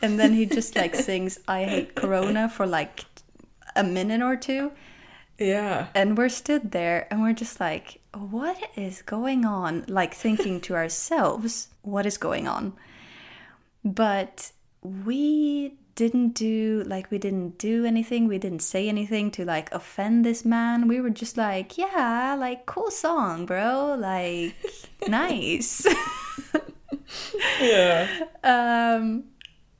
and 0.04 0.20
then 0.20 0.34
he 0.34 0.46
just 0.46 0.76
like 0.76 0.96
sings 1.10 1.40
i 1.48 1.64
hate 1.64 1.96
corona 1.96 2.50
for 2.50 2.66
like 2.66 3.06
a 3.76 3.84
minute 3.84 4.22
or 4.22 4.36
two 4.36 4.72
Yeah. 5.38 5.88
and 5.96 6.18
we're 6.18 6.30
stood 6.30 6.72
there 6.72 7.08
and 7.12 7.22
we're 7.22 7.34
just 7.34 7.60
like 7.60 8.02
what 8.14 8.58
is 8.76 9.02
going 9.02 9.46
on 9.46 9.86
like 9.88 10.14
thinking 10.14 10.60
to 10.62 10.76
ourselves 10.82 11.70
what 11.84 12.06
is 12.06 12.18
going 12.18 12.48
on 12.48 12.74
but 13.84 14.52
we 14.82 15.76
didn't 15.96 16.30
do 16.30 16.84
like 16.88 17.12
we 17.12 17.18
didn't 17.18 17.58
do 17.58 17.86
anything 17.86 18.28
we 18.28 18.38
didn't 18.38 18.62
say 18.62 18.88
anything 18.90 19.30
to 19.32 19.46
like 19.46 19.72
offend 19.74 20.26
this 20.26 20.46
man 20.46 20.88
we 20.88 21.02
were 21.02 21.10
just 21.10 21.38
like 21.38 21.78
yeah 21.78 22.36
like 22.40 22.66
cool 22.66 22.90
song 22.92 23.46
bro 23.46 23.96
like 24.00 24.56
nice 25.08 25.86
Yeah. 27.58 28.10
um 28.44 29.26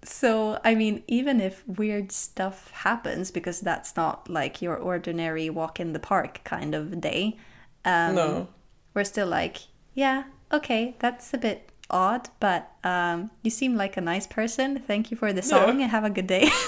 So, 0.06 0.60
I 0.66 0.76
mean, 0.76 1.04
even 1.08 1.42
if 1.42 1.64
weird 1.68 2.12
stuff 2.12 2.72
happens, 2.72 3.32
because 3.32 3.62
that's 3.62 3.96
not 3.98 4.30
like 4.30 4.62
your 4.62 4.78
ordinary 4.78 5.50
walk 5.50 5.80
in 5.80 5.94
the 5.94 6.00
park 6.00 6.44
kind 6.46 6.76
of 6.76 7.02
day, 7.02 7.38
um, 7.86 8.16
No. 8.16 8.50
we're 8.96 9.06
still 9.06 9.28
like, 9.30 9.60
yeah, 9.96 10.26
okay, 10.54 10.96
that's 11.00 11.34
a 11.34 11.40
bit 11.40 11.71
odd, 11.92 12.30
but 12.40 12.72
um, 12.84 13.30
you 13.44 13.52
seem 13.52 13.76
like 13.76 13.98
a 13.98 14.02
nice 14.02 14.26
person. 14.26 14.80
Thank 14.80 15.12
you 15.12 15.18
for 15.18 15.32
the 15.34 15.42
song 15.44 15.78
Yeah. 15.78 15.84
and 15.84 15.92
have 15.92 16.04
a 16.04 16.10
good 16.10 16.28
day. 16.28 16.50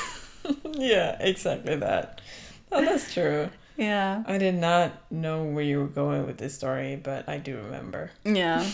Yeah, 0.74 1.16
exactly 1.20 1.76
that. 1.78 2.20
Oh, 2.72 2.84
that's 2.84 3.14
true. 3.14 3.50
yeah. 3.78 4.24
I 4.28 4.38
did 4.38 4.56
not 4.56 4.92
know 5.12 5.44
where 5.46 5.64
you 5.64 5.80
were 5.80 5.88
going 5.88 6.26
with 6.26 6.38
this 6.38 6.54
story, 6.56 6.96
but 6.98 7.30
I 7.30 7.38
do 7.38 7.56
remember. 7.58 8.12
Yeah. 8.26 8.66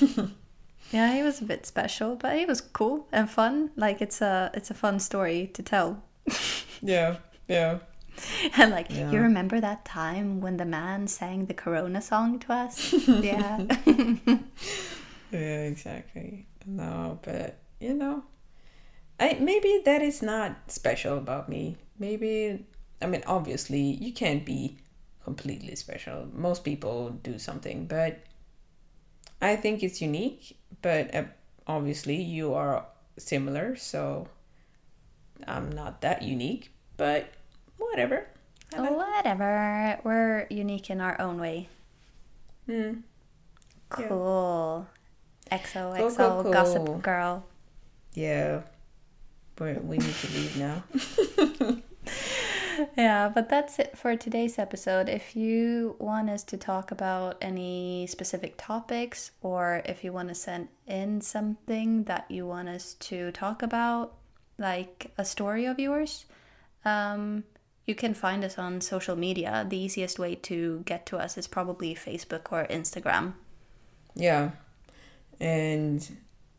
yeah, 0.91 1.13
he 1.13 1.21
was 1.21 1.41
a 1.41 1.45
bit 1.45 1.65
special, 1.67 2.15
but 2.15 2.37
he 2.37 2.45
was 2.45 2.61
cool 2.61 3.07
and 3.11 3.29
fun. 3.29 3.69
Like 3.75 4.01
it's 4.01 4.21
a 4.21 4.49
it's 4.55 4.71
a 4.71 4.73
fun 4.73 4.99
story 4.99 5.51
to 5.53 5.61
tell. 5.61 6.01
Yeah, 6.81 7.17
yeah. 7.47 7.79
And 8.57 8.71
like, 8.71 8.89
Yeah. 8.89 9.11
you 9.11 9.19
remember 9.21 9.61
that 9.61 9.85
time 9.85 10.41
when 10.41 10.57
the 10.57 10.65
man 10.65 11.07
sang 11.07 11.45
the 11.45 11.53
Corona 11.53 12.01
song 12.01 12.39
to 12.39 12.53
us? 12.53 12.93
yeah. 13.07 13.65
Yeah, 15.31 15.63
exactly. 15.63 16.47
No, 16.65 17.19
but 17.21 17.57
you 17.79 17.93
know, 17.93 18.23
I 19.19 19.37
maybe 19.39 19.81
that 19.85 20.01
is 20.01 20.21
not 20.21 20.71
special 20.71 21.17
about 21.17 21.49
me. 21.49 21.77
Maybe 21.99 22.65
I 23.01 23.05
mean, 23.07 23.23
obviously, 23.27 23.81
you 23.81 24.11
can't 24.13 24.45
be 24.45 24.77
completely 25.23 25.75
special. 25.75 26.27
Most 26.33 26.63
people 26.63 27.11
do 27.23 27.37
something, 27.39 27.85
but 27.85 28.19
I 29.41 29.55
think 29.55 29.83
it's 29.83 30.01
unique. 30.01 30.57
But 30.81 31.13
uh, 31.15 31.23
obviously, 31.67 32.15
you 32.21 32.53
are 32.53 32.85
similar, 33.17 33.75
so 33.75 34.27
I'm 35.47 35.69
not 35.71 36.01
that 36.01 36.21
unique. 36.23 36.71
But 36.97 37.29
whatever. 37.77 38.27
Like- 38.77 38.91
Whatever. 38.91 39.99
We're 40.03 40.45
unique 40.49 40.89
in 40.89 41.01
our 41.01 41.19
own 41.19 41.39
way. 41.39 41.69
Hmm. 42.67 43.01
Cool. 43.89 44.87
XO, 45.51 45.95
Cool, 45.97 46.09
XO, 46.09 46.15
cool, 46.17 46.43
cool. 46.43 46.51
gossip 46.51 47.01
girl. 47.01 47.45
Yeah, 48.13 48.61
but 49.55 49.83
we 49.83 49.97
need 49.97 50.13
to 50.13 50.27
leave 50.33 50.57
now. 50.57 50.83
Yeah, 52.97 53.27
but 53.29 53.49
that's 53.49 53.77
it 53.77 53.97
for 53.97 54.15
today's 54.15 54.57
episode. 54.57 55.09
If 55.09 55.35
you 55.35 55.95
want 55.99 56.29
us 56.29 56.43
to 56.45 56.57
talk 56.57 56.91
about 56.91 57.37
any 57.41 58.07
specific 58.07 58.55
topics 58.57 59.31
or 59.41 59.81
if 59.85 60.03
you 60.03 60.13
want 60.13 60.29
to 60.29 60.35
send 60.35 60.69
in 60.87 61.19
something 61.21 62.05
that 62.05 62.25
you 62.29 62.45
want 62.47 62.69
us 62.69 62.93
to 62.95 63.31
talk 63.31 63.61
about, 63.61 64.15
like 64.57 65.11
a 65.17 65.25
story 65.25 65.65
of 65.65 65.77
yours, 65.79 66.25
um, 66.85 67.43
you 67.85 67.95
can 67.95 68.13
find 68.13 68.43
us 68.45 68.57
on 68.57 68.79
social 68.81 69.15
media. 69.17 69.65
The 69.67 69.77
easiest 69.77 70.17
way 70.17 70.35
to 70.35 70.81
get 70.85 71.05
to 71.07 71.17
us 71.17 71.37
is 71.37 71.47
probably 71.47 71.93
Facebook 71.95 72.51
or 72.51 72.65
Instagram. 72.67 73.33
Yeah. 74.15 74.51
And 75.39 76.17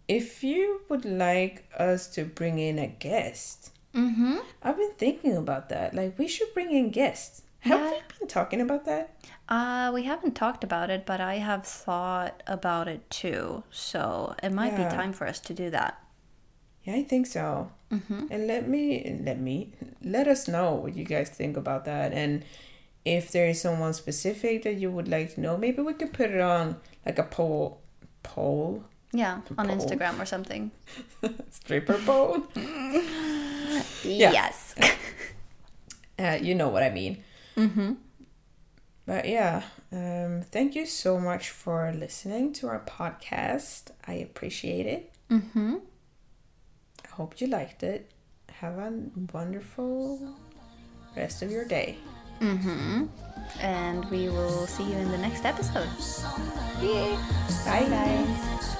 if 0.09 0.43
you 0.43 0.81
would 0.89 1.05
like 1.05 1.64
us 1.78 2.07
to 2.14 2.24
bring 2.24 2.59
in 2.59 2.78
a 2.78 2.87
guest, 2.89 3.72
Mm-hmm. 3.93 4.37
I've 4.62 4.76
been 4.76 4.93
thinking 4.99 5.37
about 5.37 5.68
that. 5.70 5.95
Like, 5.95 6.16
we 6.16 6.28
should 6.28 6.55
bring 6.55 6.70
in 6.70 6.91
guests. 6.91 7.43
Have 7.61 7.81
Yeah. 7.81 7.91
we 7.91 7.97
been 8.20 8.28
talking 8.28 8.61
about 8.61 8.85
that? 8.85 9.16
Uh, 9.49 9.91
we 9.93 10.05
haven't 10.05 10.37
talked 10.37 10.62
about 10.62 10.91
it, 10.91 11.05
but 11.05 11.20
I 11.20 11.39
have 11.39 11.66
thought 11.66 12.41
about 12.47 12.87
it 12.87 13.11
too. 13.11 13.64
So 13.70 14.37
it 14.45 14.53
might 14.53 14.74
Yeah. 14.78 14.89
be 14.89 14.95
time 14.97 15.12
for 15.12 15.26
us 15.26 15.41
to 15.41 15.53
do 15.55 15.70
that. 15.70 15.99
Yeah, 16.85 16.95
I 16.95 17.03
think 17.03 17.26
so. 17.26 17.72
Mm-hmm. 17.91 18.26
And 18.31 18.47
let 18.47 18.68
me, 18.68 19.20
let 19.24 19.41
me, 19.41 19.72
let 20.05 20.28
us 20.28 20.47
know 20.47 20.74
what 20.74 20.95
you 20.97 21.05
guys 21.05 21.28
think 21.28 21.57
about 21.57 21.85
that. 21.87 22.12
And 22.12 22.45
if 23.05 23.33
there 23.33 23.49
is 23.49 23.61
someone 23.61 23.93
specific 23.93 24.62
that 24.62 24.74
you 24.76 24.89
would 24.93 25.09
like 25.09 25.35
to 25.35 25.41
know, 25.41 25.57
maybe 25.57 25.83
we 25.83 25.95
could 25.95 26.12
put 26.12 26.31
it 26.31 26.41
on 26.41 26.76
like 27.05 27.18
a 27.18 27.24
poll, 27.24 27.81
poll, 28.23 28.85
Yeah, 29.12 29.41
on 29.59 29.68
Poll. 29.68 29.77
Instagram 29.77 30.21
or 30.21 30.27
something. 30.27 30.71
stripper 31.51 31.99
pole. 32.05 32.47
Yeah. 34.05 34.33
Yes. 34.33 34.75
Uh, 36.18 36.39
you 36.43 36.55
know 36.55 36.68
what 36.68 36.83
I 36.83 36.91
mean. 36.91 37.25
Mm-hmm. 37.57 37.93
But 39.07 39.27
yeah, 39.27 39.62
um, 39.91 40.43
thank 40.53 40.75
you 40.75 40.85
so 40.85 41.18
much 41.18 41.49
for 41.49 41.91
listening 41.97 42.53
to 42.61 42.68
our 42.68 42.81
podcast. 42.85 43.91
I 44.07 44.14
appreciate 44.14 44.85
it. 44.85 45.12
Mm-hmm. 45.31 45.77
I 47.07 47.09
hope 47.14 47.41
you 47.41 47.47
liked 47.47 47.83
it. 47.83 48.11
Have 48.61 48.77
a 48.77 48.93
wonderful 49.33 50.35
rest 51.16 51.41
of 51.41 51.51
your 51.51 51.64
day. 51.64 51.97
Mm-hmm. 52.41 53.05
and 53.61 54.05
we 54.11 54.28
will 54.28 54.66
see 54.66 54.84
you 54.84 54.97
in 54.97 55.11
the 55.11 55.18
next 55.18 55.45
episode. 55.45 55.88
Bye, 57.64 57.86
guys. 57.88 58.80